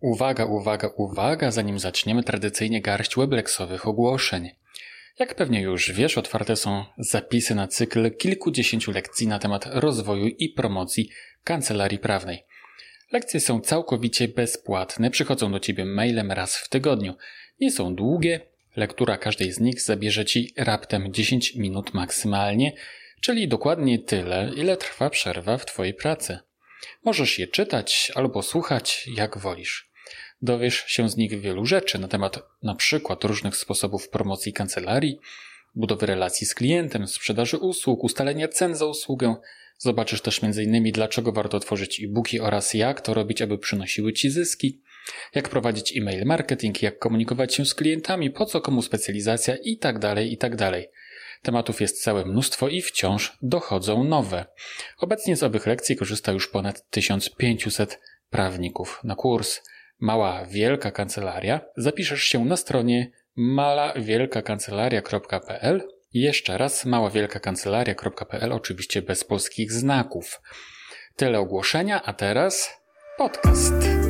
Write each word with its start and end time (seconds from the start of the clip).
Uwaga, 0.00 0.44
uwaga, 0.44 0.90
uwaga, 0.96 1.50
zanim 1.50 1.78
zaczniemy 1.78 2.22
tradycyjnie 2.22 2.80
garść 2.80 3.16
webleksowych 3.16 3.88
ogłoszeń. 3.88 4.50
Jak 5.18 5.34
pewnie 5.34 5.60
już 5.60 5.92
wiesz, 5.92 6.18
otwarte 6.18 6.56
są 6.56 6.84
zapisy 6.98 7.54
na 7.54 7.68
cykl 7.68 8.16
kilkudziesięciu 8.16 8.92
lekcji 8.92 9.26
na 9.26 9.38
temat 9.38 9.66
rozwoju 9.70 10.26
i 10.26 10.48
promocji 10.48 11.10
kancelarii 11.44 11.98
prawnej. 11.98 12.44
Lekcje 13.12 13.40
są 13.40 13.60
całkowicie 13.60 14.28
bezpłatne, 14.28 15.10
przychodzą 15.10 15.52
do 15.52 15.60
Ciebie 15.60 15.84
mailem 15.84 16.32
raz 16.32 16.56
w 16.56 16.68
tygodniu. 16.68 17.14
Nie 17.60 17.70
są 17.70 17.94
długie, 17.94 18.40
lektura 18.76 19.16
każdej 19.16 19.52
z 19.52 19.60
nich 19.60 19.80
zabierze 19.80 20.24
Ci 20.24 20.54
raptem 20.56 21.12
10 21.12 21.54
minut 21.54 21.94
maksymalnie, 21.94 22.72
czyli 23.20 23.48
dokładnie 23.48 23.98
tyle, 23.98 24.50
ile 24.56 24.76
trwa 24.76 25.10
przerwa 25.10 25.58
w 25.58 25.66
Twojej 25.66 25.94
pracy. 25.94 26.38
Możesz 27.04 27.38
je 27.38 27.46
czytać 27.46 28.12
albo 28.14 28.42
słuchać, 28.42 29.08
jak 29.14 29.38
wolisz. 29.38 29.85
Dowiesz 30.42 30.84
się 30.86 31.08
z 31.08 31.16
nich 31.16 31.40
wielu 31.40 31.66
rzeczy 31.66 31.98
na 31.98 32.08
temat 32.08 32.38
na 32.62 32.74
przykład 32.74 33.24
różnych 33.24 33.56
sposobów 33.56 34.08
promocji 34.08 34.52
kancelarii, 34.52 35.18
budowy 35.74 36.06
relacji 36.06 36.46
z 36.46 36.54
klientem, 36.54 37.06
sprzedaży 37.06 37.58
usług, 37.58 38.04
ustalenia 38.04 38.48
cen 38.48 38.74
za 38.74 38.86
usługę. 38.86 39.36
Zobaczysz 39.78 40.20
też 40.20 40.40
m.in. 40.44 40.92
dlaczego 40.92 41.32
warto 41.32 41.60
tworzyć 41.60 42.00
e-booki 42.00 42.40
oraz 42.40 42.74
jak 42.74 43.00
to 43.00 43.14
robić, 43.14 43.42
aby 43.42 43.58
przynosiły 43.58 44.12
Ci 44.12 44.30
zyski, 44.30 44.80
jak 45.34 45.48
prowadzić 45.48 45.96
e-mail 45.96 46.24
marketing, 46.24 46.82
jak 46.82 46.98
komunikować 46.98 47.54
się 47.54 47.66
z 47.66 47.74
klientami, 47.74 48.30
po 48.30 48.46
co 48.46 48.60
komu 48.60 48.82
specjalizacja 48.82 49.56
itd., 49.56 50.00
tak 50.00 50.18
itd. 50.18 50.56
Tak 50.56 50.90
Tematów 51.42 51.80
jest 51.80 52.02
całe 52.02 52.24
mnóstwo 52.24 52.68
i 52.68 52.82
wciąż 52.82 53.38
dochodzą 53.42 54.04
nowe. 54.04 54.46
Obecnie 54.98 55.36
z 55.36 55.42
owych 55.42 55.66
lekcji 55.66 55.96
korzysta 55.96 56.32
już 56.32 56.48
ponad 56.48 56.90
1500 56.90 58.00
prawników. 58.30 59.00
Na 59.04 59.14
kurs 59.14 59.60
Mała 59.98 60.46
Wielka 60.46 60.90
Kancelaria 60.90 61.60
zapiszesz 61.76 62.22
się 62.22 62.44
na 62.44 62.56
stronie 62.56 63.10
malawielkakancelaria.pl 63.36 65.88
jeszcze 66.12 66.58
raz 66.58 66.84
maławielkakancelaria.pl 66.84 68.52
oczywiście 68.52 69.02
bez 69.02 69.24
polskich 69.24 69.72
znaków. 69.72 70.40
Tyle 71.16 71.38
ogłoszenia, 71.38 72.02
a 72.02 72.12
teraz 72.12 72.80
podcast. 73.18 74.05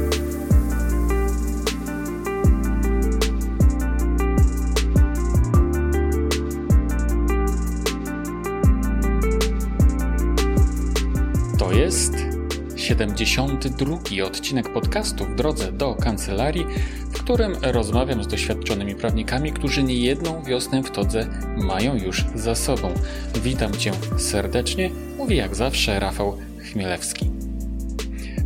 72 12.97 14.25
odcinek 14.27 14.72
podcastu 14.72 15.25
w 15.25 15.34
drodze 15.34 15.72
do 15.72 15.94
kancelarii, 15.94 16.66
w 17.11 17.12
którym 17.12 17.56
rozmawiam 17.62 18.25
z 18.25 18.27
doświadczonymi 18.27 18.94
prawnikami, 18.94 19.53
którzy 19.53 19.83
niejedną 19.83 20.42
wiosnę 20.42 20.83
w 20.83 20.91
Todze 20.91 21.28
mają 21.56 21.97
już 21.97 22.25
za 22.34 22.55
sobą. 22.55 22.94
Witam 23.42 23.72
Cię 23.72 23.92
serdecznie, 24.19 24.91
mówi 25.16 25.36
jak 25.36 25.55
zawsze 25.55 26.00
Rafał 26.00 26.38
Chmielewski. 26.72 27.30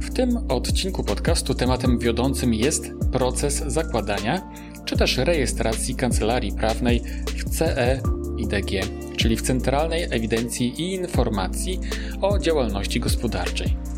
W 0.01 0.15
tym 0.15 0.39
odcinku 0.49 1.05
podcastu 1.05 1.55
tematem 1.55 1.99
wiodącym 1.99 2.55
jest 2.55 2.91
proces 3.13 3.63
zakładania 3.67 4.51
czy 4.85 4.97
też 4.97 5.17
rejestracji 5.19 5.95
kancelarii 5.95 6.53
prawnej 6.53 7.03
w 7.27 7.59
CE 7.59 8.01
IDG, 8.39 8.71
czyli 9.17 9.37
w 9.37 9.43
Centralnej 9.43 10.03
Ewidencji 10.11 10.83
i 10.83 10.95
Informacji 10.95 11.81
o 12.21 12.39
Działalności 12.39 13.01
Gospodarczej. 13.01 13.90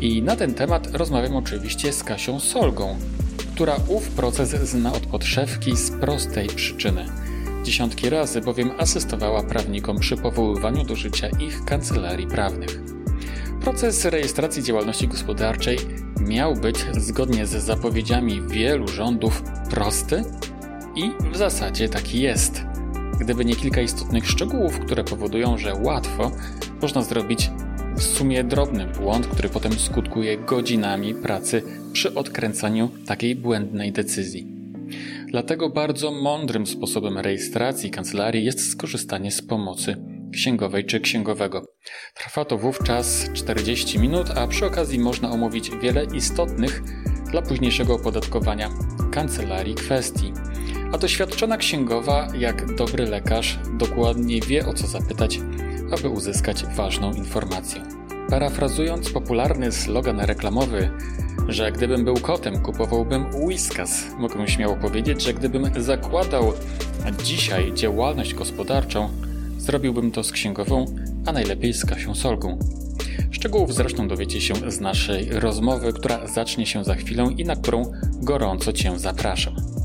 I 0.00 0.22
na 0.22 0.36
ten 0.36 0.54
temat 0.54 0.94
rozmawiam 0.94 1.36
oczywiście 1.36 1.92
z 1.92 2.04
Kasią 2.04 2.40
Solgą, 2.40 2.96
która 3.54 3.76
ów 3.88 4.08
proces 4.08 4.50
zna 4.50 4.92
od 4.92 5.06
podszewki 5.06 5.76
z 5.76 5.90
prostej 5.90 6.46
przyczyny. 6.48 7.06
Dziesiątki 7.64 8.10
razy 8.10 8.40
bowiem 8.40 8.70
asystowała 8.78 9.42
prawnikom 9.42 9.98
przy 9.98 10.16
powoływaniu 10.16 10.84
do 10.84 10.96
życia 10.96 11.28
ich 11.28 11.64
kancelarii 11.64 12.26
prawnych. 12.26 12.80
Proces 13.60 14.04
rejestracji 14.04 14.62
działalności 14.62 15.08
gospodarczej 15.08 15.78
miał 16.20 16.54
być, 16.54 16.86
zgodnie 16.92 17.46
z 17.46 17.50
zapowiedziami 17.50 18.42
wielu 18.48 18.88
rządów, 18.88 19.42
prosty 19.70 20.24
i 20.96 21.10
w 21.32 21.36
zasadzie 21.36 21.88
taki 21.88 22.20
jest. 22.20 22.62
Gdyby 23.20 23.44
nie 23.44 23.56
kilka 23.56 23.80
istotnych 23.80 24.28
szczegółów, 24.28 24.78
które 24.78 25.04
powodują, 25.04 25.58
że 25.58 25.74
łatwo 25.74 26.30
można 26.82 27.02
zrobić 27.02 27.50
w 27.98 28.02
sumie 28.02 28.44
drobny 28.44 28.86
błąd, 28.86 29.26
który 29.26 29.48
potem 29.48 29.72
skutkuje 29.72 30.38
godzinami 30.38 31.14
pracy 31.14 31.62
przy 31.92 32.14
odkręcaniu 32.14 32.90
takiej 33.06 33.36
błędnej 33.36 33.92
decyzji. 33.92 34.46
Dlatego 35.26 35.70
bardzo 35.70 36.12
mądrym 36.12 36.66
sposobem 36.66 37.18
rejestracji 37.18 37.90
kancelarii 37.90 38.44
jest 38.44 38.70
skorzystanie 38.70 39.30
z 39.30 39.42
pomocy 39.42 39.96
księgowej 40.32 40.84
czy 40.84 41.00
księgowego. 41.00 41.64
Trwa 42.14 42.44
to 42.44 42.58
wówczas 42.58 43.30
40 43.32 43.98
minut, 43.98 44.30
a 44.30 44.46
przy 44.46 44.66
okazji 44.66 44.98
można 44.98 45.30
omówić 45.30 45.70
wiele 45.82 46.04
istotnych 46.14 46.82
dla 47.30 47.42
późniejszego 47.42 47.94
opodatkowania 47.94 48.70
kancelarii 49.12 49.74
kwestii. 49.74 50.32
A 50.92 50.98
doświadczona 50.98 51.56
księgowa, 51.56 52.28
jak 52.38 52.74
dobry 52.74 53.06
lekarz, 53.06 53.58
dokładnie 53.78 54.40
wie 54.40 54.66
o 54.66 54.74
co 54.74 54.86
zapytać 54.86 55.40
aby 55.92 56.08
uzyskać 56.08 56.64
ważną 56.64 57.12
informację. 57.12 57.82
Parafrazując 58.30 59.10
popularny 59.10 59.72
slogan 59.72 60.20
reklamowy, 60.20 60.90
że 61.48 61.72
gdybym 61.72 62.04
był 62.04 62.14
kotem, 62.14 62.62
kupowałbym 62.62 63.26
Whiskas, 63.34 64.04
mogę 64.18 64.48
śmiało 64.48 64.76
powiedzieć, 64.76 65.22
że 65.22 65.34
gdybym 65.34 65.82
zakładał 65.82 66.52
dzisiaj 67.24 67.74
działalność 67.74 68.34
gospodarczą, 68.34 69.08
zrobiłbym 69.58 70.10
to 70.10 70.24
z 70.24 70.32
księgową, 70.32 70.86
a 71.26 71.32
najlepiej 71.32 71.72
z 71.72 71.84
Kasią 71.84 72.14
Solgą. 72.14 72.58
Szczegółów 73.30 73.74
zresztą 73.74 74.08
dowiecie 74.08 74.40
się 74.40 74.54
z 74.70 74.80
naszej 74.80 75.30
rozmowy, 75.30 75.92
która 75.92 76.26
zacznie 76.26 76.66
się 76.66 76.84
za 76.84 76.94
chwilę 76.94 77.28
i 77.36 77.44
na 77.44 77.56
którą 77.56 77.92
gorąco 78.22 78.72
Cię 78.72 78.98
zapraszam. 78.98 79.77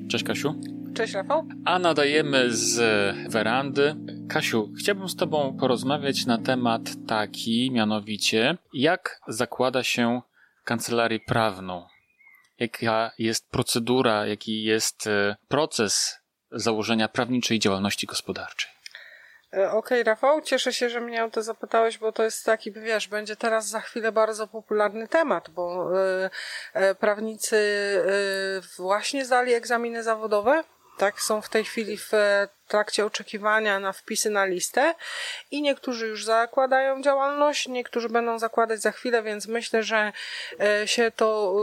Cześć 0.09 0.25
Kasiu. 0.25 0.55
Cześć 0.95 1.15
Rafał. 1.15 1.45
A 1.65 1.79
nadajemy 1.79 2.51
z 2.51 2.77
werandy. 3.31 3.97
Kasiu, 4.29 4.73
chciałbym 4.79 5.09
z 5.09 5.17
Tobą 5.17 5.57
porozmawiać 5.61 6.27
na 6.27 6.39
temat 6.39 6.83
taki, 7.07 7.71
mianowicie, 7.71 8.59
jak 8.75 9.21
zakłada 9.29 9.83
się 9.83 10.21
kancelarię 10.65 11.21
prawną. 11.21 11.87
Jaka 12.59 13.11
jest 13.19 13.51
procedura, 13.51 14.27
jaki 14.27 14.63
jest 14.63 15.07
e, 15.07 15.37
proces 15.49 16.18
założenia 16.51 17.09
prawniczej 17.09 17.59
działalności 17.59 18.07
gospodarczej. 18.07 18.71
E, 19.55 19.71
okej, 19.71 20.01
okay, 20.01 20.05
Rafał, 20.05 20.41
cieszę 20.41 20.73
się, 20.73 20.91
że 20.91 21.01
mnie 21.01 21.25
o 21.25 21.31
to 21.31 21.43
zapytałeś, 21.43 21.99
bo 21.99 22.13
to 22.13 22.23
jest 22.23 22.45
taki, 22.45 22.73
wiesz, 22.73 23.09
będzie 23.09 23.37
teraz 23.37 23.69
za 23.69 23.81
chwilę 23.81 24.13
bardzo 24.13 24.47
popularny 24.47 25.09
temat, 25.09 25.51
bo 25.51 25.91
e, 26.01 26.31
e, 26.73 26.95
prawnicy 26.95 27.59
właśnie 28.79 29.25
zdali 29.25 29.55
egzaminy 29.55 30.03
zawodowe, 30.03 30.65
tak, 30.99 31.21
są 31.21 31.43
w 31.43 31.49
tej 31.49 31.65
chwili 31.65 31.99
w 31.99 32.11
trakcie 32.69 33.07
oczekiwania 33.07 33.81
na 33.81 33.93
wpisy 33.93 34.31
na 34.31 34.45
listę 34.45 34.95
i 35.51 35.63
niektórzy 35.63 36.07
już 36.07 36.25
zakładają 36.25 37.03
działalność, 37.03 37.69
niektórzy 37.69 38.09
będą 38.09 38.39
zakładać 38.39 38.81
za 38.81 38.93
chwilę, 38.93 39.23
więc 39.23 39.47
myślę, 39.47 39.83
że 39.83 40.13
e, 40.61 40.89
się 40.89 41.11
to 41.11 41.57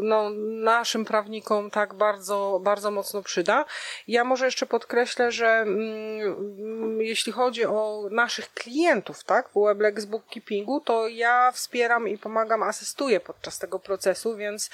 y, 0.00 0.02
no, 0.02 0.30
naszym 0.62 1.04
prawnikom 1.04 1.70
tak 1.70 1.94
bardzo, 1.94 2.60
bardzo 2.62 2.90
mocno 2.90 3.22
przyda. 3.22 3.64
Ja 4.08 4.24
może 4.24 4.44
jeszcze 4.44 4.66
podkreślę, 4.66 5.32
że 5.32 5.48
mm, 5.48 7.00
jeśli 7.00 7.32
chodzi 7.32 7.64
o 7.64 8.08
naszych 8.10 8.52
klientów, 8.54 9.24
tak, 9.24 9.48
w 9.48 9.64
Weblex 9.66 10.04
Bookkeepingu, 10.04 10.80
to 10.80 11.08
ja 11.08 11.52
wspieram 11.52 12.08
i 12.08 12.18
pomagam, 12.18 12.62
asystuję 12.62 13.20
podczas 13.20 13.58
tego 13.58 13.78
procesu, 13.78 14.36
więc 14.36 14.70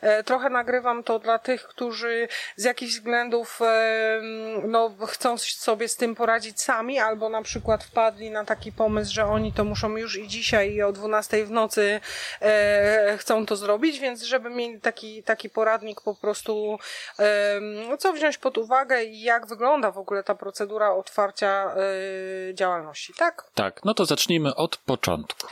e, 0.00 0.24
trochę 0.24 0.50
nagrywam 0.50 1.02
to 1.02 1.18
dla 1.18 1.38
tych, 1.38 1.62
którzy 1.62 2.28
z 2.56 2.64
jakichś 2.64 2.92
względów 2.92 3.58
e, 3.62 4.20
no, 4.64 4.90
chcą 5.06 5.38
sobie 5.38 5.88
z 5.88 5.96
tym 5.96 6.14
poradzić 6.14 6.60
sami, 6.60 6.98
albo 6.98 7.28
na 7.28 7.42
przykład 7.42 7.84
wpadli 7.84 8.30
na 8.30 8.44
taki 8.44 8.72
pomysł, 8.72 9.14
że 9.14 9.26
oni 9.26 9.52
to 9.52 9.64
muszą 9.64 9.96
już 9.96 10.16
i 10.16 10.28
dzisiaj 10.28 10.72
i 10.72 10.82
o 10.82 10.92
12 10.92 11.44
w 11.44 11.50
nocy 11.50 12.00
e, 12.42 13.16
chcą 13.18 13.46
to 13.46 13.56
zrobić, 13.56 13.98
więc 13.98 14.22
żeby 14.22 14.50
mieli 14.50 14.80
taki, 14.80 15.22
taki 15.22 15.50
poradnik 15.50 16.00
po 16.00 16.14
prostu, 16.14 16.78
no, 17.88 17.96
co 17.96 18.12
wziąć 18.12 18.38
pod 18.38 18.58
uwagę 18.58 19.04
i 19.04 19.22
jak 19.22 19.46
wygląda 19.46 19.90
w 19.90 19.98
ogóle 19.98 20.22
ta 20.22 20.34
procedura 20.34 20.92
otwarcia 20.92 21.74
działalności, 22.54 23.14
tak? 23.18 23.44
Tak, 23.54 23.84
no 23.84 23.94
to 23.94 24.04
zacznijmy 24.04 24.54
od 24.54 24.76
początku. 24.76 25.46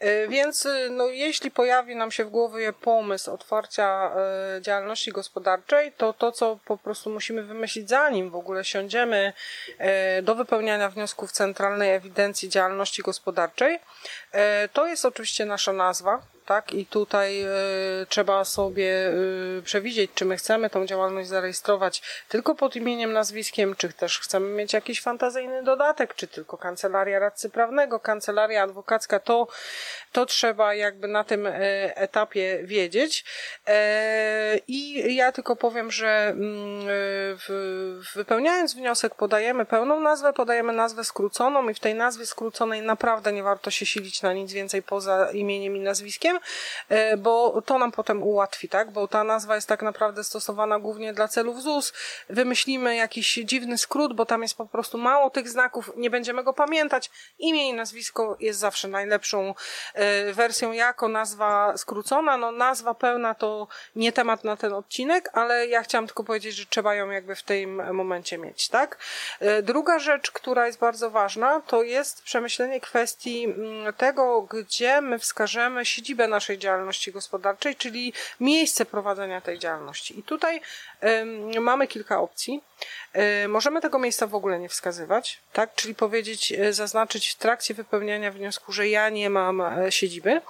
E, 0.00 0.28
więc 0.28 0.66
e, 0.66 0.88
no, 0.90 1.06
jeśli 1.06 1.50
pojawi 1.50 1.96
nam 1.96 2.10
się 2.10 2.24
w 2.24 2.30
głowie 2.30 2.72
pomysł 2.72 3.30
otwarcia 3.30 4.12
e, 4.56 4.62
działalności 4.62 5.12
gospodarczej, 5.12 5.92
to 5.92 6.12
to, 6.12 6.32
co 6.32 6.58
po 6.64 6.76
prostu 6.76 7.10
musimy 7.10 7.42
wymyślić, 7.42 7.88
zanim 7.88 8.30
w 8.30 8.36
ogóle 8.36 8.64
siądziemy 8.64 9.32
do 10.22 10.34
wypełniania 10.34 10.88
wniosków 10.88 11.32
Centralnej 11.32 11.94
Ewidencji 11.94 12.48
Działalności 12.48 13.02
Gospodarczej, 13.02 13.78
to 14.72 14.86
jest 14.86 15.04
oczywiście 15.04 15.44
nasza 15.44 15.72
nazwa, 15.72 16.22
tak? 16.50 16.74
I 16.74 16.86
tutaj 16.86 17.44
y, 18.02 18.06
trzeba 18.08 18.44
sobie 18.44 19.08
y, 19.58 19.62
przewidzieć, 19.64 20.10
czy 20.14 20.24
my 20.24 20.36
chcemy 20.36 20.70
tą 20.70 20.86
działalność 20.86 21.28
zarejestrować 21.28 22.02
tylko 22.28 22.54
pod 22.54 22.76
imieniem, 22.76 23.12
nazwiskiem, 23.12 23.76
czy 23.76 23.92
też 23.92 24.18
chcemy 24.18 24.48
mieć 24.48 24.72
jakiś 24.72 25.00
fantazyjny 25.00 25.62
dodatek, 25.62 26.14
czy 26.14 26.26
tylko 26.26 26.58
kancelaria 26.58 27.18
radcy 27.18 27.50
prawnego, 27.50 28.00
kancelaria 28.00 28.62
adwokacka, 28.62 29.20
to, 29.20 29.48
to 30.12 30.26
trzeba 30.26 30.74
jakby 30.74 31.08
na 31.08 31.24
tym 31.24 31.46
y, 31.46 31.52
etapie 31.94 32.60
wiedzieć. 32.64 33.24
I 34.68 35.14
ja 35.14 35.32
tylko 35.32 35.56
powiem, 35.56 35.90
że 35.90 36.28
mm, 36.28 36.86
wypełniając 38.14 38.74
wniosek 38.74 39.14
podajemy 39.14 39.64
pełną 39.64 40.00
nazwę, 40.00 40.32
podajemy 40.32 40.72
nazwę 40.72 41.04
skróconą 41.04 41.68
i 41.68 41.74
w 41.74 41.80
tej 41.80 41.94
nazwie 41.94 42.26
skróconej 42.26 42.82
naprawdę 42.82 43.32
nie 43.32 43.42
warto 43.42 43.70
się 43.70 43.86
silić 43.86 44.22
na 44.22 44.32
nic 44.32 44.52
więcej 44.52 44.82
poza 44.82 45.30
imieniem 45.32 45.76
i 45.76 45.80
nazwiskiem, 45.80 46.39
bo 47.18 47.62
to 47.62 47.78
nam 47.78 47.92
potem 47.92 48.22
ułatwi, 48.22 48.68
tak? 48.68 48.90
Bo 48.90 49.08
ta 49.08 49.24
nazwa 49.24 49.54
jest 49.54 49.68
tak 49.68 49.82
naprawdę 49.82 50.24
stosowana 50.24 50.78
głównie 50.78 51.12
dla 51.12 51.28
celów 51.28 51.62
ZUS. 51.62 51.92
Wymyślimy 52.28 52.96
jakiś 52.96 53.34
dziwny 53.34 53.78
skrót, 53.78 54.14
bo 54.14 54.26
tam 54.26 54.42
jest 54.42 54.56
po 54.56 54.66
prostu 54.66 54.98
mało 54.98 55.30
tych 55.30 55.48
znaków, 55.48 55.90
nie 55.96 56.10
będziemy 56.10 56.44
go 56.44 56.52
pamiętać. 56.52 57.10
Imię 57.38 57.68
i 57.68 57.74
nazwisko 57.74 58.36
jest 58.40 58.58
zawsze 58.58 58.88
najlepszą 58.88 59.54
e, 59.94 60.32
wersją 60.32 60.72
jako 60.72 61.08
nazwa 61.08 61.76
skrócona. 61.76 62.36
No 62.36 62.52
nazwa 62.52 62.94
pełna 62.94 63.34
to 63.34 63.68
nie 63.96 64.12
temat 64.12 64.44
na 64.44 64.56
ten 64.56 64.72
odcinek, 64.72 65.30
ale 65.32 65.66
ja 65.66 65.82
chciałam 65.82 66.06
tylko 66.06 66.24
powiedzieć, 66.24 66.54
że 66.54 66.66
trzeba 66.66 66.94
ją 66.94 67.10
jakby 67.10 67.34
w 67.34 67.42
tym 67.42 67.94
momencie 67.94 68.38
mieć, 68.38 68.68
tak? 68.68 68.98
E, 69.40 69.62
druga 69.62 69.98
rzecz, 69.98 70.30
która 70.30 70.66
jest 70.66 70.78
bardzo 70.78 71.10
ważna, 71.10 71.60
to 71.66 71.82
jest 71.82 72.22
przemyślenie 72.22 72.80
kwestii 72.80 73.44
mm, 73.44 73.92
tego, 73.92 74.42
gdzie 74.42 75.00
my 75.00 75.18
wskażemy 75.18 75.84
siedzibę 75.84 76.28
naszej 76.30 76.58
działalności 76.58 77.12
gospodarczej, 77.12 77.76
czyli 77.76 78.12
miejsce 78.40 78.86
prowadzenia 78.86 79.40
tej 79.40 79.58
działalności. 79.58 80.18
I 80.18 80.22
tutaj 80.22 80.60
mamy 81.60 81.86
kilka 81.86 82.20
opcji. 82.20 82.62
Możemy 83.48 83.80
tego 83.80 83.98
miejsca 83.98 84.26
w 84.26 84.34
ogóle 84.34 84.58
nie 84.58 84.68
wskazywać, 84.68 85.40
tak? 85.52 85.74
Czyli 85.74 85.94
powiedzieć, 85.94 86.52
y, 86.52 86.72
zaznaczyć 86.72 87.28
w 87.28 87.34
trakcie 87.34 87.74
wypełniania 87.74 88.30
wniosku, 88.30 88.72
że 88.72 88.88
ja 88.88 89.08
nie 89.08 89.30
mam 89.30 89.60
e, 89.60 89.92
siedziby 89.92 90.40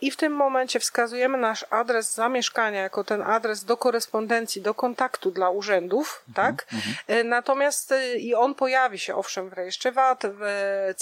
i 0.00 0.10
w 0.10 0.16
tym 0.16 0.32
momencie 0.32 0.80
wskazujemy 0.80 1.38
nasz 1.38 1.66
adres 1.70 2.14
zamieszkania 2.14 2.80
jako 2.80 3.04
ten 3.04 3.22
adres 3.22 3.64
do 3.64 3.76
korespondencji, 3.76 4.62
do 4.62 4.74
kontaktu 4.74 5.30
dla 5.30 5.50
urzędów, 5.50 6.24
mhm, 6.28 6.46
tak? 6.46 6.66
Mhm. 6.72 7.28
Natomiast 7.28 7.94
i 8.18 8.34
on 8.34 8.54
pojawi 8.54 8.98
się 8.98 9.14
owszem 9.16 9.50
w 9.50 9.52
rejestrze 9.52 9.92
VAT, 9.92 10.22
w 10.24 10.42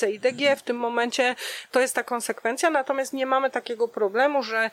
CIDG 0.01 0.57
w 0.57 0.63
tym 0.63 0.77
momencie, 0.77 1.37
to 1.71 1.81
jest 1.81 1.95
ta 1.95 2.05
konsekwencja, 2.05 2.71
natomiast 2.71 3.13
nie 3.13 3.27
mamy 3.27 3.51
takiego 3.51 3.89
problemu, 3.89 4.43
że 4.43 4.71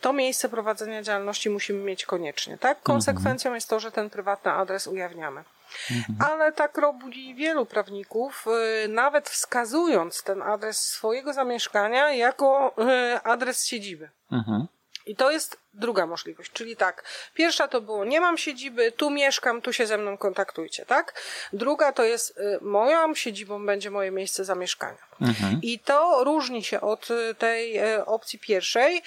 to 0.00 0.12
miejsce 0.12 0.48
prowadzenia 0.48 1.02
działalności 1.02 1.50
musimy 1.50 1.84
mieć 1.84 2.06
koniecznie, 2.06 2.58
tak? 2.58 2.82
Konsekwencją 2.82 3.54
jest 3.54 3.68
to, 3.68 3.80
że 3.80 3.92
ten 3.92 4.10
prywatny 4.10 4.52
adres 4.52 4.86
ujawniamy. 4.86 5.44
Mhm. 5.90 6.30
Ale 6.30 6.52
tak 6.52 6.78
robi 6.78 7.34
wielu 7.34 7.66
prawników, 7.66 8.46
y, 8.84 8.88
nawet 8.88 9.28
wskazując 9.28 10.22
ten 10.22 10.42
adres 10.42 10.80
swojego 10.80 11.32
zamieszkania 11.32 12.12
jako 12.12 12.74
y, 13.14 13.22
adres 13.22 13.66
siedziby. 13.66 14.10
Mhm. 14.32 14.66
I 15.06 15.16
to 15.16 15.30
jest 15.30 15.60
druga 15.74 16.06
możliwość, 16.06 16.52
czyli 16.52 16.76
tak, 16.76 17.04
pierwsza 17.34 17.68
to 17.68 17.80
było 17.80 18.04
nie 18.04 18.20
mam 18.20 18.38
siedziby, 18.38 18.92
tu 18.92 19.10
mieszkam, 19.10 19.62
tu 19.62 19.72
się 19.72 19.86
ze 19.86 19.98
mną 19.98 20.16
kontaktujcie, 20.16 20.86
tak? 20.86 21.20
Druga 21.52 21.92
to 21.92 22.04
jest 22.04 22.38
y, 22.38 22.58
moją 22.60 23.14
siedzibą 23.14 23.66
będzie 23.66 23.90
moje 23.90 24.10
miejsce 24.10 24.44
zamieszkania. 24.44 25.08
Mhm. 25.20 25.60
I 25.62 25.78
to 25.78 26.24
różni 26.24 26.64
się 26.64 26.80
od 26.80 27.10
y, 27.10 27.34
tej 27.34 27.78
y, 27.94 28.04
opcji 28.04 28.38
pierwszej 28.38 29.02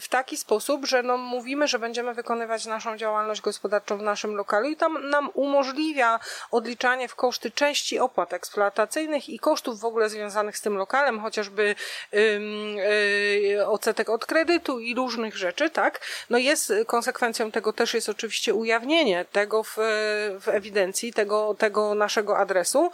w 0.00 0.08
taki 0.08 0.36
sposób, 0.36 0.86
że 0.86 1.02
no 1.02 1.16
mówimy, 1.16 1.68
że 1.68 1.78
będziemy 1.78 2.14
wykonywać 2.14 2.66
naszą 2.66 2.96
działalność 2.96 3.40
gospodarczą 3.40 3.98
w 3.98 4.02
naszym 4.02 4.34
lokalu 4.34 4.68
i 4.68 4.76
tam 4.76 5.10
nam 5.10 5.30
umożliwia 5.34 6.20
odliczanie 6.50 7.08
w 7.08 7.14
koszty 7.14 7.50
części 7.50 7.98
opłat 7.98 8.32
eksploatacyjnych 8.32 9.28
i 9.28 9.38
kosztów 9.38 9.80
w 9.80 9.84
ogóle 9.84 10.08
związanych 10.08 10.58
z 10.58 10.60
tym 10.60 10.76
lokalem, 10.76 11.20
chociażby 11.20 11.74
yy, 12.12 13.66
odsetek 13.66 14.08
od 14.08 14.26
kredytu 14.26 14.80
i 14.80 14.94
różnych 14.94 15.36
rzeczy, 15.36 15.70
tak? 15.70 16.05
No 16.30 16.38
jest 16.38 16.72
konsekwencją 16.86 17.50
tego 17.52 17.72
też 17.72 17.94
jest 17.94 18.08
oczywiście 18.08 18.54
ujawnienie 18.54 19.24
tego 19.32 19.62
w, 19.62 19.76
w 20.40 20.48
ewidencji, 20.48 21.12
tego, 21.12 21.54
tego 21.58 21.94
naszego 21.94 22.38
adresu. 22.38 22.90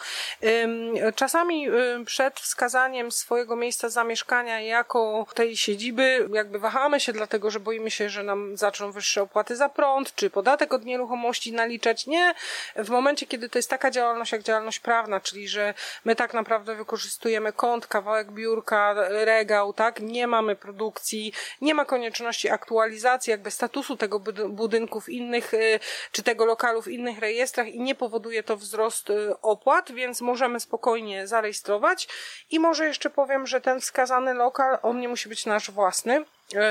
Czasami 1.14 1.68
przed 2.06 2.40
wskazaniem 2.40 3.12
swojego 3.12 3.56
miejsca 3.56 3.88
zamieszkania 3.88 4.60
jako 4.60 5.26
tej 5.34 5.56
siedziby 5.56 6.28
jakby 6.32 6.58
wahamy 6.58 7.00
się, 7.00 7.12
dlatego 7.12 7.50
że 7.50 7.60
boimy 7.60 7.90
się, 7.90 8.08
że 8.08 8.22
nam 8.22 8.56
zaczną 8.56 8.92
wyższe 8.92 9.22
opłaty 9.22 9.56
za 9.56 9.68
prąd, 9.68 10.14
czy 10.14 10.30
podatek 10.30 10.72
od 10.72 10.84
nieruchomości 10.84 11.52
naliczać. 11.52 12.06
Nie. 12.06 12.34
W 12.76 12.88
momencie, 12.88 13.26
kiedy 13.26 13.48
to 13.48 13.58
jest 13.58 13.70
taka 13.70 13.90
działalność 13.90 14.32
jak 14.32 14.42
działalność 14.42 14.80
prawna, 14.80 15.20
czyli 15.20 15.48
że 15.48 15.74
my 16.04 16.16
tak 16.16 16.34
naprawdę 16.34 16.74
wykorzystujemy 16.74 17.52
kąt, 17.52 17.86
kawałek 17.86 18.32
biurka, 18.32 18.94
regał, 19.08 19.72
tak? 19.72 20.00
Nie 20.00 20.26
mamy 20.26 20.56
produkcji, 20.56 21.32
nie 21.60 21.74
ma 21.74 21.84
konieczności 21.84 22.48
aktualizacji 22.50 22.91
aktualizacji 22.92 23.30
jakby 23.30 23.50
statusu 23.50 23.96
tego 23.96 24.20
budynku 24.48 25.00
w 25.00 25.08
innych, 25.08 25.54
y, 25.54 25.80
czy 26.12 26.22
tego 26.22 26.44
lokalu 26.44 26.82
w 26.82 26.88
innych 26.88 27.18
rejestrach 27.18 27.68
i 27.68 27.80
nie 27.80 27.94
powoduje 27.94 28.42
to 28.42 28.56
wzrost 28.56 29.10
y, 29.10 29.40
opłat, 29.42 29.92
więc 29.92 30.20
możemy 30.20 30.60
spokojnie 30.60 31.26
zarejestrować. 31.26 32.08
I 32.50 32.60
może 32.60 32.86
jeszcze 32.86 33.10
powiem, 33.10 33.46
że 33.46 33.60
ten 33.60 33.80
wskazany 33.80 34.34
lokal, 34.34 34.78
on 34.82 35.00
nie 35.00 35.08
musi 35.08 35.28
być 35.28 35.46
nasz 35.46 35.70
własny 35.70 36.24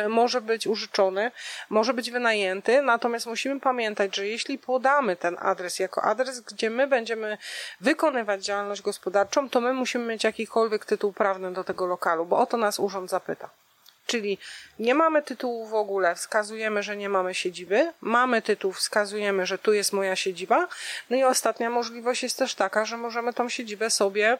y, 0.05 0.09
może 0.09 0.41
być 0.41 0.67
użyczony, 0.67 1.31
może 1.69 1.93
być 1.93 2.11
wynajęty, 2.11 2.81
natomiast 2.81 3.25
musimy 3.25 3.59
pamiętać, 3.59 4.15
że 4.15 4.27
jeśli 4.27 4.57
podamy 4.57 5.15
ten 5.15 5.37
adres 5.39 5.79
jako 5.79 6.01
adres, 6.01 6.39
gdzie 6.39 6.69
my 6.69 6.87
będziemy 6.87 7.37
wykonywać 7.81 8.45
działalność 8.45 8.81
gospodarczą, 8.81 9.49
to 9.49 9.61
my 9.61 9.73
musimy 9.73 10.05
mieć 10.05 10.23
jakikolwiek 10.23 10.85
tytuł 10.85 11.13
prawny 11.13 11.53
do 11.53 11.63
tego 11.63 11.85
lokalu, 11.85 12.25
bo 12.25 12.37
o 12.37 12.45
to 12.45 12.57
nas 12.57 12.79
urząd 12.79 13.09
zapyta. 13.09 13.60
Czyli 14.11 14.37
nie 14.79 14.95
mamy 14.95 15.21
tytułu 15.21 15.65
w 15.67 15.73
ogóle, 15.73 16.15
wskazujemy, 16.15 16.83
że 16.83 16.97
nie 16.97 17.09
mamy 17.09 17.33
siedziby, 17.33 17.93
mamy 18.01 18.41
tytuł, 18.41 18.71
wskazujemy, 18.71 19.45
że 19.45 19.57
tu 19.57 19.73
jest 19.73 19.93
moja 19.93 20.15
siedziba. 20.15 20.67
No 21.09 21.17
i 21.17 21.23
ostatnia 21.23 21.69
możliwość 21.69 22.23
jest 22.23 22.37
też 22.37 22.55
taka, 22.55 22.85
że 22.85 22.97
możemy 22.97 23.33
tą 23.33 23.49
siedzibę 23.49 23.89
sobie 23.89 24.37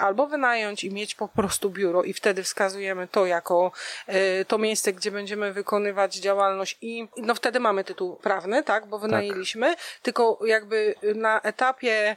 albo 0.00 0.26
wynająć 0.26 0.84
i 0.84 0.90
mieć 0.90 1.14
po 1.14 1.28
prostu 1.28 1.70
biuro 1.70 2.02
i 2.02 2.12
wtedy 2.12 2.42
wskazujemy 2.42 3.08
to 3.08 3.26
jako 3.26 3.72
y, 4.08 4.44
to 4.44 4.58
miejsce, 4.58 4.92
gdzie 4.92 5.10
będziemy 5.10 5.52
wykonywać 5.52 6.14
działalność 6.14 6.78
i 6.82 7.08
no 7.16 7.34
wtedy 7.34 7.60
mamy 7.60 7.84
tytuł 7.84 8.16
prawny, 8.16 8.62
tak, 8.62 8.86
bo 8.86 8.98
wynajęliśmy, 8.98 9.70
tak. 9.70 9.78
tylko 10.02 10.38
jakby 10.46 10.94
na 11.14 11.40
etapie 11.40 12.16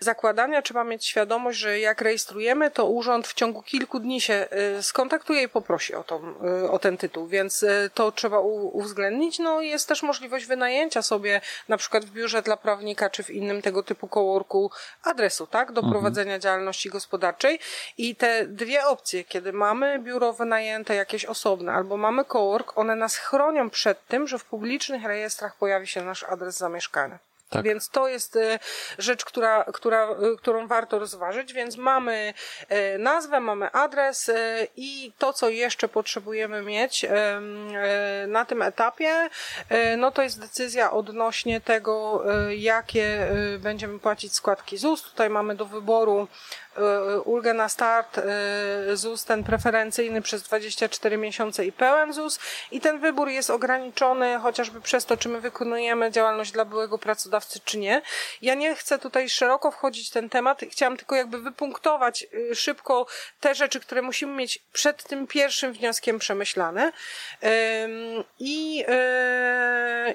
zakładania 0.00 0.62
trzeba 0.62 0.84
mieć 0.84 1.06
świadomość, 1.06 1.58
że 1.58 1.80
jak 1.80 2.00
rejestrujemy, 2.00 2.70
to 2.70 2.86
urząd 2.86 3.28
w 3.28 3.34
ciągu 3.34 3.62
kilku 3.62 4.00
dni 4.00 4.20
się 4.20 4.46
y, 4.78 4.82
skontaktuje 4.82 5.42
i 5.42 5.48
poprosi 5.48 5.94
o, 5.94 6.04
tą, 6.04 6.34
y, 6.64 6.70
o 6.70 6.78
ten 6.78 6.96
tytuł, 6.96 7.26
więc 7.26 7.62
y, 7.62 7.90
to 7.94 8.12
trzeba 8.12 8.38
uwzględnić. 8.40 9.38
No 9.38 9.60
jest 9.60 9.88
też 9.88 10.02
możliwość 10.02 10.46
wynajęcia 10.46 11.02
sobie 11.02 11.40
na 11.68 11.76
przykład 11.76 12.04
w 12.04 12.10
biurze 12.10 12.42
dla 12.42 12.56
prawnika 12.56 13.10
czy 13.10 13.22
w 13.22 13.30
innym 13.30 13.62
tego 13.62 13.82
typu 13.82 14.08
coworku 14.08 14.70
adresu, 15.02 15.46
tak, 15.46 15.72
do 15.72 15.80
mhm. 15.80 15.92
prowadzenia 15.92 16.38
działalności 16.74 16.90
gospodarczej 16.90 17.58
i 17.98 18.16
te 18.16 18.46
dwie 18.46 18.86
opcje, 18.86 19.24
kiedy 19.24 19.52
mamy 19.52 19.98
biuro 19.98 20.32
wynajęte 20.32 20.94
jakieś 20.94 21.24
osobne 21.24 21.72
albo 21.72 21.96
mamy 21.96 22.24
cowork, 22.24 22.78
one 22.78 22.96
nas 22.96 23.16
chronią 23.16 23.70
przed 23.70 24.06
tym, 24.06 24.26
że 24.26 24.38
w 24.38 24.44
publicznych 24.44 25.04
rejestrach 25.04 25.56
pojawi 25.56 25.86
się 25.86 26.04
nasz 26.04 26.22
adres 26.22 26.56
zamieszkania. 26.56 27.18
Tak. 27.54 27.64
Więc 27.64 27.88
to 27.88 28.08
jest 28.08 28.36
e, 28.36 28.58
rzecz, 28.98 29.24
która, 29.24 29.64
która, 29.64 30.08
e, 30.08 30.36
którą 30.38 30.66
warto 30.66 30.98
rozważyć. 30.98 31.52
Więc 31.52 31.76
mamy 31.76 32.34
e, 32.68 32.98
nazwę, 32.98 33.40
mamy 33.40 33.70
adres 33.72 34.30
i 34.76 35.12
to, 35.18 35.32
co 35.32 35.48
jeszcze 35.48 35.88
potrzebujemy 35.88 36.62
mieć 36.62 37.06
na 38.28 38.44
tym 38.44 38.62
etapie, 38.62 39.28
no 39.96 40.10
to 40.10 40.22
jest 40.22 40.40
decyzja 40.40 40.90
odnośnie 40.90 41.60
tego, 41.60 42.24
jakie 42.56 43.28
będziemy 43.58 43.98
płacić 43.98 44.34
składki 44.34 44.78
ZUS. 44.78 45.02
Tutaj 45.02 45.30
mamy 45.30 45.54
do 45.54 45.66
wyboru 45.66 46.28
ulgę 47.24 47.54
na 47.54 47.68
start 47.68 48.18
e, 48.18 48.96
ZUS 48.96 49.24
ten 49.24 49.44
preferencyjny 49.44 50.22
przez 50.22 50.42
24 50.42 51.16
miesiące 51.16 51.66
i 51.66 51.72
pełen 51.72 52.12
ZUS 52.12 52.38
i 52.70 52.80
ten 52.80 53.00
wybór 53.00 53.28
jest 53.28 53.50
ograniczony 53.50 54.38
chociażby 54.38 54.80
przez 54.80 55.06
to, 55.06 55.16
czy 55.16 55.28
my 55.28 55.40
wykonujemy 55.40 56.10
działalność 56.10 56.52
dla 56.52 56.64
byłego 56.64 56.98
pracodawcy, 56.98 57.60
czy 57.64 57.78
nie. 57.78 58.02
Ja 58.42 58.54
nie 58.54 58.74
chcę 58.74 58.98
tutaj 58.98 59.28
szeroko 59.28 59.70
wchodzić 59.70 60.08
w 60.08 60.12
ten 60.12 60.28
temat, 60.28 60.60
chciałam 60.70 60.96
tylko 60.96 61.16
jakby 61.16 61.40
wypunktować 61.40 62.26
szybko 62.54 63.06
te 63.40 63.54
rzeczy, 63.54 63.80
które 63.80 64.02
musimy 64.02 64.32
mieć 64.32 64.58
przed 64.72 65.04
tym 65.04 65.26
pierwszym 65.26 65.72
wnioskiem 65.72 66.18
przemyślane 66.18 66.92
i, 68.38 68.84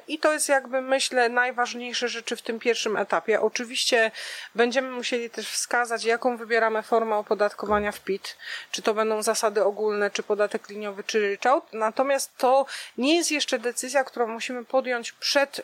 i 0.08 0.20
to 0.20 0.34
jest 0.34 0.50
jakby 0.50 0.82
myślę 0.82 1.30
najważniejsze 1.30 2.08
rzeczy 2.08 2.36
w 2.36 2.42
tym 2.42 2.60
pierwszym 2.60 2.98
etapie. 2.98 3.42
Oczywiście 3.42 4.12
będziemy 4.56 4.90
musieli 4.90 5.30
też 5.30 5.50
wskazać, 5.50 6.04
jaką 6.04 6.38
wybieramy 6.38 6.49
wybieramy 6.50 6.84
formę 6.84 7.16
opodatkowania 7.16 7.92
w 7.92 8.00
PIT, 8.00 8.38
czy 8.72 8.82
to 8.82 8.94
będą 8.94 9.24
zasady 9.24 9.64
ogólne, 9.64 10.12
czy 10.12 10.24
podatek 10.24 10.70
liniowy, 10.70 11.04
czy 11.04 11.20
ryczałt. 11.20 11.66
Natomiast 11.74 12.38
to 12.38 12.66
nie 12.98 13.16
jest 13.18 13.32
jeszcze 13.32 13.60
decyzja, 13.60 14.04
którą 14.04 14.28
musimy 14.28 14.66
podjąć 14.66 15.12
przed 15.12 15.62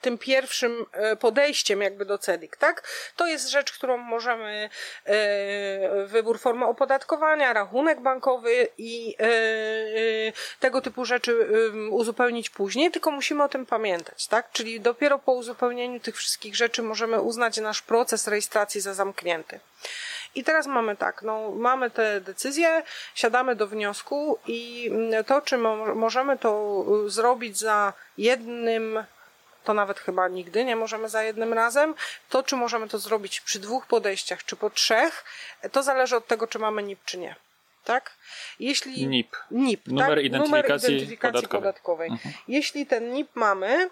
tym 0.00 0.18
pierwszym 0.18 0.86
e, 0.92 1.16
podejściem 1.16 1.82
jakby 1.82 2.04
do 2.04 2.18
CEDIK, 2.18 2.56
tak? 2.56 2.88
To 3.16 3.26
jest 3.26 3.48
rzecz, 3.48 3.72
którą 3.72 3.96
możemy, 3.96 4.70
e, 5.04 6.06
wybór 6.06 6.38
formy 6.38 6.66
opodatkowania, 6.66 7.52
rachunek 7.52 8.00
bankowy 8.00 8.68
i 8.78 9.16
e, 9.20 9.28
tego 10.60 10.80
typu 10.80 11.04
rzeczy 11.04 11.48
uzupełnić 11.90 12.50
później, 12.50 12.90
tylko 12.90 13.10
musimy 13.10 13.42
o 13.42 13.48
tym 13.48 13.66
pamiętać, 13.66 14.26
tak? 14.26 14.52
Czyli 14.52 14.80
dopiero 14.80 15.18
po 15.18 15.32
uzupełnieniu 15.32 16.00
tych 16.00 16.16
wszystkich 16.16 16.56
rzeczy 16.56 16.82
możemy 16.82 17.20
uznać 17.20 17.56
nasz 17.56 17.82
proces 17.82 18.28
rejestracji 18.28 18.80
za 18.80 18.94
zamknięty. 18.94 19.60
I 20.34 20.44
teraz 20.44 20.66
mamy 20.66 20.96
tak, 20.96 21.22
no, 21.22 21.50
mamy 21.50 21.90
te 21.90 22.20
decyzje, 22.20 22.82
siadamy 23.14 23.56
do 23.56 23.66
wniosku 23.66 24.38
i 24.46 24.90
to, 25.26 25.40
czy 25.40 25.58
mo 25.58 25.94
możemy 25.94 26.38
to 26.38 26.84
zrobić 27.06 27.58
za 27.58 27.92
jednym 28.18 29.04
to 29.68 29.74
nawet 29.74 29.98
chyba 30.00 30.28
nigdy 30.28 30.64
nie 30.64 30.76
możemy 30.76 31.08
za 31.08 31.22
jednym 31.22 31.52
razem. 31.52 31.94
To, 32.28 32.42
czy 32.42 32.56
możemy 32.56 32.88
to 32.88 32.98
zrobić 32.98 33.40
przy 33.40 33.58
dwóch 33.58 33.86
podejściach, 33.86 34.44
czy 34.44 34.56
po 34.56 34.70
trzech, 34.70 35.24
to 35.72 35.82
zależy 35.82 36.16
od 36.16 36.26
tego, 36.26 36.46
czy 36.46 36.58
mamy 36.58 36.82
NIP, 36.82 37.04
czy 37.04 37.18
nie. 37.18 37.36
Tak? 37.84 38.16
Jeśli 38.60 39.06
NIP. 39.06 39.36
NIP 39.50 39.86
Numer, 39.86 40.08
tak? 40.08 40.24
identyfikacji, 40.24 40.88
Numer 40.88 40.96
identyfikacji 40.96 41.32
podatkowej. 41.32 41.60
podatkowej. 41.60 42.10
Mhm. 42.10 42.34
Jeśli 42.48 42.86
ten 42.86 43.12
NIP 43.12 43.28
mamy, 43.34 43.90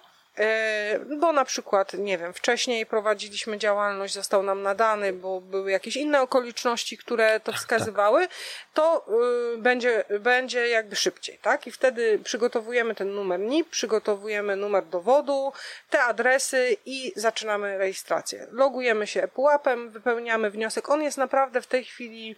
bo 1.20 1.32
na 1.32 1.44
przykład, 1.44 1.94
nie 1.94 2.18
wiem, 2.18 2.32
wcześniej 2.32 2.86
prowadziliśmy 2.86 3.58
działalność, 3.58 4.14
został 4.14 4.42
nam 4.42 4.62
nadany, 4.62 5.12
bo 5.12 5.40
były 5.40 5.70
jakieś 5.70 5.96
inne 5.96 6.22
okoliczności, 6.22 6.98
które 6.98 7.40
to 7.40 7.52
tak, 7.52 7.60
wskazywały, 7.60 8.28
to 8.74 9.06
y, 9.54 9.58
będzie, 9.58 10.04
będzie 10.20 10.68
jakby 10.68 10.96
szybciej, 10.96 11.38
tak? 11.38 11.66
I 11.66 11.72
wtedy 11.72 12.18
przygotowujemy 12.18 12.94
ten 12.94 13.14
numer 13.14 13.40
NIP, 13.40 13.70
przygotowujemy 13.70 14.56
numer 14.56 14.86
dowodu, 14.86 15.52
te 15.90 16.02
adresy 16.02 16.76
i 16.86 17.12
zaczynamy 17.16 17.78
rejestrację. 17.78 18.46
Logujemy 18.50 19.06
się 19.06 19.28
pułapem, 19.28 19.90
wypełniamy 19.90 20.50
wniosek. 20.50 20.90
On 20.90 21.02
jest 21.02 21.18
naprawdę 21.18 21.62
w 21.62 21.66
tej 21.66 21.84
chwili 21.84 22.36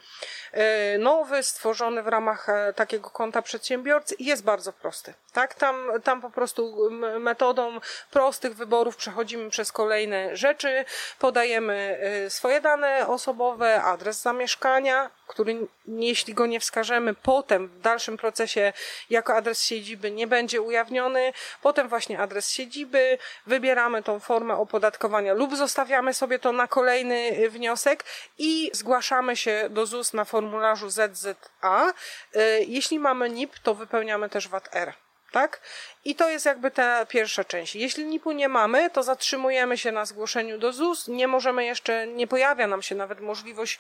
e, 0.53 0.99
nowy, 0.99 1.43
stworzony 1.43 2.03
w 2.03 2.07
ramach 2.07 2.49
e, 2.49 2.73
takiego 2.73 3.11
konta 3.11 3.43
przedsiębiorcy 3.43 4.15
i 4.15 4.25
jest 4.25 4.45
bardzo 4.45 4.73
prosty, 4.73 5.15
tak? 5.33 5.55
Tam, 5.55 5.91
tam 6.05 6.21
po 6.21 6.31
prostu 6.31 6.91
metodą 7.21 7.81
prostych 8.11 8.55
wyborów 8.55 8.97
przechodzimy 8.97 9.51
przez 9.51 9.73
kolejne 9.73 10.37
rzeczy, 10.37 10.85
podajemy 11.19 11.99
y, 12.27 12.31
swoje 12.31 12.61
dane 12.61 13.07
osobowe, 13.07 13.83
adres 13.83 14.23
zamieszkania, 14.23 15.11
który 15.27 15.67
jeśli 15.87 16.35
go 16.35 16.47
nie 16.47 16.61
wskażemy 16.61 17.15
potem 17.15 17.69
w 17.69 17.81
dalszym 17.81 18.17
procesie 18.17 18.73
jako 19.11 19.35
adres 19.35 19.63
siedziby 19.63 20.11
nie 20.11 20.27
będzie 20.27 20.63
ujawniony, 20.63 21.33
potem 21.63 21.89
właśnie 21.89 22.19
adres 22.19 22.51
siedziby, 22.51 23.19
wybieramy 23.47 24.03
tą 24.03 24.21
formę 24.21 24.57
opodatkowania 24.57 25.35
lub 25.35 25.57
zostawiamy 25.57 26.15
sobie 26.15 26.39
to 26.39 26.53
na 26.53 26.69
kolejny 26.69 27.15
y, 27.15 27.51
wniosek 27.51 28.05
i 28.39 28.71
zgłaszamy 28.73 29.37
się 29.37 29.67
do 29.71 29.87
ZUS 29.87 30.13
na 30.13 30.25
formularzu 30.25 30.91
ZZA. 30.91 31.93
Y, 32.37 32.65
jeśli 32.69 32.99
mamy 32.99 33.31
NIP, 33.31 33.59
to 33.59 33.75
wypełniamy 33.75 34.29
też 34.29 34.49
VAT-R 34.49 35.08
tak? 35.33 35.61
I 36.05 36.15
to 36.15 36.29
jest 36.29 36.47
jakby 36.47 36.71
ta 36.71 37.07
pierwsza 37.07 37.45
część. 37.45 37.77
Jeśli 37.77 38.05
NIP-u 38.05 38.33
nie 38.33 38.49
mamy, 38.49 38.91
to 38.91 39.03
zatrzymujemy 39.03 39.79
się 39.79 39.93
na 39.93 40.05
zgłoszeniu 40.05 40.59
do 40.59 40.73
ZUS. 40.73 41.09
Nie 41.09 41.29
możemy 41.29 41.65
jeszcze, 41.65 42.07
nie 42.07 42.27
pojawia 42.27 42.67
nam 42.67 42.83
się 42.83 42.95
nawet 42.95 43.21
możliwość 43.21 43.79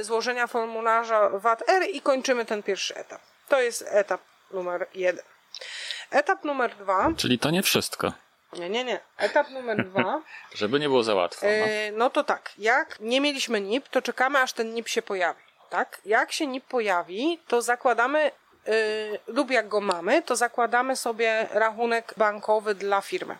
y, 0.00 0.04
złożenia 0.04 0.46
formularza 0.46 1.28
VAT-R 1.28 1.82
i 1.90 2.00
kończymy 2.00 2.44
ten 2.44 2.62
pierwszy 2.62 2.94
etap. 2.94 3.20
To 3.48 3.60
jest 3.60 3.84
etap 3.88 4.20
numer 4.50 4.86
jeden. 4.94 5.24
Etap 6.10 6.44
numer 6.44 6.76
dwa. 6.76 7.12
Czyli 7.16 7.38
to 7.38 7.50
nie 7.50 7.62
wszystko. 7.62 8.12
Nie, 8.52 8.70
nie, 8.70 8.84
nie. 8.84 9.00
Etap 9.18 9.50
numer 9.50 9.84
dwa. 9.90 10.22
Żeby 10.54 10.80
nie 10.80 10.88
było 10.88 11.02
za 11.02 11.14
łatwo. 11.14 11.46
No. 11.46 11.66
Y, 11.66 11.92
no 11.92 12.10
to 12.10 12.24
tak, 12.24 12.50
jak 12.58 13.00
nie 13.00 13.20
mieliśmy 13.20 13.60
NIP, 13.60 13.88
to 13.88 14.02
czekamy 14.02 14.38
aż 14.38 14.52
ten 14.52 14.74
NIP 14.74 14.88
się 14.88 15.02
pojawi. 15.02 15.40
Tak? 15.70 16.00
Jak 16.04 16.32
się 16.32 16.46
NIP 16.46 16.64
pojawi, 16.64 17.40
to 17.48 17.62
zakładamy 17.62 18.30
lub 19.26 19.50
jak 19.50 19.68
go 19.68 19.80
mamy, 19.80 20.22
to 20.22 20.36
zakładamy 20.36 20.96
sobie 20.96 21.46
rachunek 21.50 22.14
bankowy 22.16 22.74
dla 22.74 23.00
firmy. 23.00 23.36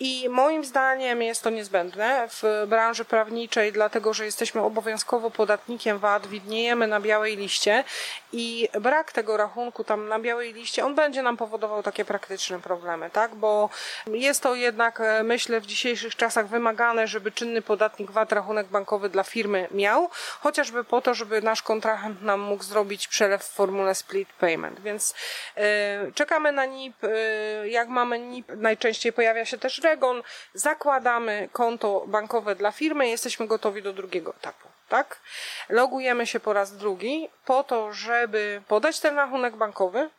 I 0.00 0.28
moim 0.28 0.64
zdaniem 0.64 1.22
jest 1.22 1.42
to 1.42 1.50
niezbędne 1.50 2.28
w 2.28 2.64
branży 2.66 3.04
prawniczej, 3.04 3.72
dlatego 3.72 4.14
że 4.14 4.24
jesteśmy 4.24 4.60
obowiązkowo 4.60 5.30
podatnikiem 5.30 5.98
VAT, 5.98 6.26
widniejemy 6.26 6.86
na 6.86 7.00
białej 7.00 7.36
liście 7.36 7.84
i 8.32 8.68
brak 8.80 9.12
tego 9.12 9.36
rachunku 9.36 9.84
tam 9.84 10.08
na 10.08 10.18
białej 10.18 10.52
liście, 10.52 10.84
on 10.84 10.94
będzie 10.94 11.22
nam 11.22 11.36
powodował 11.36 11.82
takie 11.82 12.04
praktyczne 12.04 12.60
problemy, 12.60 13.10
tak? 13.10 13.34
Bo 13.34 13.70
jest 14.06 14.42
to 14.42 14.54
jednak, 14.54 15.00
e, 15.00 15.22
myślę, 15.22 15.60
w 15.60 15.66
dzisiejszych 15.66 16.16
czasach 16.16 16.48
wymagane, 16.48 17.06
żeby 17.06 17.32
czynny 17.32 17.62
podatnik 17.62 18.10
VAT 18.10 18.32
rachunek 18.32 18.66
bankowy 18.66 19.08
dla 19.08 19.22
firmy 19.22 19.68
miał, 19.70 20.10
chociażby 20.40 20.84
po 20.84 21.00
to, 21.00 21.14
żeby 21.14 21.42
nasz 21.42 21.62
kontrahent 21.62 22.22
nam 22.22 22.40
mógł 22.40 22.64
zrobić 22.64 23.08
przelew 23.08 23.42
w 23.42 23.52
formule 23.52 23.94
split 23.94 24.28
payment. 24.32 24.80
Więc 24.80 25.14
yy, 25.56 25.62
czekamy 26.14 26.52
na 26.52 26.64
NIP. 26.64 27.02
Yy, 27.02 27.70
jak 27.70 27.88
mamy 27.88 28.18
NIP, 28.18 28.52
najczęściej 28.56 29.12
pojawia 29.12 29.44
się 29.44 29.58
też 29.58 29.80
REGON. 29.82 30.22
Zakładamy 30.54 31.48
konto 31.52 32.04
bankowe 32.06 32.54
dla 32.54 32.72
firmy, 32.72 33.08
jesteśmy 33.08 33.46
gotowi 33.46 33.82
do 33.82 33.92
drugiego 33.92 34.34
etapu 34.34 34.72
tak? 34.92 35.20
Logujemy 35.68 36.26
się 36.26 36.40
po 36.40 36.52
raz 36.52 36.76
drugi 36.76 37.28
po 37.44 37.64
to, 37.64 37.92
żeby 37.92 38.62
podać 38.68 39.00
ten 39.00 39.16
rachunek 39.16 39.56
bankowy, 39.56 40.10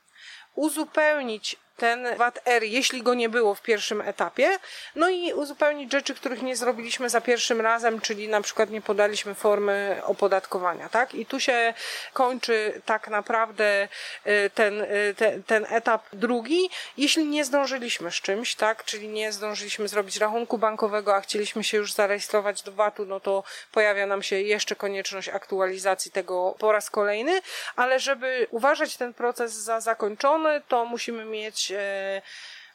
uzupełnić 0.55 1.55
ten 1.77 2.17
VAT-R, 2.17 2.63
jeśli 2.63 3.03
go 3.03 3.13
nie 3.13 3.29
było 3.29 3.55
w 3.55 3.61
pierwszym 3.61 4.01
etapie, 4.01 4.57
no 4.95 5.09
i 5.09 5.33
uzupełnić 5.33 5.91
rzeczy, 5.91 6.15
których 6.15 6.41
nie 6.41 6.55
zrobiliśmy 6.55 7.09
za 7.09 7.21
pierwszym 7.21 7.61
razem, 7.61 8.01
czyli 8.01 8.27
na 8.27 8.41
przykład 8.41 8.69
nie 8.69 8.81
podaliśmy 8.81 9.33
formy 9.33 10.01
opodatkowania, 10.03 10.89
tak? 10.89 11.15
I 11.15 11.25
tu 11.25 11.39
się 11.39 11.73
kończy 12.13 12.81
tak 12.85 13.07
naprawdę 13.07 13.87
y, 14.27 14.49
ten, 14.55 14.81
y, 14.81 15.43
ten, 15.47 15.65
etap 15.69 16.03
drugi, 16.13 16.69
jeśli 16.97 17.25
nie 17.25 17.45
zdążyliśmy 17.45 18.11
z 18.11 18.15
czymś, 18.15 18.55
tak? 18.55 18.85
Czyli 18.85 19.07
nie 19.07 19.31
zdążyliśmy 19.31 19.87
zrobić 19.87 20.17
rachunku 20.17 20.57
bankowego, 20.57 21.15
a 21.15 21.21
chcieliśmy 21.21 21.63
się 21.63 21.77
już 21.77 21.93
zarejestrować 21.93 22.61
do 22.61 22.71
VAT-u, 22.71 23.05
no 23.05 23.19
to 23.19 23.43
pojawia 23.71 24.07
nam 24.07 24.23
się 24.23 24.41
jeszcze 24.41 24.75
konieczność 24.75 25.29
aktualizacji 25.29 26.11
tego 26.11 26.55
po 26.59 26.71
raz 26.71 26.89
kolejny, 26.89 27.41
ale 27.75 27.99
żeby 27.99 28.47
uważać 28.51 28.97
ten 28.97 29.13
proces 29.13 29.53
za 29.53 29.81
zakończony, 29.81 30.61
to 30.67 30.85
musimy 30.85 31.25
mieć 31.25 31.62
E, 31.71 32.21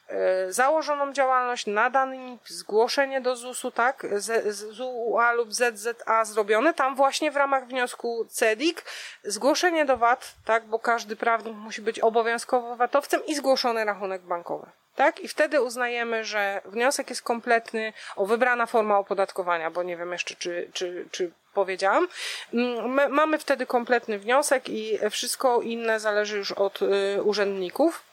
e, 0.09 0.53
założoną 0.53 1.13
działalność, 1.13 1.65
nadany 1.67 2.37
zgłoszenie 2.45 3.21
do 3.21 3.35
ZUS-u, 3.35 3.71
tak, 3.71 4.05
z, 4.15 4.55
ZUA 4.55 5.31
lub 5.31 5.53
ZZA 5.53 6.25
zrobione, 6.25 6.73
tam 6.73 6.95
właśnie 6.95 7.31
w 7.31 7.35
ramach 7.35 7.67
wniosku 7.67 8.25
CEDIK, 8.29 8.83
zgłoszenie 9.23 9.85
do 9.85 9.97
VAT, 9.97 10.33
tak, 10.45 10.65
bo 10.65 10.79
każdy 10.79 11.15
prawnik 11.15 11.55
musi 11.55 11.81
być 11.81 11.99
obowiązkowo 11.99 12.75
VAT-owcem 12.75 13.25
i 13.25 13.35
zgłoszony 13.35 13.85
rachunek 13.85 14.21
bankowy. 14.21 14.65
Tak? 14.95 15.19
I 15.19 15.27
wtedy 15.27 15.61
uznajemy, 15.61 16.23
że 16.23 16.61
wniosek 16.65 17.09
jest 17.09 17.21
kompletny, 17.21 17.93
o 18.15 18.25
wybrana 18.25 18.65
forma 18.65 18.97
opodatkowania, 18.97 19.71
bo 19.71 19.83
nie 19.83 19.97
wiem 19.97 20.11
jeszcze, 20.11 20.35
czy, 20.35 20.69
czy, 20.73 21.05
czy 21.11 21.31
powiedziałam. 21.53 22.07
Mm, 22.53 22.93
my, 22.93 23.09
mamy 23.09 23.37
wtedy 23.37 23.65
kompletny 23.65 24.19
wniosek 24.19 24.69
i 24.69 24.99
wszystko 25.09 25.61
inne 25.61 25.99
zależy 25.99 26.37
już 26.37 26.51
od 26.51 26.81
y, 26.81 27.23
urzędników. 27.23 28.08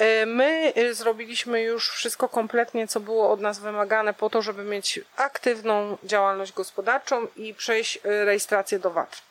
Y, 0.00 0.26
my 0.26 0.72
y, 0.76 0.94
zrobiliśmy 0.94 1.62
już 1.62 1.90
wszystko 1.90 2.28
kompletnie, 2.28 2.88
co 2.88 3.00
było 3.00 3.30
od 3.30 3.40
nas 3.40 3.58
wymagane 3.58 4.14
po 4.14 4.30
to, 4.30 4.42
żeby 4.42 4.64
mieć 4.64 5.00
aktywną 5.16 5.98
działalność 6.04 6.52
gospodarczą 6.52 7.26
i 7.36 7.54
przejść 7.54 7.96
y, 7.96 8.00
rejestrację 8.24 8.78
do 8.78 8.90
VAT. 8.90 9.22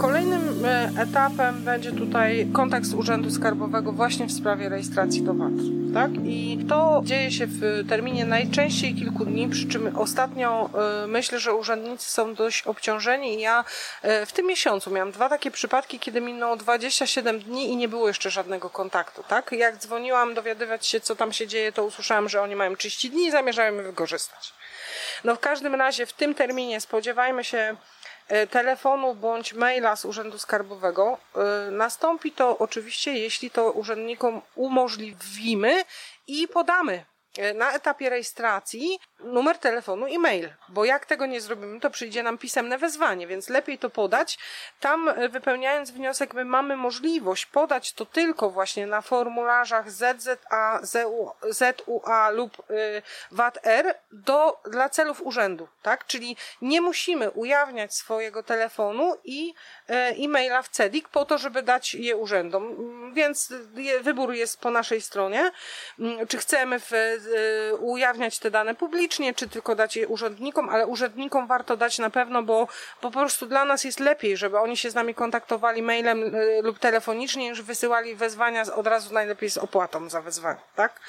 Kolejnym 0.00 0.48
e, 0.48 0.49
etapem 0.98 1.64
będzie 1.64 1.92
tutaj 1.92 2.46
kontakt 2.52 2.86
z 2.86 2.94
Urzędu 2.94 3.30
Skarbowego 3.30 3.92
właśnie 3.92 4.26
w 4.26 4.32
sprawie 4.32 4.68
rejestracji 4.68 5.22
do 5.22 5.34
VAT. 5.34 5.52
Tak? 5.94 6.10
I 6.24 6.58
to 6.68 7.00
dzieje 7.04 7.30
się 7.30 7.46
w 7.46 7.88
terminie 7.88 8.24
najczęściej 8.24 8.94
kilku 8.94 9.24
dni, 9.24 9.48
przy 9.48 9.68
czym 9.68 9.96
ostatnio 9.96 10.70
e, 11.04 11.06
myślę, 11.06 11.38
że 11.38 11.54
urzędnicy 11.54 12.10
są 12.10 12.34
dość 12.34 12.62
obciążeni 12.62 13.34
i 13.34 13.40
ja 13.40 13.64
e, 14.02 14.26
w 14.26 14.32
tym 14.32 14.46
miesiącu 14.46 14.90
miałam 14.90 15.12
dwa 15.12 15.28
takie 15.28 15.50
przypadki, 15.50 15.98
kiedy 15.98 16.20
minęło 16.20 16.56
27 16.56 17.40
dni 17.40 17.68
i 17.68 17.76
nie 17.76 17.88
było 17.88 18.08
jeszcze 18.08 18.30
żadnego 18.30 18.70
kontaktu. 18.70 19.22
Tak? 19.28 19.52
Jak 19.52 19.76
dzwoniłam 19.76 20.34
dowiadywać 20.34 20.86
się, 20.86 21.00
co 21.00 21.16
tam 21.16 21.32
się 21.32 21.46
dzieje, 21.46 21.72
to 21.72 21.84
usłyszałam, 21.84 22.28
że 22.28 22.42
oni 22.42 22.56
mają 22.56 22.76
30 22.76 23.10
dni 23.10 23.26
i 23.26 23.30
zamierzają 23.30 23.74
je 23.74 23.82
wykorzystać. 23.82 24.52
No 25.24 25.34
w 25.34 25.40
każdym 25.40 25.74
razie 25.74 26.06
w 26.06 26.12
tym 26.12 26.34
terminie 26.34 26.80
spodziewajmy 26.80 27.44
się 27.44 27.76
telefonu 28.50 29.14
bądź 29.14 29.52
maila 29.52 29.96
z 29.96 30.04
Urzędu 30.04 30.38
Skarbowego. 30.38 31.18
E, 31.36 31.70
nastąpi 31.70 32.32
to 32.32 32.58
oczywiście, 32.58 33.12
jeśli 33.12 33.50
to 33.50 33.72
urzędnikom 33.72 34.42
umożliwimy 34.54 35.84
i 36.26 36.48
podamy 36.48 37.04
E, 37.38 37.54
na 37.54 37.72
etapie 37.72 38.10
rejestracji 38.10 38.98
numer 39.24 39.58
telefonu 39.58 40.06
i 40.06 40.18
mail, 40.18 40.48
bo 40.68 40.84
jak 40.84 41.06
tego 41.06 41.26
nie 41.26 41.40
zrobimy, 41.40 41.80
to 41.80 41.90
przyjdzie 41.90 42.22
nam 42.22 42.38
pisemne 42.38 42.78
wezwanie, 42.78 43.26
więc 43.26 43.48
lepiej 43.48 43.78
to 43.78 43.90
podać. 43.90 44.38
Tam 44.80 45.08
e, 45.08 45.28
wypełniając 45.28 45.90
wniosek, 45.90 46.34
my 46.34 46.44
mamy 46.44 46.76
możliwość 46.76 47.46
podać 47.46 47.92
to 47.92 48.06
tylko 48.06 48.50
właśnie 48.50 48.86
na 48.86 49.00
formularzach 49.00 49.90
ZZA, 49.90 50.80
ZUA 51.50 52.30
lub 52.30 52.62
e, 52.70 53.02
VAT-R 53.30 53.94
do, 54.12 54.60
dla 54.64 54.88
celów 54.88 55.22
urzędu, 55.22 55.68
tak? 55.82 56.06
Czyli 56.06 56.36
nie 56.62 56.80
musimy 56.80 57.30
ujawniać 57.30 57.94
swojego 57.94 58.42
telefonu 58.42 59.16
i 59.24 59.54
e-maila 59.88 60.62
w 60.62 60.68
CEDIK 60.68 61.08
po 61.08 61.24
to, 61.24 61.38
żeby 61.38 61.62
dać 61.62 61.94
je 61.94 62.16
urzędom, 62.16 62.66
mm, 62.66 63.14
więc 63.14 63.52
wybór 64.00 64.32
jest 64.32 64.60
po 64.60 64.70
naszej 64.70 65.00
stronie. 65.00 65.50
Mm, 65.98 66.26
czy 66.26 66.38
chcemy 66.38 66.80
w 66.80 66.92
Y, 67.26 67.76
ujawniać 67.76 68.38
te 68.38 68.50
dane 68.50 68.74
publicznie, 69.10 69.34
czy 69.34 69.48
tylko 69.48 69.74
dać 69.74 69.96
je 69.96 70.08
urzędnikom, 70.08 70.68
ale 70.68 70.86
urzędnikom 70.86 71.46
warto 71.46 71.76
dać 71.76 71.98
na 71.98 72.10
pewno, 72.10 72.42
bo 72.42 72.68
po 73.00 73.10
prostu 73.10 73.46
dla 73.46 73.64
nas 73.64 73.84
jest 73.84 74.00
lepiej, 74.00 74.36
żeby 74.36 74.58
oni 74.58 74.76
się 74.76 74.90
z 74.90 74.94
nami 74.94 75.14
kontaktowali 75.14 75.82
mailem 75.82 76.34
y, 76.34 76.60
lub 76.62 76.78
telefonicznie, 76.78 77.50
niż 77.50 77.62
wysyłali 77.62 78.14
wezwania 78.14 78.62
od 78.74 78.86
razu 78.86 79.14
najlepiej 79.14 79.50
z 79.50 79.58
opłatą 79.58 80.08
za 80.08 80.20
wezwanie, 80.20 80.60
tak? 80.76 81.00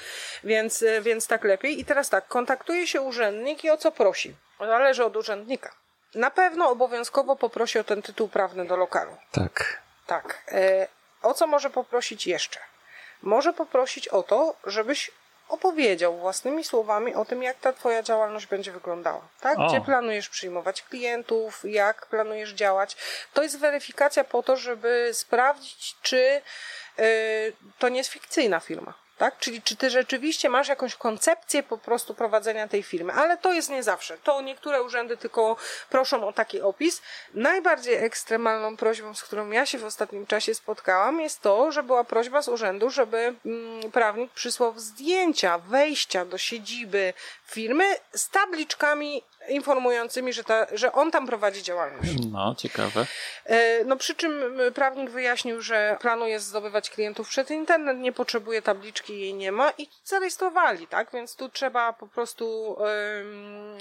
Więc, 0.44 0.82
y, 0.82 1.00
więc 1.02 1.26
tak 1.26 1.44
lepiej. 1.44 1.80
I 1.80 1.84
teraz 1.84 2.08
tak, 2.08 2.28
kontaktuje 2.28 2.86
się 2.86 3.00
urzędnik 3.00 3.64
i 3.64 3.70
o 3.70 3.76
co 3.76 3.92
prosi? 3.92 4.34
Zależy 4.60 5.04
od 5.04 5.16
urzędnika. 5.16 5.70
Na 6.14 6.30
pewno 6.30 6.70
obowiązkowo 6.70 7.36
poprosi 7.36 7.78
o 7.78 7.84
ten 7.84 8.02
tytuł 8.02 8.28
prawny 8.28 8.64
do 8.64 8.76
lokalu. 8.76 9.16
Tak. 9.32 9.82
Tak. 10.06 10.44
O 11.22 11.34
co 11.34 11.46
może 11.46 11.70
poprosić 11.70 12.26
jeszcze? 12.26 12.60
Może 13.22 13.52
poprosić 13.52 14.08
o 14.08 14.22
to, 14.22 14.56
żebyś 14.64 15.10
opowiedział 15.52 16.18
własnymi 16.18 16.64
słowami 16.64 17.14
o 17.14 17.24
tym, 17.24 17.42
jak 17.42 17.58
ta 17.58 17.72
twoja 17.72 18.02
działalność 18.02 18.46
będzie 18.46 18.72
wyglądała. 18.72 19.20
Tak? 19.40 19.58
Gdzie 19.68 19.80
planujesz 19.80 20.28
przyjmować 20.28 20.82
klientów, 20.82 21.60
jak 21.64 22.06
planujesz 22.06 22.50
działać. 22.50 22.96
To 23.34 23.42
jest 23.42 23.58
weryfikacja 23.58 24.24
po 24.24 24.42
to, 24.42 24.56
żeby 24.56 25.10
sprawdzić, 25.12 25.96
czy 26.02 26.42
yy, 26.98 27.04
to 27.78 27.88
nie 27.88 27.98
jest 27.98 28.10
fikcyjna 28.10 28.60
firma 28.60 29.01
tak? 29.18 29.38
Czyli 29.38 29.62
czy 29.62 29.76
ty 29.76 29.90
rzeczywiście 29.90 30.48
masz 30.48 30.68
jakąś 30.68 30.94
koncepcję 30.94 31.62
po 31.62 31.78
prostu 31.78 32.14
prowadzenia 32.14 32.68
tej 32.68 32.82
firmy, 32.82 33.12
ale 33.12 33.36
to 33.36 33.52
jest 33.52 33.70
nie 33.70 33.82
zawsze. 33.82 34.18
To 34.18 34.42
niektóre 34.42 34.82
urzędy 34.82 35.16
tylko 35.16 35.56
proszą 35.90 36.28
o 36.28 36.32
taki 36.32 36.60
opis. 36.60 37.02
Najbardziej 37.34 37.94
ekstremalną 37.94 38.76
prośbą, 38.76 39.14
z 39.14 39.22
którą 39.22 39.50
ja 39.50 39.66
się 39.66 39.78
w 39.78 39.84
ostatnim 39.84 40.26
czasie 40.26 40.54
spotkałam, 40.54 41.20
jest 41.20 41.40
to, 41.40 41.72
że 41.72 41.82
była 41.82 42.04
prośba 42.04 42.42
z 42.42 42.48
urzędu, 42.48 42.90
żeby 42.90 43.34
mm, 43.46 43.92
prawnik 43.92 44.32
przysłał 44.32 44.78
zdjęcia 44.78 45.58
wejścia 45.58 46.24
do 46.24 46.38
siedziby 46.38 47.14
firmy 47.46 47.96
z 48.12 48.28
tabliczkami 48.28 49.22
informującymi, 49.48 50.32
że, 50.32 50.44
ta, 50.44 50.66
że 50.74 50.92
on 50.92 51.10
tam 51.10 51.26
prowadzi 51.26 51.62
działalność. 51.62 52.12
No, 52.32 52.54
ciekawe. 52.58 53.06
E, 53.44 53.84
no 53.84 53.96
przy 53.96 54.14
czym 54.14 54.60
prawnik 54.74 55.10
wyjaśnił, 55.10 55.62
że 55.62 55.96
planuje 56.00 56.40
zdobywać 56.40 56.90
klientów 56.90 57.28
przez 57.28 57.50
internet, 57.50 57.98
nie 57.98 58.12
potrzebuje 58.12 58.62
tabliczki, 58.62 59.20
jej 59.20 59.34
nie 59.34 59.52
ma 59.52 59.72
i 59.78 59.88
zarejestrowali, 60.04 60.86
tak? 60.86 61.12
Więc 61.12 61.36
tu 61.36 61.48
trzeba 61.48 61.92
po 61.92 62.06
prostu 62.06 62.76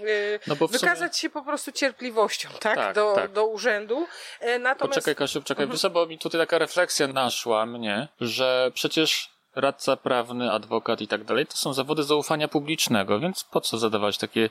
yy, 0.02 0.39
no 0.47 0.56
wykazać 0.56 1.12
sumie... 1.12 1.21
się 1.21 1.30
po 1.30 1.41
prostu 1.41 1.71
cierpliwością, 1.71 2.50
tak? 2.60 2.76
tak 2.76 2.95
do, 2.95 3.13
tak. 3.15 3.32
do 3.32 3.45
urzędu. 3.45 4.08
E, 4.39 4.60
natomiast... 4.60 4.95
Poczekaj 4.95 5.15
Kasiu, 5.15 5.41
czekaj, 5.43 5.65
mhm. 5.65 5.93
bo 5.93 6.06
mi 6.06 6.17
tutaj 6.17 6.41
taka 6.41 6.58
refleksja 6.58 7.08
naszła 7.08 7.65
mnie, 7.65 8.08
że 8.21 8.71
przecież 8.74 9.32
radca 9.56 9.97
prawny, 9.97 10.52
adwokat 10.52 11.02
i 11.02 11.08
tak 11.08 11.24
dalej, 11.24 11.45
to 11.47 11.58
są 11.58 11.74
zawody 11.74 12.04
zaufania 12.04 12.47
publicznego, 12.47 13.19
więc 13.19 13.43
po 13.43 13.62
co 13.62 13.78
zadawać 13.78 14.17
takie 14.17 14.50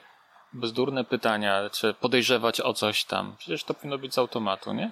bezdurne 0.52 1.04
pytania, 1.04 1.70
czy 1.72 1.94
podejrzewać 1.94 2.60
o 2.60 2.74
coś 2.74 3.04
tam? 3.04 3.36
Przecież 3.38 3.64
to 3.64 3.74
powinno 3.74 3.98
być 3.98 4.14
z 4.14 4.18
automatu, 4.18 4.72
nie? 4.72 4.90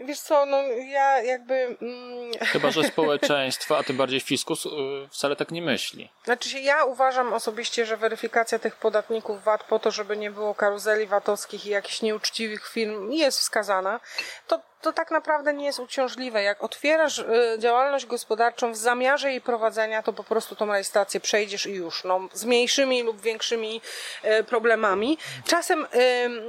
Wiesz 0.00 0.20
co, 0.20 0.46
no 0.46 0.62
ja 0.62 1.22
jakby... 1.22 1.54
Mm... 1.54 2.32
Chyba, 2.40 2.70
że 2.70 2.84
społeczeństwo, 2.92 3.78
a 3.78 3.82
tym 3.82 3.96
bardziej 3.96 4.20
fiskus 4.20 4.66
y, 4.66 4.70
wcale 5.10 5.36
tak 5.36 5.50
nie 5.50 5.62
myśli. 5.62 6.10
Znaczy 6.24 6.48
się, 6.48 6.58
ja 6.58 6.84
uważam 6.84 7.32
osobiście, 7.32 7.86
że 7.86 7.96
weryfikacja 7.96 8.58
tych 8.58 8.76
podatników 8.76 9.44
VAT 9.44 9.64
po 9.64 9.78
to, 9.78 9.90
żeby 9.90 10.16
nie 10.16 10.30
było 10.30 10.54
karuzeli 10.54 11.06
VAT-owskich 11.06 11.66
i 11.66 11.70
jakichś 11.70 12.02
nieuczciwych 12.02 12.68
firm 12.68 13.10
jest 13.10 13.38
wskazana. 13.38 14.00
To 14.46 14.69
to 14.80 14.92
tak 14.92 15.10
naprawdę 15.10 15.54
nie 15.54 15.64
jest 15.64 15.78
uciążliwe. 15.78 16.42
Jak 16.42 16.64
otwierasz 16.64 17.18
y, 17.18 17.56
działalność 17.58 18.06
gospodarczą 18.06 18.72
w 18.72 18.76
zamiarze 18.76 19.30
jej 19.30 19.40
prowadzenia, 19.40 20.02
to 20.02 20.12
po 20.12 20.24
prostu 20.24 20.56
tą 20.56 20.66
rejestrację 20.66 21.20
przejdziesz 21.20 21.66
i 21.66 21.72
już. 21.72 22.04
No, 22.04 22.20
z 22.32 22.44
mniejszymi 22.44 23.02
lub 23.02 23.20
większymi 23.20 23.80
y, 24.24 24.44
problemami. 24.44 25.18
Czasem 25.46 25.86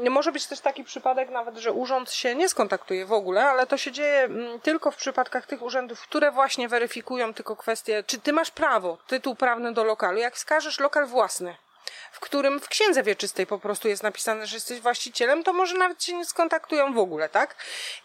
y, 0.06 0.10
może 0.10 0.32
być 0.32 0.46
też 0.48 0.60
taki 0.60 0.84
przypadek 0.84 1.30
nawet, 1.30 1.58
że 1.58 1.72
urząd 1.72 2.12
się 2.12 2.36
nie 2.36 2.50
skontaktuje 2.50 3.06
w 3.06 3.14
ogóle, 3.14 3.46
ale 3.46 3.68
to 3.68 3.78
się 3.78 3.92
dzieje 3.92 4.20
mm, 4.20 4.60
tylko 4.60 4.92
w 4.92 4.96
przypadkach 4.96 5.46
tych 5.46 5.62
urzędów, 5.62 6.02
które 6.02 6.32
właśnie 6.32 6.68
weryfikują 6.68 7.34
tylko 7.34 7.56
kwestię, 7.56 8.04
czy 8.08 8.20
ty 8.20 8.34
masz 8.34 8.52
prawo, 8.52 8.98
tytuł 9.08 9.36
prawny 9.36 9.74
do 9.74 9.84
lokalu. 9.84 10.18
Jak 10.18 10.36
wskażesz 10.36 10.80
lokal 10.80 11.06
własny, 11.06 11.56
w 12.12 12.20
którym 12.20 12.60
w 12.60 12.68
księdze 12.68 13.04
wieczystej 13.04 13.48
po 13.48 13.60
prostu 13.60 13.88
jest 13.88 14.04
napisane, 14.04 14.48
że 14.48 14.56
jesteś 14.56 14.80
właścicielem, 14.80 15.44
to 15.44 15.54
może 15.54 15.78
nawet 15.78 16.04
się 16.04 16.14
nie 16.14 16.26
skontaktują 16.26 16.94
w 16.94 16.98
ogóle, 16.98 17.30
tak? 17.30 17.56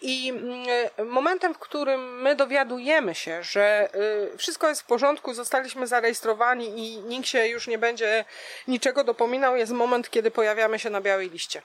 I 0.01 0.29
mm, 0.29 0.67
momentem, 1.11 1.55
w 1.55 1.59
którym 1.59 2.23
my 2.23 2.37
dowiadujemy 2.37 3.15
się, 3.15 3.43
że 3.43 3.89
y, 4.35 4.39
wszystko 4.39 4.69
jest 4.69 4.83
w 4.83 4.85
porządku, 4.87 5.35
zostaliśmy 5.35 5.87
zarejestrowani 5.87 6.79
i 6.79 7.01
nikt 7.01 7.29
się 7.29 7.47
już 7.47 7.67
nie 7.67 7.79
będzie 7.79 8.25
niczego 8.69 9.05
dopominał, 9.05 9.57
jest 9.57 9.73
moment, 9.73 10.11
kiedy 10.11 10.31
pojawiamy 10.31 10.79
się 10.79 10.91
na 10.91 11.01
białej 11.01 11.31
liście. 11.31 11.63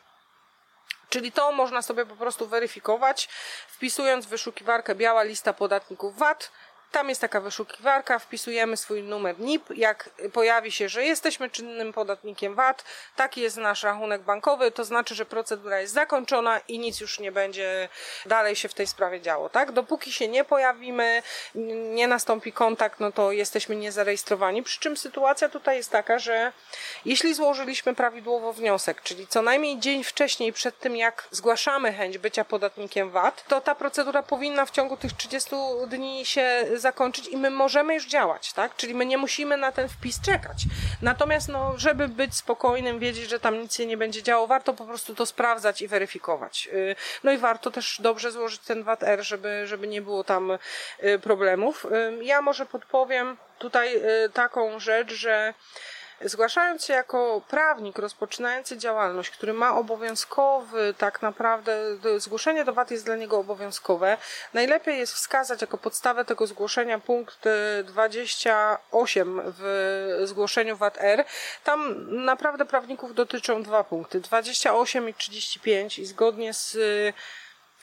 Czyli 1.12 1.32
to 1.32 1.52
można 1.52 1.82
sobie 1.82 2.06
po 2.06 2.16
prostu 2.16 2.48
weryfikować, 2.48 3.30
wpisując 3.68 4.26
w 4.26 4.30
wyszukiwarkę 4.30 4.96
biała 4.96 5.24
lista 5.24 5.54
podatników 5.54 6.18
VAT, 6.18 6.52
Tam 6.92 7.10
jest 7.10 7.22
taka 7.22 7.42
wyszukiwarka, 7.42 8.20
wpisujemy 8.20 8.78
swój 8.78 9.04
numer 9.04 9.40
NIP. 9.40 9.70
Jak 9.78 10.10
pojawi 10.34 10.72
się, 10.72 10.90
że 10.90 11.04
jesteśmy 11.04 11.50
czynnym 11.50 11.94
podatnikiem 11.94 12.56
VAT, 12.56 12.84
taki 13.16 13.42
jest 13.42 13.58
nasz 13.58 13.84
rachunek 13.84 14.22
bankowy, 14.22 14.72
to 14.72 14.84
znaczy, 14.84 15.16
że 15.16 15.26
procedura 15.26 15.80
jest 15.80 15.94
zakończona 15.94 16.60
i 16.68 16.80
nic 16.80 17.00
już 17.00 17.20
nie 17.20 17.32
będzie 17.32 17.90
dalej 18.26 18.56
się 18.56 18.70
w 18.70 18.74
tej 18.74 18.88
sprawie 18.88 19.22
działo. 19.22 19.50
Tak? 19.50 19.72
Dopóki 19.72 20.12
się 20.12 20.28
nie 20.28 20.44
pojawimy, 20.44 21.24
nie 21.96 22.08
nastąpi 22.08 22.54
kontakt, 22.54 23.00
no 23.00 23.12
to 23.12 23.32
jesteśmy 23.32 23.76
niezarejestrowani. 23.76 24.64
Przy 24.64 24.80
czym 24.80 24.98
sytuacja 24.98 25.50
tutaj 25.50 25.78
jest 25.78 25.92
taka, 25.92 26.20
że 26.20 26.52
jeśli 27.06 27.34
złożyliśmy 27.34 27.96
prawidłowo 27.96 28.54
wniosek, 28.54 29.02
czyli 29.02 29.28
co 29.28 29.42
najmniej 29.42 29.80
dzień 29.80 30.04
wcześniej, 30.04 30.54
przed 30.54 30.80
tym 30.80 30.96
jak 30.96 31.28
zgłaszamy 31.32 31.94
chęć 31.94 32.18
bycia 32.18 32.46
podatnikiem 32.46 33.10
VAT, 33.10 33.44
to 33.48 33.62
ta 33.62 33.76
procedura 33.76 34.24
powinna 34.24 34.66
w 34.66 34.72
ciągu 34.72 34.98
tych 34.98 35.14
30 35.14 35.50
dni 35.88 36.26
się 36.26 36.66
zakończyć 36.82 37.28
i 37.28 37.38
my 37.38 37.50
możemy 37.50 37.94
już 37.94 38.08
działać, 38.08 38.54
tak? 38.54 38.76
Czyli 38.76 38.94
my 38.94 39.06
nie 39.06 39.18
musimy 39.18 39.58
na 39.58 39.72
ten 39.72 39.90
wpis 39.90 40.22
czekać. 40.22 40.58
Natomiast, 41.02 41.50
no, 41.50 41.74
żeby 41.78 42.08
być 42.08 42.36
spokojnym, 42.36 43.00
wiedzieć, 43.00 43.30
że 43.30 43.40
tam 43.40 43.60
nic 43.62 43.76
się 43.76 43.86
nie 43.86 43.98
będzie 43.98 44.24
działo, 44.24 44.48
warto 44.48 44.74
po 44.74 44.86
prostu 44.86 45.16
to 45.16 45.26
sprawdzać 45.26 45.82
i 45.82 45.88
weryfikować. 45.88 46.70
Y, 46.74 46.96
no 47.24 47.32
i 47.32 47.38
warto 47.38 47.72
też 47.72 48.02
dobrze 48.02 48.32
złożyć 48.32 48.62
ten 48.62 48.84
VAT-R, 48.84 49.24
żeby, 49.24 49.68
żeby 49.68 49.88
nie 49.88 50.02
było 50.02 50.24
tam 50.24 50.52
y, 51.04 51.20
problemów. 51.20 51.86
Y, 51.86 52.24
ja 52.24 52.42
może 52.42 52.66
podpowiem 52.66 53.38
tutaj 53.60 54.02
taką 54.34 54.80
rzecz, 54.80 55.14
że 55.14 55.54
Zgłaszając 56.26 56.86
się 56.86 56.94
jako 56.94 57.42
prawnik 57.48 58.00
rozpoczynający 58.00 58.78
działalność, 58.78 59.30
który 59.30 59.54
ma 59.54 59.76
obowiązkowy, 59.76 60.94
tak 60.98 61.22
naprawdę, 61.22 61.78
zgłoszenie 62.18 62.66
do 62.66 62.74
VAT 62.74 62.92
jest 62.92 63.06
dla 63.06 63.16
niego 63.16 63.40
obowiązkowe, 63.40 64.18
najlepiej 64.54 65.00
jest 65.00 65.14
wskazać 65.14 65.62
jako 65.62 65.78
podstawę 65.78 66.26
tego 66.26 66.48
zgłoszenia 66.48 67.00
punkt 67.00 67.40
28 67.84 69.40
e, 69.40 69.44
w 69.48 70.22
zgłoszeniu 70.24 70.78
VAT-R. 70.78 71.26
Tam 71.64 71.96
naprawdę 72.26 72.66
prawników 72.66 73.16
dotyczą 73.16 73.64
dwa 73.64 73.84
punkty, 73.84 74.20
28 74.20 75.10
i 75.10 75.14
35 75.14 76.00
i 76.00 76.06
zgodnie 76.06 76.54
z 76.54 76.76
e, 76.76 77.14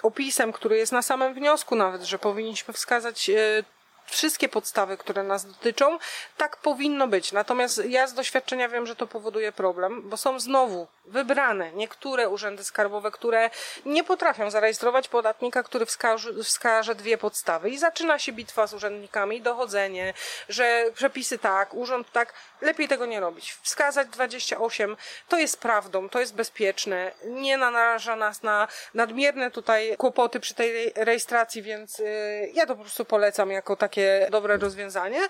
opisem, 0.02 0.52
który 0.52 0.76
jest 0.76 0.92
na 0.92 1.02
samym 1.02 1.34
wniosku 1.34 1.76
nawet, 1.76 2.02
że 2.02 2.18
powinniśmy 2.18 2.74
wskazać 2.74 3.30
e, 3.30 3.64
wszystkie 4.10 4.48
podstawy, 4.48 4.96
które 4.96 5.22
nas 5.22 5.46
dotyczą, 5.46 5.98
tak 6.36 6.56
powinno 6.56 7.08
być. 7.08 7.32
Natomiast 7.32 7.84
ja 7.84 8.06
z 8.06 8.14
doświadczenia 8.14 8.68
wiem, 8.68 8.86
że 8.86 8.96
to 8.96 9.06
powoduje 9.06 9.52
problem, 9.52 10.08
bo 10.08 10.16
są 10.16 10.40
znowu 10.40 10.86
wybrane 11.04 11.72
niektóre 11.72 12.28
urzędy 12.28 12.64
skarbowe, 12.64 13.10
które 13.10 13.50
nie 13.86 14.04
potrafią 14.04 14.50
zarejestrować 14.50 15.08
podatnika, 15.08 15.62
który 15.62 15.86
wskaże, 15.86 16.44
wskaże 16.44 16.94
dwie 16.94 17.18
podstawy. 17.18 17.70
I 17.70 17.78
zaczyna 17.78 18.18
się 18.18 18.32
bitwa 18.32 18.66
z 18.66 18.74
urzędnikami, 18.74 19.42
dochodzenie, 19.42 20.14
że 20.48 20.84
przepisy 20.94 21.38
tak, 21.38 21.74
urząd 21.74 22.12
tak. 22.12 22.34
Lepiej 22.60 22.88
tego 22.88 23.06
nie 23.06 23.20
robić. 23.20 23.52
Wskazać 23.62 24.08
28 24.08 24.96
to 25.28 25.38
jest 25.38 25.60
prawdą, 25.60 26.08
to 26.08 26.20
jest 26.20 26.34
bezpieczne, 26.34 27.12
nie 27.24 27.58
naraża 27.58 28.16
nas 28.16 28.42
na 28.42 28.68
nadmierne 28.94 29.50
tutaj 29.50 29.96
kłopoty 29.96 30.40
przy 30.40 30.54
tej 30.54 30.92
rejestracji, 30.96 31.62
więc 31.62 31.98
yy, 31.98 32.06
ja 32.54 32.66
to 32.66 32.76
po 32.76 32.82
prostu 32.82 33.04
polecam 33.04 33.50
jako 33.50 33.76
takie 33.76 34.28
dobre 34.30 34.56
rozwiązanie. 34.56 35.20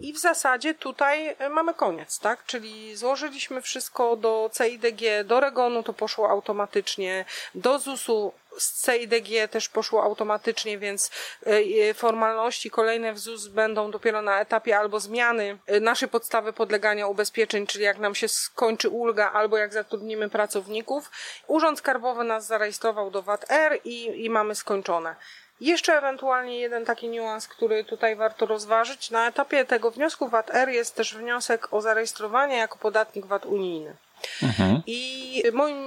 I 0.00 0.12
w 0.12 0.18
zasadzie 0.18 0.74
tutaj 0.74 1.36
mamy 1.50 1.74
koniec, 1.74 2.18
tak? 2.18 2.44
Czyli 2.46 2.96
złożyliśmy 2.96 3.62
wszystko 3.62 4.16
do 4.16 4.50
CIDG, 4.58 5.24
do 5.24 5.40
Regonu 5.40 5.82
to 5.82 5.92
poszło 5.92 6.30
automatycznie, 6.30 7.24
do 7.54 7.78
ZUS-u 7.78 8.32
z 8.58 8.86
CIDG 8.86 9.48
też 9.50 9.68
poszło 9.68 10.02
automatycznie, 10.02 10.78
więc 10.78 11.10
e, 11.46 11.50
e, 11.90 11.94
formalności 11.94 12.70
kolejne 12.70 13.12
w 13.12 13.18
ZUS 13.18 13.48
będą 13.48 13.90
dopiero 13.90 14.22
na 14.22 14.40
etapie 14.40 14.78
albo 14.78 15.00
zmiany 15.00 15.58
e, 15.66 15.80
naszej 15.80 16.08
podstawy 16.08 16.52
podlegania 16.52 17.06
ubezpieczeń, 17.06 17.66
czyli 17.66 17.84
jak 17.84 17.98
nam 17.98 18.14
się 18.14 18.28
skończy 18.28 18.88
ulga, 18.88 19.32
albo 19.32 19.56
jak 19.56 19.72
zatrudnimy 19.72 20.30
pracowników. 20.30 21.10
Urząd 21.46 21.78
Skarbowy 21.78 22.24
nas 22.24 22.46
zarejestrował 22.46 23.10
do 23.10 23.22
VAT-R 23.22 23.78
i, 23.84 24.24
i 24.24 24.30
mamy 24.30 24.54
skończone. 24.54 25.16
Jeszcze 25.60 25.98
ewentualnie 25.98 26.60
jeden 26.60 26.84
taki 26.84 27.08
niuans, 27.08 27.48
który 27.48 27.84
tutaj 27.84 28.16
warto 28.16 28.46
rozważyć. 28.46 29.10
Na 29.10 29.28
etapie 29.28 29.64
tego 29.64 29.90
wniosku 29.90 30.28
VAT-R 30.28 30.68
jest 30.68 30.94
też 30.94 31.16
wniosek 31.16 31.72
o 31.72 31.80
zarejestrowanie 31.80 32.56
jako 32.56 32.78
podatnik 32.78 33.26
VAT 33.26 33.46
unijny. 33.46 33.96
Mhm. 34.42 34.82
I 34.86 35.42
moim 35.52 35.78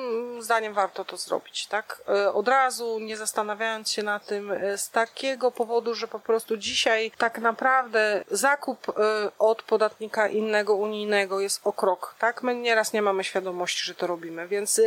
zdaniem 0.43 0.73
warto 0.73 1.05
to 1.05 1.17
zrobić, 1.17 1.67
tak? 1.67 2.01
E, 2.09 2.33
od 2.33 2.47
razu, 2.47 2.99
nie 2.99 3.17
zastanawiając 3.17 3.91
się 3.91 4.03
na 4.03 4.19
tym, 4.19 4.51
e, 4.51 4.77
z 4.77 4.89
takiego 4.89 5.51
powodu, 5.51 5.95
że 5.95 6.07
po 6.07 6.19
prostu 6.19 6.57
dzisiaj 6.57 7.11
tak 7.17 7.39
naprawdę 7.39 8.23
zakup 8.31 8.89
e, 8.89 8.93
od 9.39 9.63
podatnika 9.63 10.27
innego 10.27 10.75
unijnego 10.75 11.39
jest 11.39 11.61
o 11.63 11.73
krok, 11.73 12.15
tak? 12.19 12.43
My 12.43 12.55
nieraz 12.55 12.93
nie 12.93 13.01
mamy 13.01 13.23
świadomości, 13.23 13.85
że 13.85 13.95
to 13.95 14.07
robimy, 14.07 14.47
więc 14.47 14.81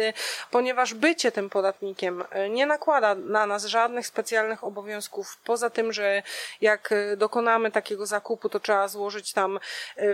ponieważ 0.50 0.94
bycie 0.94 1.33
tym 1.33 1.50
podatnikiem 1.50 2.24
nie 2.50 2.66
nakłada 2.66 3.14
na 3.14 3.46
nas 3.46 3.64
żadnych 3.64 4.07
specjalnych 4.07 4.64
obowiązków, 4.64 5.38
poza 5.44 5.70
tym, 5.70 5.92
że 5.92 6.22
jak 6.61 6.94
dokonamy 7.16 7.70
takiego 7.70 8.07
zakupu, 8.07 8.48
to 8.48 8.61
trzeba 8.61 8.88
złożyć 8.88 9.33
tam 9.33 9.61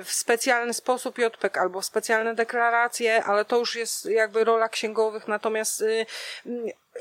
w 0.05 0.13
specjalny 0.13 0.75
sposób 0.75 1.19
JPEG 1.19 1.59
albo 1.59 1.83
specjalne 1.83 2.35
deklaracje, 2.35 3.20
ale 3.25 3.45
to 3.45 3.59
już 3.59 3.77
jest 3.77 4.05
jakby 4.05 4.45
rola 4.45 4.69
księgowych, 4.69 5.29
natomiast 5.29 5.81
y, 5.81 6.07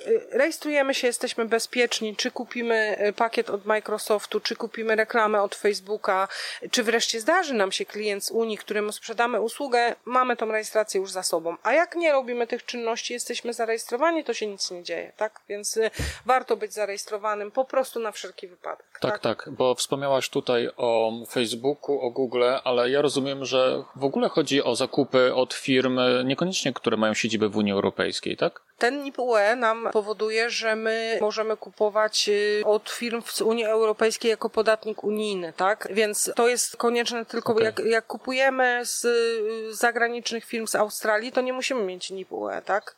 Y, 0.07 0.27
rejestrujemy 0.31 0.93
się, 0.93 1.07
jesteśmy 1.07 1.45
bezpieczni, 1.45 2.15
czy 2.15 2.31
kupimy 2.31 2.97
y, 3.07 3.13
pakiet 3.13 3.49
od 3.49 3.65
Microsoftu, 3.65 4.39
czy 4.39 4.55
kupimy 4.55 4.95
reklamę 4.95 5.41
od 5.41 5.55
Facebooka, 5.55 6.27
czy 6.71 6.83
wreszcie 6.83 7.21
zdarzy 7.21 7.53
nam 7.53 7.71
się 7.71 7.85
klient 7.85 8.25
z 8.25 8.31
Unii, 8.31 8.57
któremu 8.57 8.91
sprzedamy 8.91 9.41
usługę, 9.41 9.95
mamy 10.05 10.35
tą 10.35 10.51
rejestrację 10.51 11.01
już 11.01 11.11
za 11.11 11.23
sobą. 11.23 11.55
A 11.63 11.73
jak 11.73 11.95
nie 11.95 12.11
robimy 12.11 12.47
tych 12.47 12.65
czynności, 12.65 13.13
jesteśmy 13.13 13.53
zarejestrowani, 13.53 14.23
to 14.23 14.33
się 14.33 14.47
nic 14.47 14.71
nie 14.71 14.83
dzieje, 14.83 15.11
tak? 15.17 15.39
Więc 15.49 15.77
y, 15.77 15.91
warto 16.25 16.57
być 16.57 16.73
zarejestrowanym 16.73 17.51
po 17.51 17.65
prostu 17.65 17.99
na 17.99 18.11
wszelki 18.11 18.47
wypadek. 18.47 18.88
Tak, 18.99 19.19
tak, 19.19 19.43
tak 19.43 19.53
bo 19.53 19.75
wspomniałaś 19.75 20.29
tutaj 20.29 20.69
o 20.77 21.11
Facebooku, 21.29 22.01
o 22.01 22.11
Google, 22.11 22.43
ale 22.63 22.89
ja 22.89 23.01
rozumiem, 23.01 23.45
że 23.45 23.83
w 23.95 24.03
ogóle 24.03 24.29
chodzi 24.29 24.63
o 24.63 24.75
zakupy 24.75 25.35
od 25.35 25.53
firm 25.53 25.99
niekoniecznie, 26.25 26.73
które 26.73 26.97
mają 26.97 27.13
siedzibę 27.13 27.49
w 27.49 27.57
Unii 27.57 27.73
Europejskiej, 27.73 28.37
tak? 28.37 28.61
Ten 28.79 29.03
NIP-UE 29.03 29.55
nam 29.55 29.89
powoduje, 29.93 30.49
że 30.49 30.75
my 30.75 31.17
możemy 31.21 31.57
kupować 31.57 32.29
y, 32.29 32.61
od 32.65 32.89
firm 32.89 33.21
z 33.25 33.41
Unii 33.41 33.65
Europejskiej 33.65 34.29
jako 34.29 34.49
podatnik 34.49 35.03
unijny, 35.03 35.53
tak? 35.53 35.87
Więc 35.91 36.31
to 36.35 36.47
jest 36.47 36.77
konieczne 36.77 37.25
tylko 37.25 37.53
okay. 37.53 37.63
jak, 37.63 37.79
jak 37.79 38.07
kupujemy 38.07 38.81
z 38.85 39.05
y, 39.05 39.75
zagranicznych 39.75 40.45
firm 40.45 40.67
z 40.67 40.75
Australii, 40.75 41.31
to 41.31 41.41
nie 41.41 41.53
musimy 41.53 41.83
mieć 41.83 42.11
NIP-UE, 42.11 42.61
tak? 42.65 42.95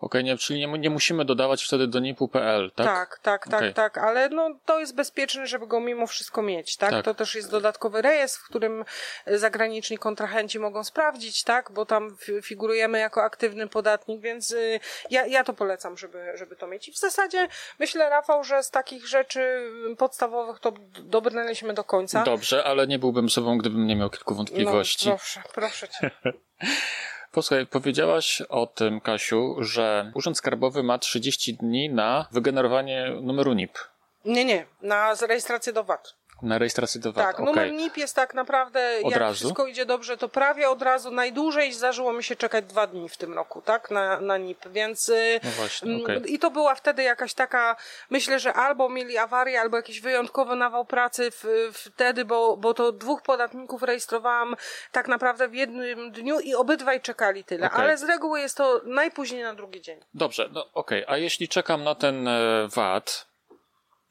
Okej, 0.00 0.20
okay, 0.20 0.22
nie, 0.22 0.38
czyli 0.38 0.66
nie, 0.66 0.78
nie, 0.78 0.90
musimy 0.90 1.24
dodawać 1.24 1.64
wtedy 1.64 1.86
do 1.86 2.00
NIP-u.pl, 2.00 2.70
tak? 2.74 2.86
Tak, 2.86 3.18
tak, 3.22 3.48
tak, 3.48 3.60
okay. 3.60 3.72
tak, 3.72 3.98
ale 3.98 4.28
no, 4.28 4.50
to 4.64 4.80
jest 4.80 4.94
bezpieczne, 4.94 5.46
żeby 5.46 5.66
go 5.66 5.80
mimo 5.80 6.06
wszystko 6.06 6.42
mieć, 6.42 6.76
tak? 6.76 6.90
tak? 6.90 7.04
To 7.04 7.14
też 7.14 7.34
jest 7.34 7.50
dodatkowy 7.50 8.02
rejestr, 8.02 8.40
w 8.40 8.48
którym 8.48 8.84
zagraniczni 9.26 9.98
kontrahenci 9.98 10.58
mogą 10.58 10.84
sprawdzić, 10.84 11.42
tak? 11.44 11.70
Bo 11.72 11.86
tam 11.86 12.16
figurujemy 12.42 12.98
jako 12.98 13.22
aktywny 13.22 13.68
podatnik, 13.68 14.20
więc 14.20 14.50
y, 14.50 14.80
ja, 15.10 15.26
ja 15.26 15.44
to 15.44 15.52
polecam, 15.52 15.96
żeby, 15.96 16.32
żeby 16.34 16.56
to 16.56 16.66
mieć. 16.66 16.88
I 16.88 16.92
w 16.92 16.98
zasadzie 16.98 17.48
myślę, 17.78 18.10
Rafał, 18.10 18.44
że 18.44 18.62
z 18.62 18.70
takich 18.70 19.06
rzeczy 19.06 19.70
podstawowych 19.98 20.60
to 20.60 20.72
dobrnęliśmy 21.00 21.74
do 21.74 21.84
końca. 21.84 22.24
Dobrze, 22.24 22.64
ale 22.64 22.86
nie 22.86 22.98
byłbym 22.98 23.30
sobą, 23.30 23.58
gdybym 23.58 23.86
nie 23.86 23.96
miał 23.96 24.10
kilku 24.10 24.34
wątpliwości. 24.34 25.08
No, 25.08 25.16
proszę, 25.16 25.42
proszę 25.54 25.88
cię. 25.88 26.10
Posłuchaj, 27.32 27.66
powiedziałaś 27.66 28.42
o 28.48 28.66
tym, 28.66 29.00
Kasiu, 29.00 29.56
że 29.58 30.12
Urząd 30.14 30.38
Skarbowy 30.38 30.82
ma 30.82 30.98
30 30.98 31.54
dni 31.54 31.90
na 31.90 32.26
wygenerowanie 32.32 33.10
numeru 33.22 33.52
NIP. 33.52 33.78
Nie, 34.24 34.44
nie, 34.44 34.66
na 34.82 35.14
rejestrację 35.14 35.72
do 35.72 35.84
VAT. 35.84 36.14
Na 36.42 36.58
rejestrację 36.58 37.00
do 37.00 37.12
VAT. 37.12 37.26
Tak, 37.26 37.40
okay. 37.40 37.46
numer 37.46 37.72
NIP 37.72 37.96
jest 37.96 38.16
tak 38.16 38.34
naprawdę, 38.34 39.00
od 39.02 39.10
jak 39.10 39.20
razu? 39.20 39.34
wszystko 39.34 39.66
idzie 39.66 39.86
dobrze, 39.86 40.16
to 40.16 40.28
prawie 40.28 40.70
od 40.70 40.82
razu. 40.82 41.10
Najdłużej 41.10 41.72
zdarzyło 41.72 42.12
mi 42.12 42.24
się 42.24 42.36
czekać 42.36 42.64
dwa 42.64 42.86
dni 42.86 43.08
w 43.08 43.16
tym 43.16 43.34
roku, 43.34 43.62
tak, 43.62 43.90
na, 43.90 44.20
na 44.20 44.36
NIP, 44.36 44.68
więc 44.68 45.08
y, 45.08 45.40
no 45.44 45.50
właśnie, 45.50 45.96
okay. 45.96 46.16
i 46.26 46.38
to 46.38 46.50
była 46.50 46.74
wtedy 46.74 47.02
jakaś 47.02 47.34
taka, 47.34 47.76
myślę, 48.10 48.38
że 48.38 48.52
albo 48.52 48.88
mieli 48.88 49.18
awarię, 49.18 49.60
albo 49.60 49.76
jakiś 49.76 50.00
wyjątkowy 50.00 50.56
nawał 50.56 50.84
pracy 50.84 51.30
w, 51.30 51.70
wtedy, 51.72 52.24
bo, 52.24 52.56
bo 52.56 52.74
to 52.74 52.92
dwóch 52.92 53.22
podatników 53.22 53.82
rejestrowałam 53.82 54.56
tak 54.92 55.08
naprawdę 55.08 55.48
w 55.48 55.54
jednym 55.54 56.12
dniu 56.12 56.40
i 56.40 56.54
obydwaj 56.54 57.00
czekali 57.00 57.44
tyle, 57.44 57.66
okay. 57.66 57.78
ale 57.78 57.98
z 57.98 58.02
reguły 58.02 58.40
jest 58.40 58.56
to 58.56 58.80
najpóźniej 58.84 59.42
na 59.42 59.54
drugi 59.54 59.80
dzień. 59.80 60.00
Dobrze, 60.14 60.48
no 60.52 60.72
okej, 60.72 61.04
a 61.06 61.16
jeśli 61.16 61.48
czekam 61.48 61.84
na 61.84 61.94
ten 61.94 62.28
e, 62.28 62.68
VAT, 62.68 63.28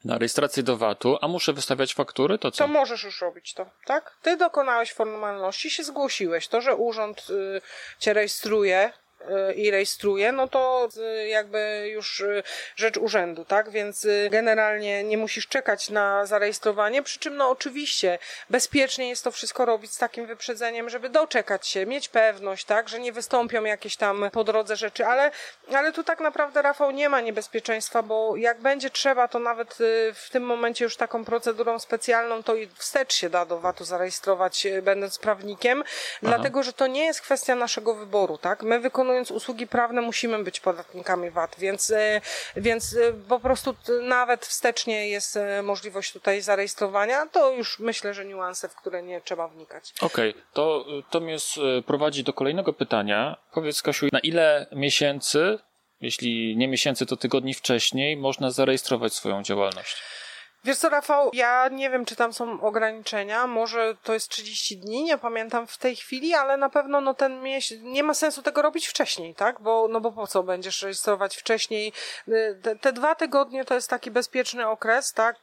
na 0.04 0.18
rejestrację 0.18 0.62
do 0.62 0.76
VAT-u, 0.76 1.18
a 1.20 1.28
muszę 1.28 1.52
wystawiać 1.52 1.94
faktury, 1.94 2.38
to 2.38 2.50
co? 2.50 2.58
To 2.58 2.68
możesz 2.68 3.04
już 3.04 3.20
robić 3.20 3.54
to, 3.54 3.66
tak? 3.86 4.16
Ty 4.22 4.36
dokonałeś 4.36 4.92
formalności, 4.92 5.70
się 5.70 5.84
zgłosiłeś. 5.84 6.48
To, 6.48 6.60
że 6.60 6.76
urząd 6.76 7.26
y, 7.30 7.60
cię 7.98 8.12
rejestruje, 8.12 8.92
i 9.56 9.70
rejestruje, 9.70 10.32
no 10.32 10.48
to 10.48 10.88
jakby 11.26 11.90
już 11.92 12.24
rzecz 12.76 12.96
urzędu, 12.96 13.44
tak? 13.44 13.70
Więc 13.70 14.06
generalnie 14.30 15.04
nie 15.04 15.18
musisz 15.18 15.46
czekać 15.46 15.90
na 15.90 16.26
zarejestrowanie, 16.26 17.02
przy 17.02 17.18
czym 17.18 17.36
no 17.36 17.50
oczywiście 17.50 18.18
bezpiecznie 18.50 19.08
jest 19.08 19.24
to 19.24 19.30
wszystko 19.30 19.64
robić 19.64 19.92
z 19.92 19.98
takim 19.98 20.26
wyprzedzeniem, 20.26 20.90
żeby 20.90 21.08
doczekać 21.08 21.68
się, 21.68 21.86
mieć 21.86 22.08
pewność, 22.08 22.64
tak? 22.64 22.88
Że 22.88 23.00
nie 23.00 23.12
wystąpią 23.12 23.64
jakieś 23.64 23.96
tam 23.96 24.30
po 24.32 24.44
drodze 24.44 24.76
rzeczy, 24.76 25.06
ale, 25.06 25.30
ale 25.74 25.92
tu 25.92 26.04
tak 26.04 26.20
naprawdę 26.20 26.62
Rafał 26.62 26.90
nie 26.90 27.08
ma 27.08 27.20
niebezpieczeństwa, 27.20 28.02
bo 28.02 28.36
jak 28.36 28.60
będzie 28.60 28.90
trzeba, 28.90 29.28
to 29.28 29.38
nawet 29.38 29.78
w 30.14 30.28
tym 30.30 30.42
momencie 30.42 30.84
już 30.84 30.96
taką 30.96 31.24
procedurą 31.24 31.78
specjalną 31.78 32.42
to 32.42 32.54
i 32.54 32.68
wstecz 32.74 33.14
się 33.14 33.30
da 33.30 33.44
do 33.44 33.58
VAT-u 33.58 33.84
zarejestrować, 33.84 34.66
będąc 34.82 35.18
prawnikiem, 35.18 35.80
Aha. 35.80 36.18
dlatego, 36.22 36.62
że 36.62 36.72
to 36.72 36.86
nie 36.86 37.04
jest 37.04 37.20
kwestia 37.20 37.54
naszego 37.54 37.94
wyboru, 37.94 38.38
tak? 38.38 38.62
My 38.62 38.80
wykonując 39.08 39.30
usługi 39.30 39.66
prawne 39.66 40.00
musimy 40.00 40.44
być 40.44 40.60
podatnikami 40.60 41.30
VAT, 41.30 41.56
więc, 41.58 41.90
e, 41.90 42.20
więc 42.56 42.96
e, 42.96 43.12
po 43.28 43.40
prostu 43.40 43.74
nawet 44.02 44.46
wstecznie 44.46 45.08
jest 45.08 45.36
e, 45.36 45.62
możliwość 45.62 46.12
tutaj 46.12 46.40
zarejestrowania. 46.40 47.26
To 47.26 47.52
już 47.52 47.78
myślę, 47.78 48.14
że 48.14 48.24
niuanse, 48.24 48.68
w 48.68 48.74
które 48.74 49.02
nie 49.02 49.20
trzeba 49.20 49.48
wnikać. 49.48 49.94
Okej, 50.00 50.30
okay, 50.30 50.42
to, 50.52 50.86
to 51.10 51.20
mnie 51.20 51.36
prowadzi 51.86 52.24
do 52.24 52.32
kolejnego 52.32 52.72
pytania. 52.72 53.36
Powiedz, 53.52 53.82
Kasiu, 53.82 54.06
na 54.12 54.20
ile 54.20 54.66
miesięcy, 54.72 55.58
jeśli 56.00 56.56
nie 56.56 56.68
miesięcy, 56.68 57.06
to 57.06 57.16
tygodni 57.16 57.54
wcześniej, 57.54 58.16
można 58.16 58.50
zarejestrować 58.50 59.12
swoją 59.12 59.42
działalność? 59.42 59.96
Wiesz 60.64 60.78
co, 60.78 60.88
Rafał, 60.88 61.30
ja 61.32 61.68
nie 61.68 61.90
wiem, 61.90 62.04
czy 62.04 62.16
tam 62.16 62.32
są 62.32 62.60
ograniczenia, 62.60 63.46
może 63.46 63.96
to 64.02 64.14
jest 64.14 64.28
30 64.28 64.76
dni, 64.76 65.04
nie 65.04 65.18
pamiętam 65.18 65.66
w 65.66 65.78
tej 65.78 65.96
chwili, 65.96 66.34
ale 66.34 66.56
na 66.56 66.68
pewno 66.68 67.00
no 67.00 67.14
ten 67.14 67.42
miesiąc, 67.42 67.82
nie 67.82 68.02
ma 68.02 68.14
sensu 68.14 68.42
tego 68.42 68.62
robić 68.62 68.86
wcześniej, 68.86 69.34
tak? 69.34 69.60
Bo, 69.60 69.88
no 69.88 70.00
bo 70.00 70.12
po 70.12 70.26
co 70.26 70.42
będziesz 70.42 70.82
rejestrować 70.82 71.36
wcześniej? 71.36 71.92
Te, 72.62 72.76
te 72.76 72.92
dwa 72.92 73.14
tygodnie 73.14 73.64
to 73.64 73.74
jest 73.74 73.90
taki 73.90 74.10
bezpieczny 74.10 74.68
okres, 74.68 75.12
tak? 75.12 75.36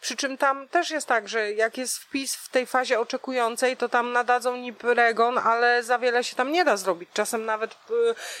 Przy 0.00 0.16
czym 0.16 0.38
tam 0.38 0.68
też 0.68 0.90
jest 0.90 1.06
tak, 1.06 1.28
że 1.28 1.52
jak 1.52 1.78
jest 1.78 1.98
wpis 1.98 2.36
w 2.36 2.48
tej 2.48 2.66
fazie 2.66 3.00
oczekującej, 3.00 3.76
to 3.76 3.88
tam 3.88 4.12
nadadzą 4.12 4.56
NIP 4.56 4.84
REGON, 4.84 5.38
ale 5.38 5.82
za 5.82 5.98
wiele 5.98 6.24
się 6.24 6.36
tam 6.36 6.52
nie 6.52 6.64
da 6.64 6.76
zrobić. 6.76 7.08
Czasem 7.12 7.44
nawet 7.44 7.72
y, 7.72 7.74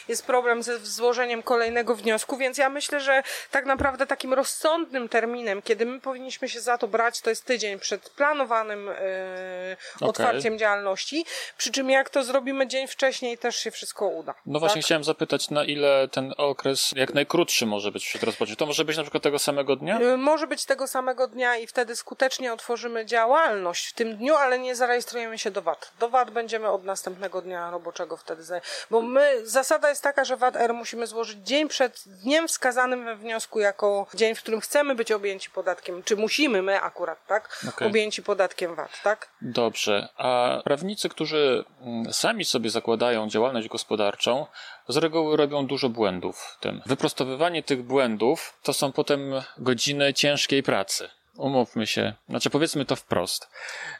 jest 0.08 0.26
problem 0.26 0.62
ze 0.62 0.78
złożeniem 0.78 1.42
kolejnego 1.42 1.94
wniosku, 1.94 2.36
więc 2.36 2.58
ja 2.58 2.68
myślę, 2.68 3.00
że 3.00 3.22
tak 3.50 3.66
naprawdę 3.66 4.06
takim 4.06 4.34
rozsądnym 4.34 5.08
terminem, 5.08 5.62
kiedy 5.62 5.91
my 5.92 6.00
powinniśmy 6.00 6.48
się 6.48 6.60
za 6.60 6.78
to 6.78 6.88
brać, 6.88 7.20
to 7.20 7.30
jest 7.30 7.44
tydzień 7.44 7.78
przed 7.78 8.10
planowanym 8.10 8.88
okay. 8.88 10.08
otwarciem 10.08 10.58
działalności, 10.58 11.24
przy 11.58 11.72
czym 11.72 11.90
jak 11.90 12.10
to 12.10 12.24
zrobimy 12.24 12.66
dzień 12.66 12.86
wcześniej, 12.86 13.38
też 13.38 13.56
się 13.56 13.70
wszystko 13.70 14.06
uda. 14.06 14.34
No 14.46 14.60
właśnie 14.60 14.82
tak? 14.82 14.84
chciałem 14.84 15.04
zapytać, 15.04 15.50
na 15.50 15.64
ile 15.64 16.08
ten 16.08 16.34
okres 16.36 16.92
jak 16.96 17.14
najkrótszy 17.14 17.66
może 17.66 17.92
być 17.92 18.06
przed 18.06 18.22
rozpoczęciem? 18.22 18.56
To 18.56 18.66
może 18.66 18.84
być 18.84 18.96
na 18.96 19.02
przykład 19.02 19.22
tego 19.22 19.38
samego 19.38 19.76
dnia? 19.76 20.00
Yy, 20.00 20.16
może 20.16 20.46
być 20.46 20.64
tego 20.64 20.86
samego 20.86 21.28
dnia 21.28 21.56
i 21.56 21.66
wtedy 21.66 21.96
skutecznie 21.96 22.52
otworzymy 22.52 23.06
działalność 23.06 23.86
w 23.86 23.92
tym 23.92 24.16
dniu, 24.16 24.34
ale 24.34 24.58
nie 24.58 24.76
zarejestrujemy 24.76 25.38
się 25.38 25.50
do 25.50 25.62
VAT. 25.62 25.92
Do 26.00 26.08
VAT 26.08 26.30
będziemy 26.30 26.68
od 26.68 26.84
następnego 26.84 27.42
dnia 27.42 27.70
roboczego 27.70 28.16
wtedy, 28.16 28.42
bo 28.90 29.02
my, 29.02 29.46
zasada 29.46 29.88
jest 29.88 30.02
taka, 30.02 30.24
że 30.24 30.36
VAT 30.36 30.56
R 30.56 30.74
musimy 30.74 31.06
złożyć 31.06 31.38
dzień 31.38 31.68
przed 31.68 32.02
dniem 32.06 32.48
wskazanym 32.48 33.04
we 33.04 33.16
wniosku 33.16 33.60
jako 33.60 34.06
dzień, 34.14 34.34
w 34.34 34.42
którym 34.42 34.60
chcemy 34.60 34.94
być 34.94 35.12
objęci 35.12 35.50
podatkiem 35.50 35.81
podatkiem, 35.82 36.02
czy 36.02 36.16
musimy 36.16 36.62
my 36.62 36.80
akurat, 36.80 37.26
tak, 37.26 37.64
okay. 37.68 37.88
objęci 37.88 38.22
podatkiem 38.22 38.74
VAT, 38.74 39.02
tak? 39.02 39.28
Dobrze, 39.42 40.08
a 40.16 40.60
prawnicy, 40.64 41.08
którzy 41.08 41.64
mm, 41.80 42.12
sami 42.12 42.44
sobie 42.44 42.70
zakładają 42.70 43.28
działalność 43.28 43.68
gospodarczą, 43.68 44.46
z 44.88 44.96
reguły 44.96 45.36
robią 45.36 45.66
dużo 45.66 45.88
błędów 45.88 46.38
w 46.38 46.60
tym. 46.60 46.82
Wyprostowywanie 46.86 47.62
tych 47.62 47.82
błędów 47.82 48.58
to 48.62 48.72
są 48.72 48.92
potem 48.92 49.42
godziny 49.58 50.14
ciężkiej 50.14 50.62
pracy. 50.62 51.08
Umówmy 51.36 51.86
się, 51.86 52.14
znaczy 52.28 52.50
powiedzmy 52.50 52.84
to 52.84 52.96
wprost. 52.96 53.48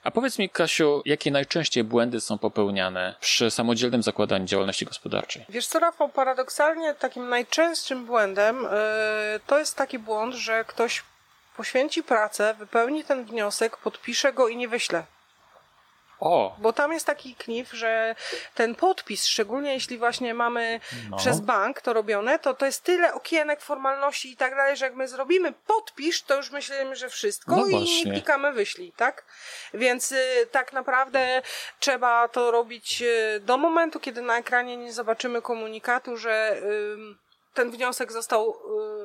A 0.04 0.10
powiedz 0.10 0.38
mi, 0.38 0.50
Kasiu, 0.50 1.02
jakie 1.04 1.30
najczęściej 1.30 1.84
błędy 1.84 2.20
są 2.20 2.38
popełniane 2.38 3.14
przy 3.20 3.50
samodzielnym 3.50 4.02
zakładaniu 4.02 4.44
działalności 4.44 4.84
gospodarczej? 4.84 5.44
Wiesz 5.48 5.66
co, 5.66 5.78
Rafał, 5.78 6.08
paradoksalnie 6.08 6.94
takim 6.94 7.28
najczęstszym 7.28 8.06
błędem 8.06 8.62
yy, 8.62 9.40
to 9.46 9.58
jest 9.58 9.76
taki 9.76 9.98
błąd, 9.98 10.34
że 10.34 10.64
ktoś 10.64 11.02
poświęci 11.56 12.02
pracę, 12.02 12.54
wypełni 12.58 13.04
ten 13.04 13.24
wniosek, 13.24 13.76
podpisze 13.76 14.32
go 14.32 14.48
i 14.48 14.56
nie 14.56 14.68
wyśle. 14.68 15.04
O. 16.22 16.56
Bo 16.58 16.72
tam 16.72 16.92
jest 16.92 17.06
taki 17.06 17.34
knif, 17.34 17.72
że 17.72 18.14
ten 18.54 18.74
podpis, 18.74 19.26
szczególnie 19.26 19.72
jeśli 19.74 19.98
właśnie 19.98 20.34
mamy 20.34 20.80
no. 21.10 21.16
przez 21.16 21.40
bank 21.40 21.80
to 21.80 21.92
robione, 21.92 22.38
to 22.38 22.54
to 22.54 22.66
jest 22.66 22.84
tyle 22.84 23.14
okienek, 23.14 23.60
formalności 23.60 24.32
i 24.32 24.36
tak 24.36 24.56
dalej, 24.56 24.76
że 24.76 24.84
jak 24.84 24.94
my 24.94 25.08
zrobimy 25.08 25.52
podpisz, 25.66 26.22
to 26.22 26.36
już 26.36 26.50
myślimy, 26.50 26.96
że 26.96 27.08
wszystko 27.08 27.56
no 27.56 27.66
i 27.66 28.04
nie 28.04 28.12
klikamy 28.12 28.52
wyślij, 28.52 28.92
tak? 28.92 29.24
Więc 29.74 30.12
y, 30.12 30.48
tak 30.50 30.72
naprawdę 30.72 31.42
trzeba 31.80 32.28
to 32.28 32.50
robić 32.50 33.02
y, 33.02 33.40
do 33.40 33.56
momentu, 33.56 34.00
kiedy 34.00 34.22
na 34.22 34.38
ekranie 34.38 34.76
nie 34.76 34.92
zobaczymy 34.92 35.42
komunikatu, 35.42 36.16
że 36.16 36.56
y, 36.56 36.96
ten 37.54 37.70
wniosek 37.70 38.12
został 38.12 38.56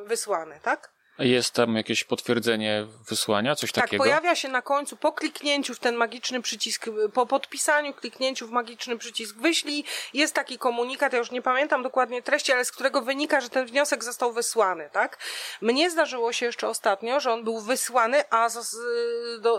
y, 0.03 0.07
wysłany, 0.07 0.59
tak? 0.63 0.96
Jest 1.19 1.53
tam 1.53 1.75
jakieś 1.75 2.03
potwierdzenie 2.03 2.85
wysłania, 3.09 3.55
coś 3.55 3.71
tak, 3.71 3.83
takiego? 3.83 4.03
Tak, 4.03 4.11
pojawia 4.11 4.35
się 4.35 4.47
na 4.47 4.61
końcu 4.61 4.97
po 4.97 5.11
kliknięciu 5.11 5.73
w 5.73 5.79
ten 5.79 5.95
magiczny 5.95 6.41
przycisk, 6.41 6.85
po 7.13 7.25
podpisaniu, 7.25 7.93
kliknięciu 7.93 8.47
w 8.47 8.51
magiczny 8.51 8.97
przycisk 8.97 9.35
wyślij, 9.35 9.83
jest 10.13 10.33
taki 10.33 10.57
komunikat, 10.57 11.13
ja 11.13 11.19
już 11.19 11.31
nie 11.31 11.41
pamiętam 11.41 11.83
dokładnie 11.83 12.21
treści, 12.21 12.51
ale 12.51 12.65
z 12.65 12.71
którego 12.71 13.01
wynika, 13.01 13.41
że 13.41 13.49
ten 13.49 13.65
wniosek 13.65 14.03
został 14.03 14.33
wysłany, 14.33 14.89
tak? 14.91 15.17
Mnie 15.61 15.91
zdarzyło 15.91 16.33
się 16.33 16.45
jeszcze 16.45 16.67
ostatnio, 16.67 17.19
że 17.19 17.33
on 17.33 17.43
był 17.43 17.59
wysłany, 17.59 18.29
a 18.29 18.49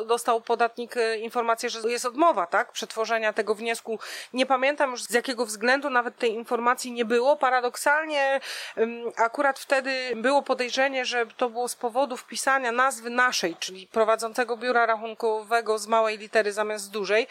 dostał 0.07 0.41
podatnik 0.41 0.97
e, 0.97 1.19
informację, 1.19 1.71
że 1.71 1.81
jest 1.91 2.05
odmowa, 2.05 2.47
tak? 2.47 2.73
Przetworzenia 2.73 3.33
tego 3.33 3.55
wniosku. 3.55 3.99
Nie 4.33 4.47
pamiętam 4.47 4.91
już 4.91 5.03
z 5.03 5.11
jakiego 5.11 5.47
względu 5.47 5.91
nawet 5.91 6.17
tej 6.17 6.33
informacji 6.35 6.93
nie 6.93 7.05
było. 7.05 7.37
Paradoksalnie 7.37 8.41
akurat 9.17 9.59
wtedy 9.59 10.13
było 10.17 10.43
podejrzenie, 10.43 11.05
że 11.05 11.27
to 11.27 11.48
było 11.51 11.69
z 11.69 11.77
powodu 11.77 12.17
wpisania 12.17 12.73
nazwy 12.73 13.11
naszej, 13.11 13.57
czyli 13.57 13.87
prowadzącego 13.87 14.57
biura 14.57 14.87
rachunkowego 14.87 15.79
z 15.79 15.87
małej 15.87 16.19
litery 16.19 16.53
zamiast 16.53 16.91
dużej, 16.91 17.27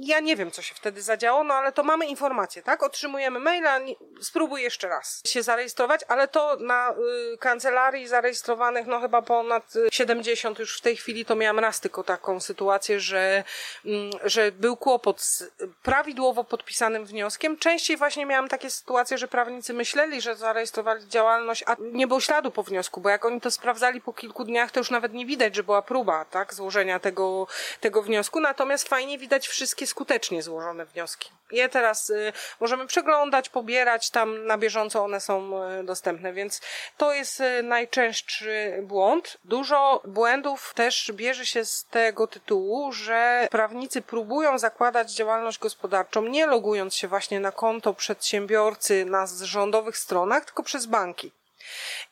ja 0.00 0.20
nie 0.20 0.36
wiem, 0.36 0.50
co 0.50 0.62
się 0.62 0.74
wtedy 0.74 1.02
zadziało, 1.02 1.44
no 1.44 1.54
ale 1.54 1.72
to 1.72 1.82
mamy 1.82 2.06
informację, 2.06 2.62
tak? 2.62 2.82
Otrzymujemy 2.82 3.38
maila, 3.38 3.80
spróbuj 4.20 4.62
jeszcze 4.62 4.88
raz 4.88 5.22
się 5.26 5.42
zarejestrować, 5.42 6.00
ale 6.08 6.28
to 6.28 6.56
na 6.56 6.94
y, 7.34 7.38
kancelarii 7.38 8.08
zarejestrowanych, 8.08 8.86
no 8.86 9.00
chyba 9.00 9.22
ponad 9.22 9.74
70 9.92 10.58
już 10.58 10.78
w 10.78 10.80
tej 10.80 10.96
chwili, 10.96 11.24
to 11.24 11.36
miałam 11.36 11.58
raz 11.58 11.80
tylko 11.80 12.04
taką 12.04 12.40
sytuację, 12.40 13.00
że, 13.00 13.44
y, 13.86 13.90
że 14.24 14.52
był 14.52 14.76
kłopot 14.76 15.20
z 15.20 15.50
prawidłowo 15.82 16.44
podpisanym 16.44 17.04
wnioskiem. 17.04 17.58
Częściej 17.58 17.96
właśnie 17.96 18.26
miałam 18.26 18.48
takie 18.48 18.70
sytuacje, 18.70 19.18
że 19.18 19.28
prawnicy 19.28 19.74
myśleli, 19.74 20.20
że 20.20 20.36
zarejestrowali 20.36 21.08
działalność, 21.08 21.64
a 21.66 21.76
nie 21.80 22.06
było 22.06 22.20
śladu 22.20 22.50
po 22.50 22.62
wniosku, 22.62 23.00
bo 23.00 23.08
jak 23.08 23.24
oni 23.24 23.40
to 23.40 23.50
sprawdzali 23.50 24.00
po 24.00 24.12
kilku 24.12 24.44
dniach, 24.44 24.70
to 24.70 24.80
już 24.80 24.90
nawet 24.90 25.12
nie 25.12 25.26
widać, 25.26 25.56
że 25.56 25.62
była 25.62 25.82
próba, 25.82 26.24
tak? 26.24 26.54
Złożenia 26.54 27.00
tego, 27.00 27.46
tego 27.80 28.02
wniosku, 28.02 28.40
natomiast 28.40 28.88
fajnie 28.88 29.18
widać 29.18 29.48
wszystkie 29.48 29.81
skutecznie 29.86 30.42
złożone 30.42 30.86
wnioski. 30.86 31.30
Je 31.52 31.68
teraz 31.68 32.10
y, 32.10 32.32
możemy 32.60 32.86
przeglądać, 32.86 33.48
pobierać, 33.48 34.10
tam 34.10 34.46
na 34.46 34.58
bieżąco 34.58 35.04
one 35.04 35.20
są 35.20 35.64
y, 35.80 35.84
dostępne, 35.84 36.32
więc 36.32 36.60
to 36.96 37.12
jest 37.12 37.40
y, 37.40 37.62
najczęstszy 37.62 38.78
błąd. 38.82 39.38
Dużo 39.44 40.02
błędów 40.04 40.72
też 40.74 41.12
bierze 41.14 41.46
się 41.46 41.64
z 41.64 41.84
tego 41.84 42.26
tytułu, 42.26 42.92
że 42.92 43.48
prawnicy 43.50 44.02
próbują 44.02 44.58
zakładać 44.58 45.12
działalność 45.12 45.58
gospodarczą, 45.58 46.22
nie 46.22 46.46
logując 46.46 46.94
się 46.94 47.08
właśnie 47.08 47.40
na 47.40 47.52
konto 47.52 47.94
przedsiębiorcy 47.94 49.04
na 49.04 49.26
rządowych 49.42 49.98
stronach, 49.98 50.44
tylko 50.44 50.62
przez 50.62 50.86
banki. 50.86 51.32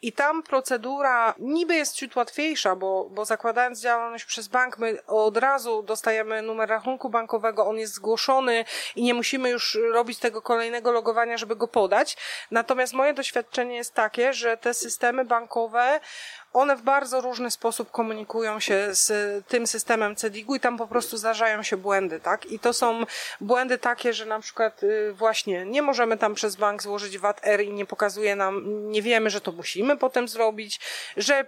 I 0.03 0.13
tam 0.13 0.43
procedura 0.43 1.35
niby 1.39 1.75
jest 1.75 1.95
ciut 1.95 2.17
łatwiejsza, 2.17 2.77
bo, 2.77 3.09
bo 3.11 3.25
zakładając 3.25 3.81
działalność 3.81 4.25
przez 4.25 4.49
bank, 4.49 4.79
my 4.79 5.07
od 5.07 5.37
razu 5.37 5.83
dostajemy 5.83 6.43
numer 6.43 6.69
rachunku 6.69 7.11
bankowego, 7.11 7.67
on 7.67 7.79
jest 7.79 7.95
zgłoszony 7.95 8.65
i 8.97 9.03
nie 9.03 9.15
musimy 9.15 9.51
już 9.51 9.79
robić 9.93 10.19
tego 10.19 10.43
kolejnego 10.43 10.93
logowania, 10.93 11.37
żeby 11.37 11.57
go 11.57 11.69
podać. 11.69 12.17
Natomiast 12.51 12.93
moje 12.93 13.15
doświadczenie 13.15 13.77
jest 13.77 13.95
takie, 13.95 14.33
że 14.33 14.57
te 14.57 14.75
systemy 14.75 15.25
bankowe 15.25 16.01
one 16.53 16.77
w 16.77 16.83
bardzo 16.83 17.21
różny 17.21 17.51
sposób 17.51 17.91
komunikują 17.91 18.61
się 18.61 18.89
z 18.91 19.13
tym 19.47 19.67
systemem 19.67 20.17
CEDIG-u 20.17 20.55
i 20.55 20.61
tam 20.61 20.79
po 20.79 20.87
prostu 20.87 21.17
zdarzają 21.17 21.63
się 21.63 21.77
błędy, 21.77 22.21
tak? 22.21 22.47
I 22.47 22.59
to 22.59 22.73
są 22.73 23.05
błędy 23.41 23.79
takie, 23.79 24.13
że 24.13 24.27
na 24.27 24.41
przykład 24.41 24.83
y, 24.83 25.13
właśnie 25.13 25.65
nie 25.65 25.83
możemy 25.83 26.17
tam 26.17 26.35
przez 26.35 26.57
bank 26.57 26.83
złożyć 26.83 27.19
VAT-R 27.19 27.61
i 27.61 27.73
nie 27.73 27.87
pokazuje 27.87 28.37
nam, 28.37 28.65
nie 28.91 29.03
wiemy, 29.03 29.31
że 29.31 29.41
to 29.41 29.53
musimy 29.53 29.97
potem 29.97 30.29
zrobić, 30.29 30.81
że 31.17 31.45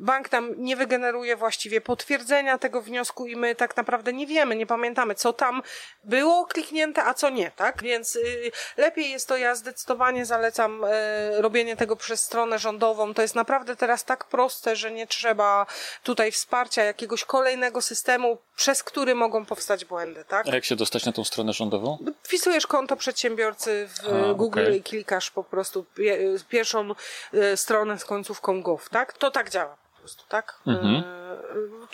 bank 0.00 0.32
nam 0.32 0.54
nie 0.56 0.76
wygeneruje 0.76 1.36
właściwie 1.36 1.80
potwierdzenia 1.80 2.58
tego 2.58 2.82
wniosku 2.82 3.26
i 3.26 3.36
my 3.36 3.54
tak 3.54 3.76
naprawdę 3.76 4.12
nie 4.12 4.26
wiemy, 4.26 4.56
nie 4.56 4.66
pamiętamy, 4.66 5.14
co 5.14 5.32
tam 5.32 5.62
było 6.04 6.46
kliknięte, 6.46 7.04
a 7.04 7.14
co 7.14 7.30
nie, 7.30 7.50
tak? 7.50 7.82
Więc 7.82 8.16
y, 8.16 8.52
lepiej 8.76 9.10
jest 9.10 9.28
to, 9.28 9.36
ja 9.36 9.54
zdecydowanie 9.54 10.26
zalecam 10.26 10.84
y, 10.84 10.88
robienie 11.42 11.76
tego 11.76 11.96
przez 11.96 12.20
stronę 12.20 12.58
rządową. 12.58 13.14
To 13.14 13.22
jest 13.22 13.34
naprawdę 13.34 13.76
teraz 13.76 14.04
tak 14.04 14.24
proste, 14.24 14.76
że 14.76 14.92
nie 14.92 15.06
trzeba 15.06 15.66
tutaj 16.02 16.32
wsparcia 16.32 16.84
jakiegoś 16.84 17.24
kolejnego 17.24 17.82
systemu, 17.82 18.38
przez 18.56 18.82
który 18.82 19.14
mogą 19.14 19.46
powstać 19.46 19.84
błędy, 19.84 20.24
tak? 20.28 20.48
A 20.48 20.54
jak 20.54 20.64
się 20.64 20.76
dostać 20.76 21.06
na 21.06 21.12
tą 21.12 21.24
stronę 21.24 21.52
rządową? 21.52 21.98
Wpisujesz 22.22 22.66
konto 22.66 22.96
przedsiębiorcy 22.96 23.88
w 23.88 24.08
a, 24.08 24.34
Google 24.34 24.60
okay. 24.60 24.76
i 24.76 24.82
klikasz 24.82 25.30
po 25.30 25.44
prostu 25.44 25.86
pierwszą 26.48 26.90
y, 27.34 27.56
stronę 27.56 27.98
z 27.98 28.04
końcówką 28.04 28.62
gov, 28.62 28.82
tak? 28.90 29.12
To 29.12 29.30
tak 29.30 29.50
działa 29.50 29.89
po 30.00 30.02
prostu, 30.02 30.24
tak? 30.28 30.60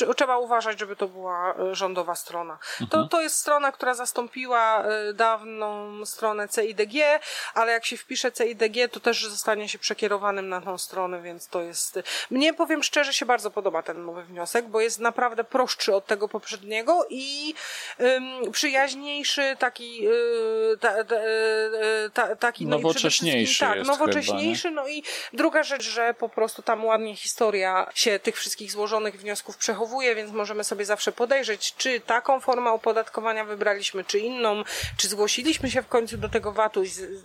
E, 0.02 0.14
trzeba 0.14 0.38
uważać, 0.38 0.78
żeby 0.78 0.96
to 0.96 1.08
była 1.08 1.54
e, 1.54 1.74
rządowa 1.74 2.14
strona. 2.14 2.58
Mhm. 2.80 2.88
To, 2.90 3.08
to 3.08 3.22
jest 3.22 3.36
strona, 3.36 3.72
która 3.72 3.94
zastąpiła 3.94 4.84
e, 4.84 5.12
dawną 5.12 6.06
stronę 6.06 6.48
CIDG, 6.48 7.20
ale 7.54 7.72
jak 7.72 7.84
się 7.86 7.96
wpisze 7.96 8.32
CIDG, 8.32 8.88
to 8.92 9.00
też 9.00 9.26
zostanie 9.26 9.68
się 9.68 9.78
przekierowanym 9.78 10.48
na 10.48 10.60
tą 10.60 10.78
stronę, 10.78 11.22
więc 11.22 11.48
to 11.48 11.60
jest... 11.60 11.98
Mnie, 12.30 12.54
powiem 12.54 12.82
szczerze, 12.82 13.12
się 13.12 13.26
bardzo 13.26 13.50
podoba 13.50 13.82
ten 13.82 14.06
nowy 14.06 14.22
wniosek, 14.22 14.68
bo 14.68 14.80
jest 14.80 14.98
naprawdę 14.98 15.44
prostszy 15.44 15.94
od 15.94 16.06
tego 16.06 16.28
poprzedniego 16.28 17.06
i 17.10 17.54
um, 17.98 18.52
przyjaźniejszy, 18.52 19.56
taki 19.58 20.08
ta, 20.80 21.04
ta, 21.04 21.16
ta, 22.12 22.36
taki 22.36 22.66
no 22.66 22.76
nowocześniejszy 22.76 23.60
tak, 23.60 23.86
nowocześniejszy, 23.86 24.68
chyba, 24.68 24.82
no 24.82 24.88
i 24.88 25.02
druga 25.32 25.62
rzecz, 25.62 25.82
że 25.82 26.14
po 26.14 26.28
prostu 26.28 26.62
tam 26.62 26.84
ładnie 26.84 27.16
historia 27.16 27.90
się 27.94 28.18
tych 28.18 28.36
wszystkich 28.36 28.72
złożonych 28.72 29.20
wniosków 29.20 29.58
przechowuje, 29.86 30.14
więc 30.14 30.32
możemy 30.32 30.64
sobie 30.64 30.84
zawsze 30.84 31.12
podejrzeć, 31.12 31.74
czy 31.76 32.00
taką 32.00 32.40
formę 32.40 32.70
opodatkowania 32.70 33.44
wybraliśmy, 33.44 34.04
czy 34.04 34.18
inną, 34.18 34.62
czy 34.96 35.08
zgłosiliśmy 35.08 35.70
się 35.70 35.82
w 35.82 35.88
końcu 35.88 36.16
do 36.16 36.28
tego 36.28 36.52
VAT-u, 36.52 36.82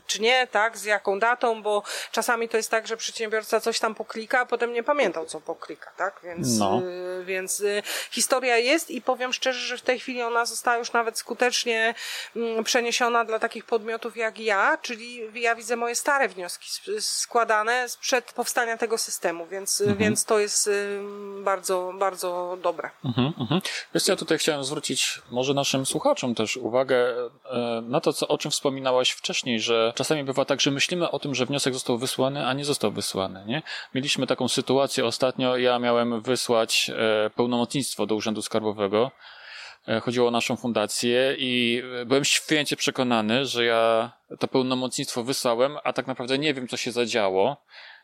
czy 0.08 0.22
nie, 0.22 0.48
tak, 0.48 0.78
z 0.78 0.84
jaką 0.84 1.20
datą, 1.20 1.62
bo 1.62 1.84
czasami 2.12 2.50
to 2.50 2.58
jest 2.58 2.72
tak, 2.72 2.88
że 2.88 2.98
przedsiębiorca 2.98 3.60
coś 3.60 3.80
tam 3.80 3.96
poklika, 3.96 4.40
a 4.40 4.46
potem 4.46 4.74
nie 4.74 4.84
pamiętał, 4.84 5.26
co 5.26 5.42
poklika, 5.42 5.92
tak, 5.98 6.20
więc, 6.24 6.58
no. 6.58 6.82
y, 7.22 7.26
więc 7.26 7.60
y, 7.60 7.84
historia 8.12 8.58
jest 8.58 8.92
i 8.92 9.02
powiem 9.02 9.34
szczerze, 9.34 9.60
że 9.60 9.78
w 9.78 9.82
tej 9.82 10.00
chwili 10.00 10.22
ona 10.22 10.46
została 10.46 10.78
już 10.78 10.94
nawet 10.94 11.18
skutecznie 11.18 11.96
y, 12.36 12.64
przeniesiona 12.64 13.26
dla 13.26 13.40
takich 13.40 13.66
podmiotów 13.66 14.18
jak 14.18 14.40
ja, 14.40 14.78
czyli 14.82 15.42
ja 15.42 15.56
widzę 15.56 15.76
moje 15.76 15.96
stare 15.96 16.28
wnioski 16.28 16.70
składane 17.00 17.90
sprzed 17.90 18.34
powstania 18.34 18.78
tego 18.78 18.98
systemu, 18.98 19.48
więc, 19.48 19.82
mhm. 19.82 19.98
więc 19.98 20.26
to 20.26 20.40
jest 20.40 20.70
bardzo, 21.44 21.94
bardzo 22.00 22.51
dobre. 22.58 22.90
Mhm, 23.06 23.34
mhm. 23.40 23.62
Ja 24.08 24.16
tutaj 24.16 24.38
chciałem 24.38 24.64
zwrócić 24.64 25.22
może 25.32 25.54
naszym 25.54 25.86
słuchaczom 25.86 26.36
też 26.36 26.58
uwagę 26.58 27.16
e, 27.46 27.82
na 27.84 28.02
to, 28.02 28.14
co, 28.14 28.28
o 28.28 28.38
czym 28.38 28.52
wspominałaś 28.52 29.12
wcześniej, 29.12 29.60
że 29.60 29.94
czasami 29.96 30.24
bywa 30.24 30.46
tak, 30.46 30.62
że 30.62 30.72
myślimy 30.72 31.12
o 31.12 31.20
tym, 31.20 31.36
że 31.36 31.46
wniosek 31.46 31.74
został 31.74 31.98
wysłany, 31.98 32.48
a 32.48 32.54
nie 32.54 32.66
został 32.66 32.92
wysłany, 32.92 33.44
nie? 33.48 33.62
Mieliśmy 33.96 34.28
taką 34.28 34.48
sytuację 34.48 35.06
ostatnio, 35.06 35.58
ja 35.58 35.80
miałem 35.80 36.22
wysłać 36.22 36.92
e, 36.96 37.30
pełnomocnictwo 37.30 38.06
do 38.06 38.16
Urzędu 38.16 38.42
Skarbowego, 38.42 39.12
e, 39.88 40.00
chodziło 40.00 40.28
o 40.28 40.32
naszą 40.32 40.56
fundację 40.56 41.36
i 41.38 41.84
byłem 42.06 42.26
święcie 42.26 42.76
przekonany, 42.76 43.46
że 43.46 43.66
ja 43.66 44.12
to 44.40 44.48
pełnomocnictwo 44.48 45.24
wysłałem, 45.24 45.78
a 45.84 45.94
tak 45.94 46.08
naprawdę 46.08 46.38
nie 46.38 46.54
wiem, 46.54 46.68
co 46.68 46.78
się 46.78 46.92
zadziało, 46.92 47.58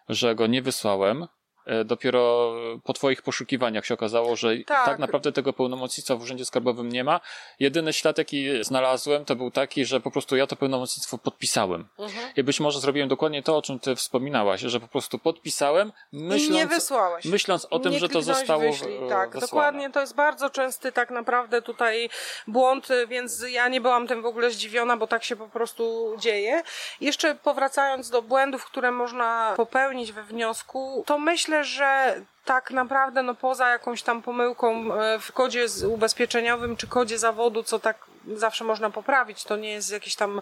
że 0.10 0.36
go 0.36 0.47
nie 0.47 0.62
wysłałem. 0.62 1.27
E, 1.67 1.86
dopiero 1.86 2.53
po 2.84 2.93
Twoich 2.93 3.21
poszukiwaniach 3.21 3.86
się 3.86 3.93
okazało, 3.93 4.36
że 4.36 4.58
tak. 4.58 4.86
tak, 4.86 4.99
naprawdę 4.99 5.32
tego 5.32 5.53
pełnomocnictwa 5.53 6.15
w 6.15 6.21
Urzędzie 6.21 6.45
Skarbowym 6.45 6.91
nie 6.91 7.03
ma. 7.03 7.19
Jedyny 7.60 7.93
ślad, 7.93 8.17
jaki 8.17 8.63
znalazłem, 8.63 9.25
to 9.25 9.36
był 9.36 9.51
taki, 9.51 9.86
że 9.86 9.99
po 9.99 10.12
prostu 10.12 10.36
ja 10.36 10.47
to 10.47 10.56
pełnomocnictwo 10.56 11.17
podpisałem. 11.17 11.88
Mhm. 11.99 12.30
I 12.38 12.43
być 12.43 12.60
może 12.60 12.80
zrobiłem 12.80 13.10
dokładnie 13.10 13.43
to, 13.43 13.58
o 13.58 13.62
czym 13.62 13.80
Ty 13.80 13.95
wspominałaś, 13.95 14.62
że 14.62 14.80
po 14.80 14.88
prostu 14.88 15.19
podpisałem, 15.19 15.91
myśląc, 16.12 16.56
nie 16.56 16.67
wysłałeś. 16.67 17.25
myśląc 17.25 17.67
o 17.69 17.80
tym, 17.80 17.91
nie 17.91 17.99
że 17.99 18.10
to 18.10 18.21
zostało 18.21 18.62
wyślij. 18.62 18.99
Tak, 19.10 19.30
wysłane. 19.30 19.41
dokładnie. 19.41 19.89
To 19.89 19.99
jest 19.99 20.15
bardzo 20.15 20.49
częsty 20.49 20.91
tak 20.91 21.12
naprawdę 21.12 21.62
tutaj 21.62 22.10
błąd, 22.47 22.88
więc 23.08 23.45
ja 23.49 23.67
nie 23.67 23.82
byłam 23.82 24.08
tym 24.08 24.21
w 24.21 24.25
ogóle 24.25 24.51
zdziwiona, 24.51 24.97
bo 24.97 25.08
tak 25.08 25.23
się 25.23 25.36
po 25.36 25.49
prostu 25.49 26.15
dzieje. 26.19 26.62
Jeszcze 27.01 27.36
powracając 27.36 28.10
do 28.10 28.21
błędów, 28.21 28.65
które 28.65 28.91
można 28.91 29.53
popełnić 29.58 30.12
we 30.12 30.23
wniosku, 30.23 31.03
to 31.06 31.17
myślę, 31.17 31.56
że 31.63 32.21
tak 32.47 32.71
naprawdę, 32.71 33.23
no 33.23 33.36
poza 33.36 33.69
jakąś 33.69 34.01
tam 34.03 34.21
pomyłką 34.21 34.93
e, 34.93 35.19
w 35.19 35.31
kodzie 35.31 35.65
ubezpieczeniowym 35.89 36.77
czy 36.77 36.88
kodzie 36.88 37.19
zawodu, 37.19 37.63
co 37.63 37.79
tak 37.79 37.97
zawsze 38.36 38.63
można 38.63 38.89
poprawić, 38.89 39.43
to 39.43 39.57
nie 39.57 39.71
jest 39.71 39.91
jakiś 39.91 40.15
tam 40.15 40.41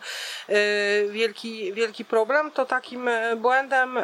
e, 0.49 0.53
wielki, 1.09 1.73
wielki 1.73 2.05
problem, 2.05 2.51
to 2.51 2.65
takim 2.65 3.07
e, 3.07 3.35
błędem 3.35 3.97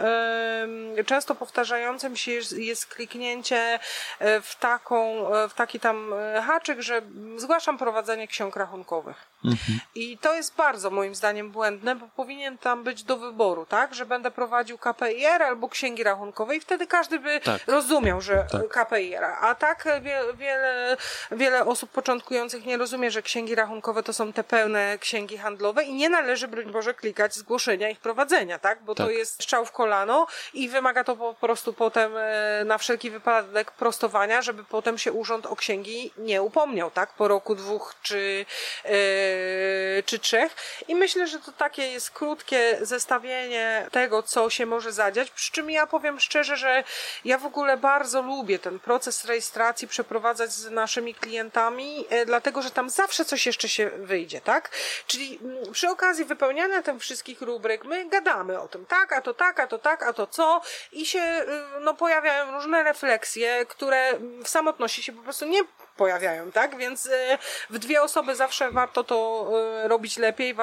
często 1.05 1.35
powtarzającym 1.35 2.15
się 2.15 2.31
jest, 2.31 2.57
jest 2.57 2.87
kliknięcie 2.87 3.79
w 4.19 4.55
taką, 4.59 5.25
w 5.49 5.53
taki 5.53 5.79
tam 5.79 6.13
haczyk, 6.47 6.81
że 6.81 7.01
zgłaszam 7.37 7.77
prowadzenie 7.77 8.27
ksiąg 8.27 8.55
rachunkowych. 8.55 9.31
Mhm. 9.45 9.79
I 9.95 10.17
to 10.17 10.33
jest 10.33 10.55
bardzo 10.55 10.89
moim 10.89 11.15
zdaniem 11.15 11.51
błędne, 11.51 11.95
bo 11.95 12.07
powinien 12.07 12.57
tam 12.57 12.83
być 12.83 13.03
do 13.03 13.17
wyboru, 13.17 13.65
tak? 13.65 13.95
Że 13.95 14.05
będę 14.05 14.31
prowadził 14.31 14.77
KPIR 14.77 15.43
albo 15.43 15.69
księgi 15.69 16.03
rachunkowe 16.03 16.55
i 16.55 16.59
wtedy 16.59 16.87
każdy 16.87 17.19
by 17.19 17.39
tak. 17.39 17.61
rozumiał, 17.67 17.90
że 18.19 18.45
tak. 18.51 18.67
KPIR. 18.67 19.23
A 19.23 19.55
tak 19.55 19.87
wiele, 20.01 20.33
wiele, 20.33 20.97
wiele 21.31 21.65
osób 21.65 21.91
początkujących 21.91 22.65
nie 22.65 22.77
rozumie, 22.77 23.11
że 23.11 23.21
księgi 23.21 23.55
rachunkowe 23.55 24.03
to 24.03 24.13
są 24.13 24.33
te 24.33 24.43
pełne 24.43 24.97
księgi 24.99 25.37
handlowe 25.37 25.83
i 25.83 25.93
nie 25.93 26.09
należy, 26.09 26.47
broń 26.47 26.71
Boże, 26.71 26.93
klikać 26.93 27.35
zgłoszenia 27.35 27.89
ich 27.89 27.99
prowadzenia, 27.99 28.59
tak? 28.59 28.83
Bo 28.83 28.95
tak. 28.95 29.07
to 29.07 29.11
jest 29.11 29.33
strzał 29.33 29.65
w 29.65 29.71
kolano 29.71 30.27
i 30.53 30.69
wymaga 30.69 31.03
to 31.03 31.15
po 31.15 31.33
prostu 31.33 31.73
potem 31.73 32.11
e, 32.17 32.63
na 32.65 32.77
wszelki 32.77 33.11
wypadek 33.11 33.71
prostowania, 33.71 34.41
żeby 34.41 34.63
potem 34.63 34.97
się 34.97 35.11
urząd 35.11 35.45
o 35.45 35.55
księgi 35.55 36.11
nie 36.17 36.41
upomniał, 36.41 36.91
tak? 36.91 37.13
Po 37.13 37.27
roku, 37.27 37.55
dwóch 37.55 37.95
czy 38.01 38.45
Yy, 38.85 40.03
czy 40.05 40.19
trzech. 40.19 40.55
I 40.87 40.95
myślę, 40.95 41.27
że 41.27 41.39
to 41.39 41.51
takie 41.51 41.87
jest 41.87 42.11
krótkie 42.11 42.77
zestawienie 42.81 43.87
tego, 43.91 44.23
co 44.23 44.49
się 44.49 44.65
może 44.65 44.91
zadziać. 44.91 45.31
Przy 45.31 45.51
czym 45.51 45.69
ja 45.69 45.87
powiem 45.87 46.19
szczerze, 46.19 46.57
że 46.57 46.83
ja 47.25 47.37
w 47.37 47.45
ogóle 47.45 47.77
bardzo 47.81 48.21
lubię 48.21 48.59
ten 48.59 48.79
proces 48.79 49.25
rejestracji 49.25 49.87
przeprowadzać 49.87 50.51
z 50.51 50.71
naszymi 50.71 51.15
klientami, 51.15 52.05
e, 52.09 52.25
dlatego 52.25 52.61
że 52.61 52.71
tam 52.71 52.89
zawsze 52.89 53.25
coś 53.25 53.45
jeszcze 53.45 53.69
się 53.69 53.89
wyjdzie, 53.89 54.41
tak? 54.41 54.69
Czyli 55.07 55.39
mm, 55.41 55.71
przy 55.71 55.89
okazji 55.89 56.25
wypełniania 56.25 56.81
tych 56.81 56.99
wszystkich 56.99 57.41
rubryk 57.41 57.85
my 57.85 58.09
gadamy 58.09 58.59
o 58.59 58.67
tym, 58.67 58.85
tak, 58.85 59.13
a 59.13 59.21
to 59.21 59.33
tak, 59.33 59.59
a 59.59 59.67
to 59.67 59.77
tak, 59.77 60.03
a 60.03 60.13
to 60.13 60.27
co 60.27 60.61
i 60.91 61.05
się 61.05 61.19
y, 61.19 61.79
no, 61.79 61.93
pojawiają 61.93 62.51
różne 62.51 62.83
refleksje, 62.83 63.65
które 63.65 64.13
w 64.43 64.49
samotności 64.49 65.03
się 65.03 65.13
po 65.13 65.21
prostu 65.21 65.45
nie 65.45 65.63
pojawiają, 66.01 66.51
tak? 66.51 66.77
Więc 66.77 67.05
y, 67.05 67.37
w 67.69 67.79
dwie 67.79 68.01
osoby 68.01 68.35
zawsze 68.35 68.71
warto 68.71 69.03
to 69.03 69.49
y, 69.85 69.87
robić 69.87 70.17
lepiej, 70.17 70.55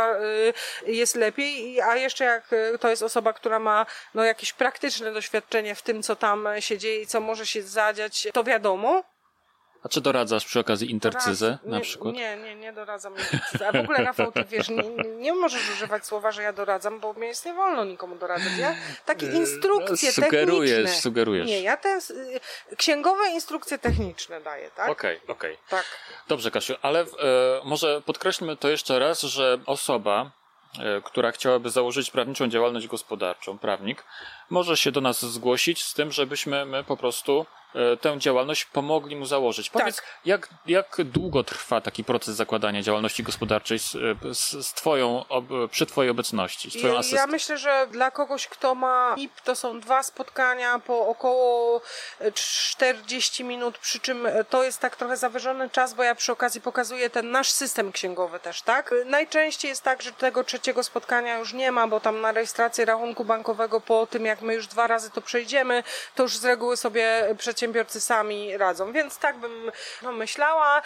y, 0.87 0.93
jest 0.93 1.15
lepiej, 1.15 1.81
a 1.81 1.97
jeszcze 1.97 2.25
jak 2.25 2.51
to 2.81 2.89
jest 2.89 3.03
osoba, 3.03 3.33
która 3.33 3.59
ma 3.59 3.87
no, 4.15 4.25
jakieś 4.25 4.53
praktyczne 4.53 5.13
doświadczenie 5.13 5.75
w 5.75 5.83
tym, 5.83 6.03
co 6.03 6.17
tam 6.17 6.49
się 6.59 6.79
dzieje 6.79 7.03
i 7.03 7.07
co 7.07 7.21
może 7.21 7.47
się 7.47 7.63
zadziać, 7.63 8.29
to 8.33 8.45
wiadomo, 8.45 9.05
a 9.83 9.89
czy 9.89 10.01
doradzasz 10.01 10.47
przy 10.47 10.61
okazji 10.61 10.91
intercyzę 10.91 11.59
na 11.65 11.81
przykład? 11.81 12.15
Nie, 12.15 12.37
nie, 12.37 12.55
nie 12.55 12.73
doradzam. 12.73 13.15
A 13.69 13.73
w 13.73 13.77
ogóle 13.77 13.99
Rafał, 14.05 14.33
ty 14.33 14.45
wiesz, 14.45 14.69
nie, 14.69 14.83
nie 15.17 15.35
możesz 15.35 15.71
używać 15.71 16.07
słowa, 16.07 16.33
że 16.33 16.43
ja 16.43 16.53
doradzam, 16.53 17.01
bo 17.01 17.13
mnie 17.13 17.27
jest 17.27 17.47
nie 17.47 17.55
wolno 17.55 17.85
nikomu 17.85 18.17
doradzać. 18.17 18.53
Ja 18.59 18.75
takie 19.07 19.27
e, 19.27 19.33
instrukcje 19.33 20.13
sugerujesz, 20.13 20.71
techniczne. 20.71 21.03
Sugerujesz, 21.03 21.47
Nie, 21.47 21.61
ja 21.61 21.77
te 21.77 21.99
y, 22.71 22.77
księgowe 22.77 23.29
instrukcje 23.29 23.79
techniczne 23.79 24.41
daję, 24.41 24.71
tak? 24.77 24.89
Okej, 24.91 25.17
okay, 25.17 25.35
okej. 25.37 25.55
Okay. 25.55 25.69
Tak. 25.69 25.85
Dobrze, 26.29 26.51
Kasiu, 26.51 26.75
ale 26.83 27.01
e, 27.01 27.07
może 27.65 28.03
podkreślmy 28.03 28.57
to 28.57 28.69
jeszcze 28.69 28.99
raz, 28.99 29.23
że 29.23 29.59
osoba, 29.67 30.31
e, 30.79 31.01
która 31.05 31.33
chciałaby 31.33 31.71
założyć 31.71 32.11
prawniczą 32.11 32.49
działalność 32.49 32.87
gospodarczą, 32.87 33.59
prawnik, 33.59 34.05
może 34.51 34.77
się 34.77 34.93
do 34.93 35.01
nas 35.01 35.25
zgłosić 35.25 35.85
z 35.85 35.95
tym, 35.95 36.13
żebyśmy 36.13 36.65
my 36.65 36.85
po 36.85 36.97
prostu 36.97 37.47
tę 38.01 38.19
działalność 38.19 38.65
pomogli 38.65 39.17
mu 39.17 39.27
założyć. 39.27 39.71
Powiedz, 39.71 39.97
tak. 39.97 40.05
jak, 40.25 40.49
jak 40.67 40.97
długo 41.05 41.45
trwa 41.45 41.81
taki 41.81 42.05
proces 42.05 42.37
zakładania 42.37 42.83
działalności 42.83 43.23
gospodarczej 43.23 43.79
z, 43.79 43.93
z, 44.33 44.67
z 44.67 44.73
twoją, 44.73 45.25
przy 45.71 45.87
twojej 45.87 46.11
obecności, 46.11 46.71
z 46.71 46.79
twoją 46.79 46.99
asystą? 46.99 47.17
Ja 47.17 47.27
myślę, 47.27 47.59
że 47.59 47.87
dla 47.91 48.11
kogoś, 48.11 48.47
kto 48.47 48.75
ma 48.75 49.15
IP, 49.17 49.41
to 49.41 49.57
są 49.57 49.81
dwa 49.81 50.03
spotkania 50.03 50.79
po 50.79 51.07
około 51.07 51.81
40 52.35 53.45
minut, 53.45 53.79
przy 53.79 54.01
czym 54.01 54.29
to 54.51 54.65
jest 54.65 54.81
tak 54.81 54.97
trochę 54.97 55.17
zawyżony 55.17 55.71
czas, 55.71 55.95
bo 55.95 56.03
ja 56.03 56.15
przy 56.15 56.33
okazji 56.33 56.61
pokazuję 56.61 57.11
ten 57.11 57.31
nasz 57.31 57.51
system 57.51 57.93
księgowy 57.93 58.41
też, 58.41 58.63
tak? 58.63 58.95
Najczęściej 59.07 59.69
jest 59.69 59.83
tak, 59.83 60.03
że 60.03 60.13
tego 60.13 60.45
trzeciego 60.45 60.83
spotkania 60.83 61.39
już 61.39 61.53
nie 61.53 61.73
ma, 61.73 61.89
bo 61.89 62.01
tam 62.01 62.21
na 62.21 62.33
rejestrację 62.33 62.85
rachunku 62.85 63.25
bankowego 63.25 63.81
po 63.81 64.07
tym, 64.07 64.25
jak 64.25 64.43
my 64.43 64.55
już 64.55 64.67
dwa 64.67 64.87
razy 64.87 65.11
to 65.11 65.21
przejdziemy, 65.21 65.83
to 66.15 66.23
już 66.23 66.37
z 66.37 66.45
reguły 66.45 66.77
sobie 66.77 67.35
przed 67.39 67.59
przedsiębiorcy 67.69 68.01
sami 68.01 68.57
radzą, 68.57 68.93
więc 68.93 69.19
tak 69.19 69.37
bym 69.37 69.73
no, 70.03 70.13
myślała. 70.13 70.83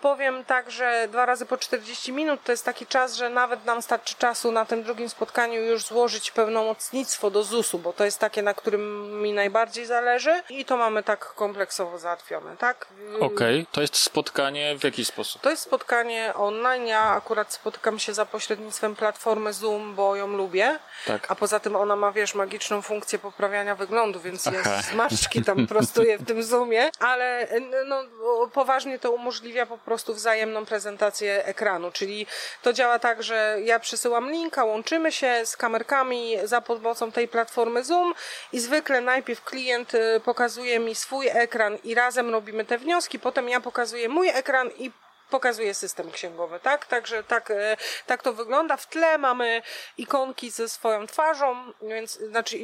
Powiem 0.00 0.44
tak, 0.44 0.70
że 0.70 1.08
dwa 1.10 1.26
razy 1.26 1.46
po 1.46 1.56
40 1.56 2.12
minut 2.12 2.40
to 2.44 2.52
jest 2.52 2.64
taki 2.64 2.86
czas, 2.86 3.14
że 3.14 3.30
nawet 3.30 3.64
nam 3.64 3.82
starczy 3.82 4.14
czasu 4.14 4.52
na 4.52 4.64
tym 4.64 4.82
drugim 4.82 5.08
spotkaniu 5.08 5.60
już 5.62 5.84
złożyć 5.84 6.30
pełnomocnictwo 6.30 7.30
do 7.30 7.42
ZUS-u, 7.42 7.78
bo 7.78 7.92
to 7.92 8.04
jest 8.04 8.18
takie, 8.18 8.42
na 8.42 8.54
którym 8.54 9.12
mi 9.22 9.32
najbardziej 9.32 9.86
zależy 9.86 10.42
i 10.48 10.64
to 10.64 10.76
mamy 10.76 11.02
tak 11.02 11.34
kompleksowo 11.34 11.98
załatwione, 11.98 12.56
tak? 12.56 12.86
Okej, 13.20 13.60
okay. 13.60 13.66
to 13.72 13.80
jest 13.80 13.96
spotkanie 13.96 14.78
w 14.78 14.84
jaki 14.84 15.04
sposób? 15.04 15.42
To 15.42 15.50
jest 15.50 15.62
spotkanie 15.62 16.32
online. 16.36 16.86
Ja 16.86 17.02
akurat 17.02 17.52
spotykam 17.52 17.98
się 17.98 18.14
za 18.14 18.26
pośrednictwem 18.26 18.96
platformy 18.96 19.52
Zoom, 19.52 19.94
bo 19.94 20.16
ją 20.16 20.26
lubię. 20.26 20.78
Tak. 21.06 21.30
A 21.30 21.34
poza 21.34 21.60
tym 21.60 21.76
ona 21.76 21.96
ma, 21.96 22.12
wiesz, 22.12 22.34
magiczną 22.34 22.82
funkcję 22.82 23.18
poprawiania 23.18 23.74
wyglądu, 23.74 24.20
więc 24.20 24.46
Aha. 24.46 24.56
jest 24.56 24.90
zmarszczki 24.90 25.44
tam 25.44 25.66
prostuję 25.74 26.18
w 26.18 26.26
tym 26.26 26.42
Zoomie, 26.42 26.90
ale 26.98 27.48
no, 27.86 28.04
poważnie 28.52 28.98
to 28.98 29.12
umożliwia 29.12 29.66
po 29.66 29.78
prostu 29.78 30.14
wzajemną 30.14 30.66
prezentację 30.66 31.44
ekranu, 31.44 31.90
czyli 31.90 32.26
to 32.62 32.72
działa 32.72 32.98
tak, 32.98 33.22
że 33.22 33.58
ja 33.64 33.78
przesyłam 33.80 34.30
linka, 34.30 34.64
łączymy 34.64 35.12
się 35.12 35.40
z 35.44 35.56
kamerkami 35.56 36.36
za 36.44 36.60
pomocą 36.60 37.12
tej 37.12 37.28
platformy 37.28 37.84
Zoom 37.84 38.14
i 38.52 38.60
zwykle 38.60 39.00
najpierw 39.00 39.44
klient 39.44 39.94
y, 39.94 40.20
pokazuje 40.24 40.78
mi 40.78 40.94
swój 40.94 41.28
ekran 41.28 41.78
i 41.84 41.94
razem 41.94 42.30
robimy 42.30 42.64
te 42.64 42.78
wnioski, 42.78 43.18
potem 43.18 43.48
ja 43.48 43.60
pokazuję 43.60 44.08
mój 44.08 44.28
ekran 44.28 44.70
i 44.78 44.90
pokazuje 45.30 45.74
system 45.74 46.10
księgowy, 46.10 46.60
tak? 46.62 46.86
Także 46.86 47.24
tak, 47.24 47.50
e, 47.50 47.76
tak 48.06 48.22
to 48.22 48.32
wygląda. 48.32 48.76
W 48.76 48.86
tle 48.86 49.18
mamy 49.18 49.62
ikonki 49.98 50.50
ze 50.50 50.68
swoją 50.68 51.06
twarzą, 51.06 51.72
więc 51.82 52.18
znaczy, 52.18 52.58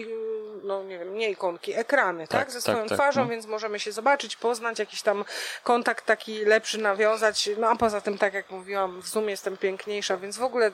no 0.63 0.83
nie 0.83 0.99
wiem, 0.99 1.15
nie 1.15 1.31
ikonki, 1.31 1.75
ekrany, 1.75 2.29
tak? 2.29 2.41
tak? 2.41 2.51
Ze 2.51 2.61
swoją 2.61 2.79
tak, 2.79 2.89
tak, 2.89 2.99
twarzą, 2.99 3.23
no. 3.23 3.29
więc 3.29 3.47
możemy 3.47 3.81
się 3.81 3.93
zobaczyć, 3.93 4.37
poznać, 4.37 4.79
jakiś 4.79 5.03
tam 5.03 5.25
kontakt 5.65 6.07
taki 6.07 6.45
lepszy 6.45 6.79
nawiązać. 6.79 7.51
No 7.59 7.71
a 7.71 7.77
poza 7.77 8.01
tym, 8.01 8.19
tak 8.19 8.35
jak 8.35 8.51
mówiłam, 8.51 9.01
w 9.01 9.09
Zoom 9.09 9.29
jestem 9.29 9.57
piękniejsza, 9.57 10.17
więc 10.17 10.37
w 10.39 10.43
ogóle 10.43 10.71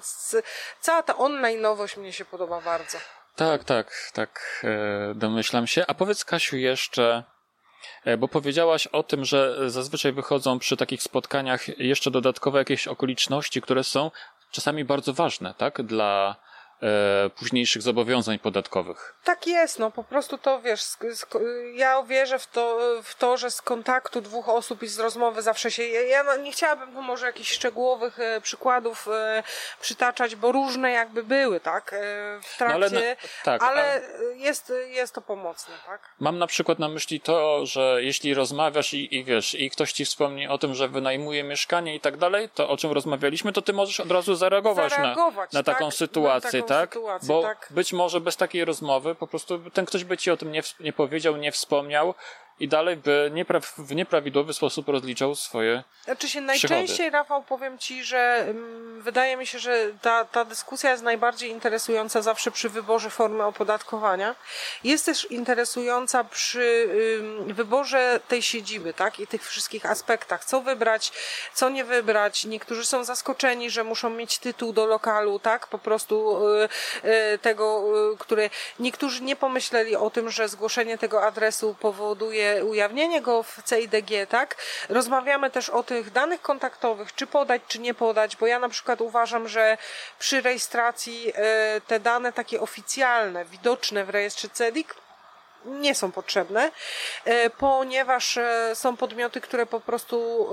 cała 0.80 1.02
ta 1.02 1.16
online 1.16 1.60
nowość 1.60 1.96
mnie 1.96 2.12
się 2.12 2.24
podoba 2.24 2.60
bardzo. 2.60 2.98
Tak, 3.36 3.64
tak, 3.64 4.10
tak, 4.12 4.64
e, 4.64 5.14
domyślam 5.14 5.66
się. 5.66 5.84
A 5.88 5.94
powiedz 5.94 6.24
Kasiu 6.24 6.56
jeszcze, 6.56 7.24
bo 8.18 8.28
powiedziałaś 8.28 8.86
o 8.86 9.02
tym, 9.02 9.24
że 9.24 9.70
zazwyczaj 9.70 10.12
wychodzą 10.12 10.58
przy 10.58 10.76
takich 10.76 11.02
spotkaniach 11.02 11.78
jeszcze 11.78 12.10
dodatkowe 12.10 12.58
jakieś 12.58 12.88
okoliczności, 12.88 13.62
które 13.62 13.84
są 13.84 14.10
czasami 14.50 14.84
bardzo 14.84 15.12
ważne, 15.12 15.54
tak? 15.54 15.82
Dla 15.82 16.36
e, 16.82 17.30
późniejszych 17.30 17.82
zobowiązań 17.82 18.38
podatkowych. 18.38 19.14
Tak 19.24 19.46
jest, 19.46 19.78
no 19.78 19.90
po 19.90 20.04
prostu 20.04 20.38
to 20.38 20.60
wiesz, 20.60 20.82
ja 21.74 22.02
wierzę 22.02 22.38
w 22.38 22.46
to, 22.46 22.78
w 23.02 23.14
to, 23.14 23.36
że 23.36 23.50
z 23.50 23.62
kontaktu 23.62 24.20
dwóch 24.20 24.48
osób 24.48 24.82
i 24.82 24.88
z 24.88 24.98
rozmowy 24.98 25.42
zawsze 25.42 25.70
się, 25.70 25.82
ja 25.82 26.24
no, 26.24 26.36
nie 26.36 26.52
chciałabym 26.52 26.92
tu 26.92 27.02
może 27.02 27.26
jakichś 27.26 27.52
szczegółowych 27.52 28.20
e, 28.20 28.40
przykładów 28.40 29.08
e, 29.08 29.42
przytaczać, 29.80 30.36
bo 30.36 30.52
różne 30.52 30.90
jakby 30.90 31.22
były, 31.22 31.60
tak, 31.60 31.92
e, 31.92 31.96
w 32.42 32.56
trakcie, 32.58 32.78
no, 32.78 32.86
ale, 32.86 32.90
no, 32.90 33.00
tak, 33.44 33.62
ale 33.62 34.00
jest, 34.34 34.72
jest 34.86 35.14
to 35.14 35.20
pomocne, 35.20 35.74
tak. 35.86 36.00
Mam 36.20 36.38
na 36.38 36.46
przykład 36.46 36.78
na 36.78 36.88
myśli 36.88 37.20
to, 37.20 37.66
że 37.66 37.98
jeśli 38.00 38.34
rozmawiasz 38.34 38.94
i, 38.94 39.16
i 39.16 39.24
wiesz, 39.24 39.54
i 39.54 39.70
ktoś 39.70 39.92
ci 39.92 40.04
wspomni 40.04 40.48
o 40.48 40.58
tym, 40.58 40.74
że 40.74 40.88
wynajmuje 40.88 41.44
mieszkanie 41.44 41.94
i 41.94 42.00
tak 42.00 42.16
dalej, 42.16 42.48
to 42.54 42.68
o 42.68 42.76
czym 42.76 42.92
rozmawialiśmy, 42.92 43.52
to 43.52 43.62
ty 43.62 43.72
możesz 43.72 44.00
od 44.00 44.10
razu 44.10 44.34
zareagować, 44.34 44.92
zareagować 44.92 45.52
na, 45.52 45.58
na 45.58 45.62
taką 45.62 45.84
tak, 45.84 45.94
sytuację, 45.94 46.60
na 46.60 46.65
taką 46.65 46.65
tak? 46.66 46.94
Sytuację, 46.94 47.28
bo 47.28 47.42
tak. 47.42 47.68
być 47.70 47.92
może 47.92 48.20
bez 48.20 48.36
takiej 48.36 48.64
rozmowy 48.64 49.14
po 49.14 49.26
prostu 49.26 49.70
ten 49.70 49.86
ktoś 49.86 50.04
by 50.04 50.16
ci 50.16 50.30
o 50.30 50.36
tym 50.36 50.52
nie, 50.52 50.62
nie 50.80 50.92
powiedział, 50.92 51.36
nie 51.36 51.52
wspomniał, 51.52 52.14
i 52.60 52.68
dalej 52.68 52.96
by 52.96 53.30
niepra 53.34 53.60
w 53.60 53.94
nieprawidłowy 53.94 54.52
sposób 54.52 54.88
rozliczał 54.88 55.34
swoje 55.34 55.82
Znaczy 56.04 56.28
się 56.28 56.40
najczęściej, 56.40 56.86
przygody. 56.86 57.10
Rafał, 57.10 57.42
powiem 57.42 57.78
Ci, 57.78 58.04
że 58.04 58.44
um, 58.46 59.02
wydaje 59.02 59.36
mi 59.36 59.46
się, 59.46 59.58
że 59.58 59.90
ta, 60.02 60.24
ta 60.24 60.44
dyskusja 60.44 60.90
jest 60.90 61.02
najbardziej 61.02 61.50
interesująca 61.50 62.22
zawsze 62.22 62.50
przy 62.50 62.68
wyborze 62.68 63.10
formy 63.10 63.44
opodatkowania. 63.44 64.34
Jest 64.84 65.06
też 65.06 65.30
interesująca 65.30 66.24
przy 66.24 66.88
wyborze 67.46 68.20
tej 68.28 68.42
siedziby, 68.42 68.94
tak? 68.94 69.20
I 69.20 69.26
tych 69.26 69.46
wszystkich 69.48 69.86
aspektach. 69.86 70.44
Co 70.44 70.60
wybrać, 70.60 71.12
co 71.54 71.68
nie 71.68 71.84
wybrać. 71.84 72.44
Niektórzy 72.44 72.84
są 72.84 73.04
zaskoczeni, 73.04 73.70
że 73.70 73.84
muszą 73.84 74.10
mieć 74.10 74.38
tytuł 74.38 74.72
do 74.72 74.86
lokalu, 74.86 75.38
tak? 75.38 75.66
Po 75.66 75.78
prostu 75.78 76.38
y, 76.48 76.68
y, 77.08 77.38
tego, 77.38 77.84
y, 78.12 78.16
który... 78.18 78.50
Niektórzy 78.78 79.22
nie 79.22 79.36
pomyśleli 79.36 79.96
o 79.96 80.10
tym, 80.10 80.30
że 80.30 80.48
zgłoszenie 80.48 80.98
tego 80.98 81.22
adresu 81.22 81.76
powoduje 81.80 82.45
ujawnienie 82.64 83.20
go 83.20 83.42
w 83.42 83.62
CIDG, 83.68 84.26
tak? 84.28 84.56
Rozmawiamy 84.88 85.50
też 85.50 85.70
o 85.70 85.82
tych 85.82 86.10
danych 86.10 86.42
kontaktowych, 86.42 87.14
czy 87.14 87.26
podać, 87.26 87.62
czy 87.68 87.78
nie 87.78 87.94
podać, 87.94 88.36
bo 88.36 88.46
ja 88.46 88.58
na 88.58 88.68
przykład 88.68 89.00
uważam, 89.00 89.48
że 89.48 89.78
przy 90.18 90.40
rejestracji 90.40 91.32
e, 91.34 91.80
te 91.80 92.00
dane 92.00 92.32
takie 92.32 92.60
oficjalne, 92.60 93.44
widoczne 93.44 94.04
w 94.04 94.10
rejestrze 94.10 94.48
CEDIK 94.48 94.94
nie 95.64 95.94
są 95.94 96.12
potrzebne, 96.12 96.70
e, 97.24 97.50
ponieważ 97.50 98.36
e, 98.36 98.70
są 98.74 98.96
podmioty, 98.96 99.40
które 99.40 99.66
po 99.66 99.80
prostu 99.80 100.48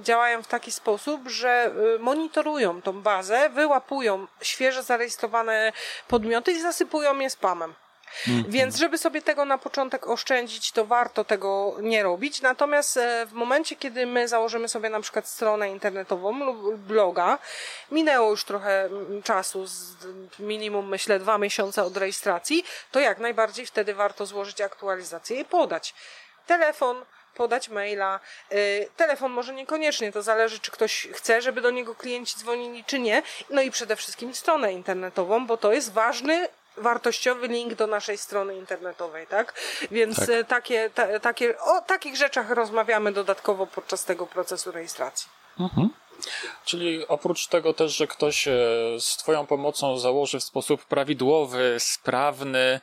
działają 0.00 0.42
w 0.42 0.46
taki 0.46 0.72
sposób, 0.72 1.28
że 1.28 1.70
monitorują 1.98 2.82
tą 2.82 3.02
bazę, 3.02 3.50
wyłapują 3.50 4.26
świeżo 4.42 4.82
zarejestrowane 4.82 5.72
podmioty 6.08 6.52
i 6.52 6.60
zasypują 6.60 7.18
je 7.18 7.30
spamem. 7.30 7.74
Mm. 8.28 8.44
Więc 8.48 8.76
żeby 8.76 8.98
sobie 8.98 9.22
tego 9.22 9.44
na 9.44 9.58
początek 9.58 10.06
oszczędzić, 10.06 10.72
to 10.72 10.84
warto 10.84 11.24
tego 11.24 11.76
nie 11.80 12.02
robić. 12.02 12.42
Natomiast 12.42 12.96
e, 12.96 13.26
w 13.26 13.32
momencie, 13.32 13.76
kiedy 13.76 14.06
my 14.06 14.28
założymy 14.28 14.68
sobie 14.68 14.90
na 14.90 15.00
przykład 15.00 15.28
stronę 15.28 15.70
internetową 15.70 16.44
lub 16.44 16.76
bloga, 16.76 17.38
minęło 17.90 18.30
już 18.30 18.44
trochę 18.44 18.88
czasu, 19.24 19.64
minimum 20.38 20.88
myślę 20.88 21.18
dwa 21.18 21.38
miesiące 21.38 21.84
od 21.84 21.96
rejestracji, 21.96 22.64
to 22.90 23.00
jak 23.00 23.18
najbardziej 23.18 23.66
wtedy 23.66 23.94
warto 23.94 24.26
złożyć 24.26 24.60
aktualizację 24.60 25.40
i 25.40 25.44
podać 25.44 25.94
telefon, 26.46 27.04
podać 27.34 27.68
maila. 27.68 28.20
Y, 28.52 28.88
telefon 28.96 29.32
może 29.32 29.54
niekoniecznie, 29.54 30.12
to 30.12 30.22
zależy, 30.22 30.58
czy 30.60 30.70
ktoś 30.70 31.08
chce, 31.12 31.42
żeby 31.42 31.60
do 31.60 31.70
niego 31.70 31.94
klienci 31.94 32.36
dzwonili, 32.38 32.84
czy 32.84 32.98
nie. 32.98 33.22
No 33.50 33.62
i 33.62 33.70
przede 33.70 33.96
wszystkim 33.96 34.34
stronę 34.34 34.72
internetową, 34.72 35.46
bo 35.46 35.56
to 35.56 35.72
jest 35.72 35.92
ważny 35.92 36.48
wartościowy 36.76 37.48
link 37.48 37.74
do 37.74 37.86
naszej 37.86 38.18
strony 38.18 38.56
internetowej, 38.56 39.26
tak? 39.26 39.54
Więc 39.90 40.16
tak. 40.16 40.28
E, 40.28 40.44
takie, 40.44 40.90
ta, 40.90 41.20
takie, 41.20 41.58
o 41.58 41.80
takich 41.80 42.16
rzeczach 42.16 42.50
rozmawiamy 42.50 43.12
dodatkowo 43.12 43.66
podczas 43.66 44.04
tego 44.04 44.26
procesu 44.26 44.72
rejestracji. 44.72 45.28
Mhm. 45.60 45.90
Czyli 46.64 47.08
oprócz 47.08 47.46
tego 47.46 47.74
też, 47.74 47.96
że 47.96 48.06
ktoś 48.06 48.48
e, 48.48 48.52
z 49.00 49.16
Twoją 49.16 49.46
pomocą 49.46 49.98
założy 49.98 50.40
w 50.40 50.44
sposób 50.44 50.84
prawidłowy, 50.84 51.76
sprawny, 51.78 52.80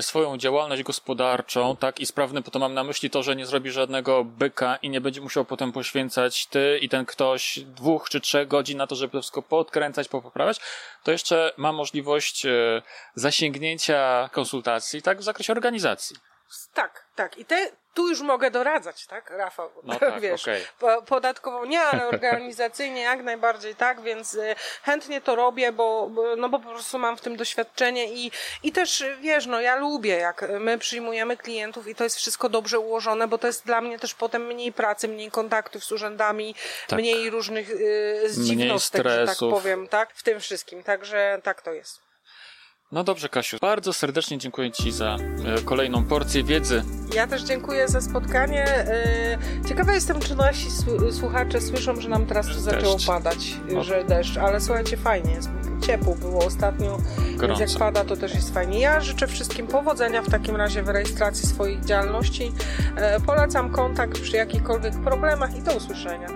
swoją 0.00 0.36
działalność 0.36 0.82
gospodarczą, 0.82 1.76
tak, 1.76 2.00
i 2.00 2.06
sprawny, 2.06 2.42
to 2.42 2.58
mam 2.58 2.74
na 2.74 2.84
myśli 2.84 3.10
to, 3.10 3.22
że 3.22 3.36
nie 3.36 3.46
zrobi 3.46 3.70
żadnego 3.70 4.24
byka 4.24 4.76
i 4.76 4.90
nie 4.90 5.00
będzie 5.00 5.20
musiał 5.20 5.44
potem 5.44 5.72
poświęcać 5.72 6.46
ty 6.46 6.78
i 6.82 6.88
ten 6.88 7.06
ktoś 7.06 7.58
dwóch 7.58 8.08
czy 8.08 8.20
trzech 8.20 8.48
godzin 8.48 8.78
na 8.78 8.86
to, 8.86 8.94
żeby 8.94 9.12
to 9.12 9.20
wszystko 9.20 9.42
podkręcać, 9.42 10.08
popoprawiać, 10.08 10.60
to 11.04 11.12
jeszcze 11.12 11.52
ma 11.56 11.72
możliwość 11.72 12.46
e, 12.46 12.82
zasięgnięcia 13.14 14.30
konsultacji, 14.32 15.02
tak, 15.02 15.18
w 15.18 15.22
zakresie 15.22 15.52
organizacji. 15.52 16.29
Tak, 16.74 17.04
tak. 17.14 17.38
I 17.38 17.44
te, 17.44 17.70
tu 17.94 18.08
już 18.08 18.20
mogę 18.20 18.50
doradzać, 18.50 19.06
tak, 19.06 19.30
Rafał? 19.30 19.70
No 19.84 19.98
tak, 19.98 20.20
Wiesz, 20.20 20.42
okay. 20.42 21.02
podatkowo 21.02 21.66
nie, 21.66 21.80
ale 21.80 22.08
organizacyjnie 22.08 23.00
jak 23.00 23.22
najbardziej 23.22 23.74
tak, 23.74 24.00
więc 24.00 24.34
y, 24.34 24.54
chętnie 24.82 25.20
to 25.20 25.36
robię, 25.36 25.72
bo, 25.72 26.10
no 26.36 26.48
bo 26.48 26.58
po 26.58 26.68
prostu 26.68 26.98
mam 26.98 27.16
w 27.16 27.20
tym 27.20 27.36
doświadczenie 27.36 28.12
i, 28.12 28.30
i 28.62 28.72
też, 28.72 29.04
wiesz, 29.20 29.46
no 29.46 29.60
ja 29.60 29.76
lubię, 29.76 30.16
jak 30.16 30.48
my 30.60 30.78
przyjmujemy 30.78 31.36
klientów 31.36 31.88
i 31.88 31.94
to 31.94 32.04
jest 32.04 32.16
wszystko 32.16 32.48
dobrze 32.48 32.78
ułożone, 32.78 33.28
bo 33.28 33.38
to 33.38 33.46
jest 33.46 33.66
dla 33.66 33.80
mnie 33.80 33.98
też 33.98 34.14
potem 34.14 34.46
mniej 34.46 34.72
pracy, 34.72 35.08
mniej 35.08 35.30
kontaktów 35.30 35.84
z 35.84 35.92
urzędami, 35.92 36.54
tak. 36.88 36.98
mniej 36.98 37.30
różnych 37.30 37.70
y, 37.70 38.22
zdziwnostek, 38.26 39.04
mniej 39.04 39.16
że 39.16 39.26
tak 39.26 39.38
powiem, 39.38 39.88
tak, 39.88 40.14
w 40.14 40.22
tym 40.22 40.40
wszystkim, 40.40 40.82
także 40.82 41.40
tak 41.42 41.62
to 41.62 41.72
jest. 41.72 42.09
No 42.92 43.04
dobrze, 43.04 43.28
Kasiu. 43.28 43.56
Bardzo 43.60 43.92
serdecznie 43.92 44.38
dziękuję 44.38 44.70
Ci 44.70 44.92
za 44.92 45.16
e, 45.16 45.62
kolejną 45.62 46.04
porcję 46.04 46.44
wiedzy. 46.44 46.84
Ja 47.14 47.26
też 47.26 47.42
dziękuję 47.42 47.88
za 47.88 48.00
spotkanie. 48.00 48.64
E, 48.66 49.38
ciekawa 49.68 49.92
jestem, 49.92 50.20
czy 50.20 50.36
nasi 50.36 50.68
słuchacze 51.12 51.60
słyszą, 51.60 52.00
że 52.00 52.08
nam 52.08 52.26
teraz 52.26 52.46
tu 52.46 52.60
zaczęło 52.60 52.96
padać, 53.06 53.56
no. 53.72 53.84
że 53.84 54.04
deszcz, 54.04 54.36
ale 54.36 54.60
słuchajcie, 54.60 54.96
fajnie 54.96 55.32
jest. 55.32 55.48
Ciepło 55.86 56.14
było 56.14 56.44
ostatnio, 56.44 56.98
Gorąco. 57.36 57.58
więc 57.58 57.72
jak 57.72 57.80
pada, 57.80 58.04
to 58.04 58.16
też 58.16 58.34
jest 58.34 58.54
fajnie. 58.54 58.80
Ja 58.80 59.00
życzę 59.00 59.26
wszystkim 59.26 59.66
powodzenia 59.66 60.22
w 60.22 60.30
takim 60.30 60.56
razie 60.56 60.82
w 60.82 60.88
rejestracji 60.88 61.48
swoich 61.48 61.84
działalności. 61.84 62.52
E, 62.96 63.20
polecam 63.20 63.72
kontakt 63.72 64.20
przy 64.20 64.36
jakichkolwiek 64.36 64.94
problemach 64.94 65.56
i 65.56 65.62
do 65.62 65.72
usłyszenia. 65.72 66.28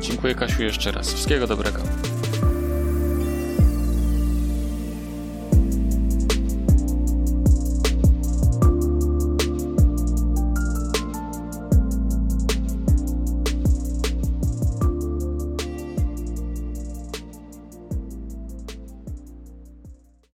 Dziękuję 0.00 0.34
Kasiu 0.34 0.62
jeszcze 0.62 0.92
raz. 0.92 1.12
Wszystkiego 1.12 1.46
dobrego. 1.46 1.78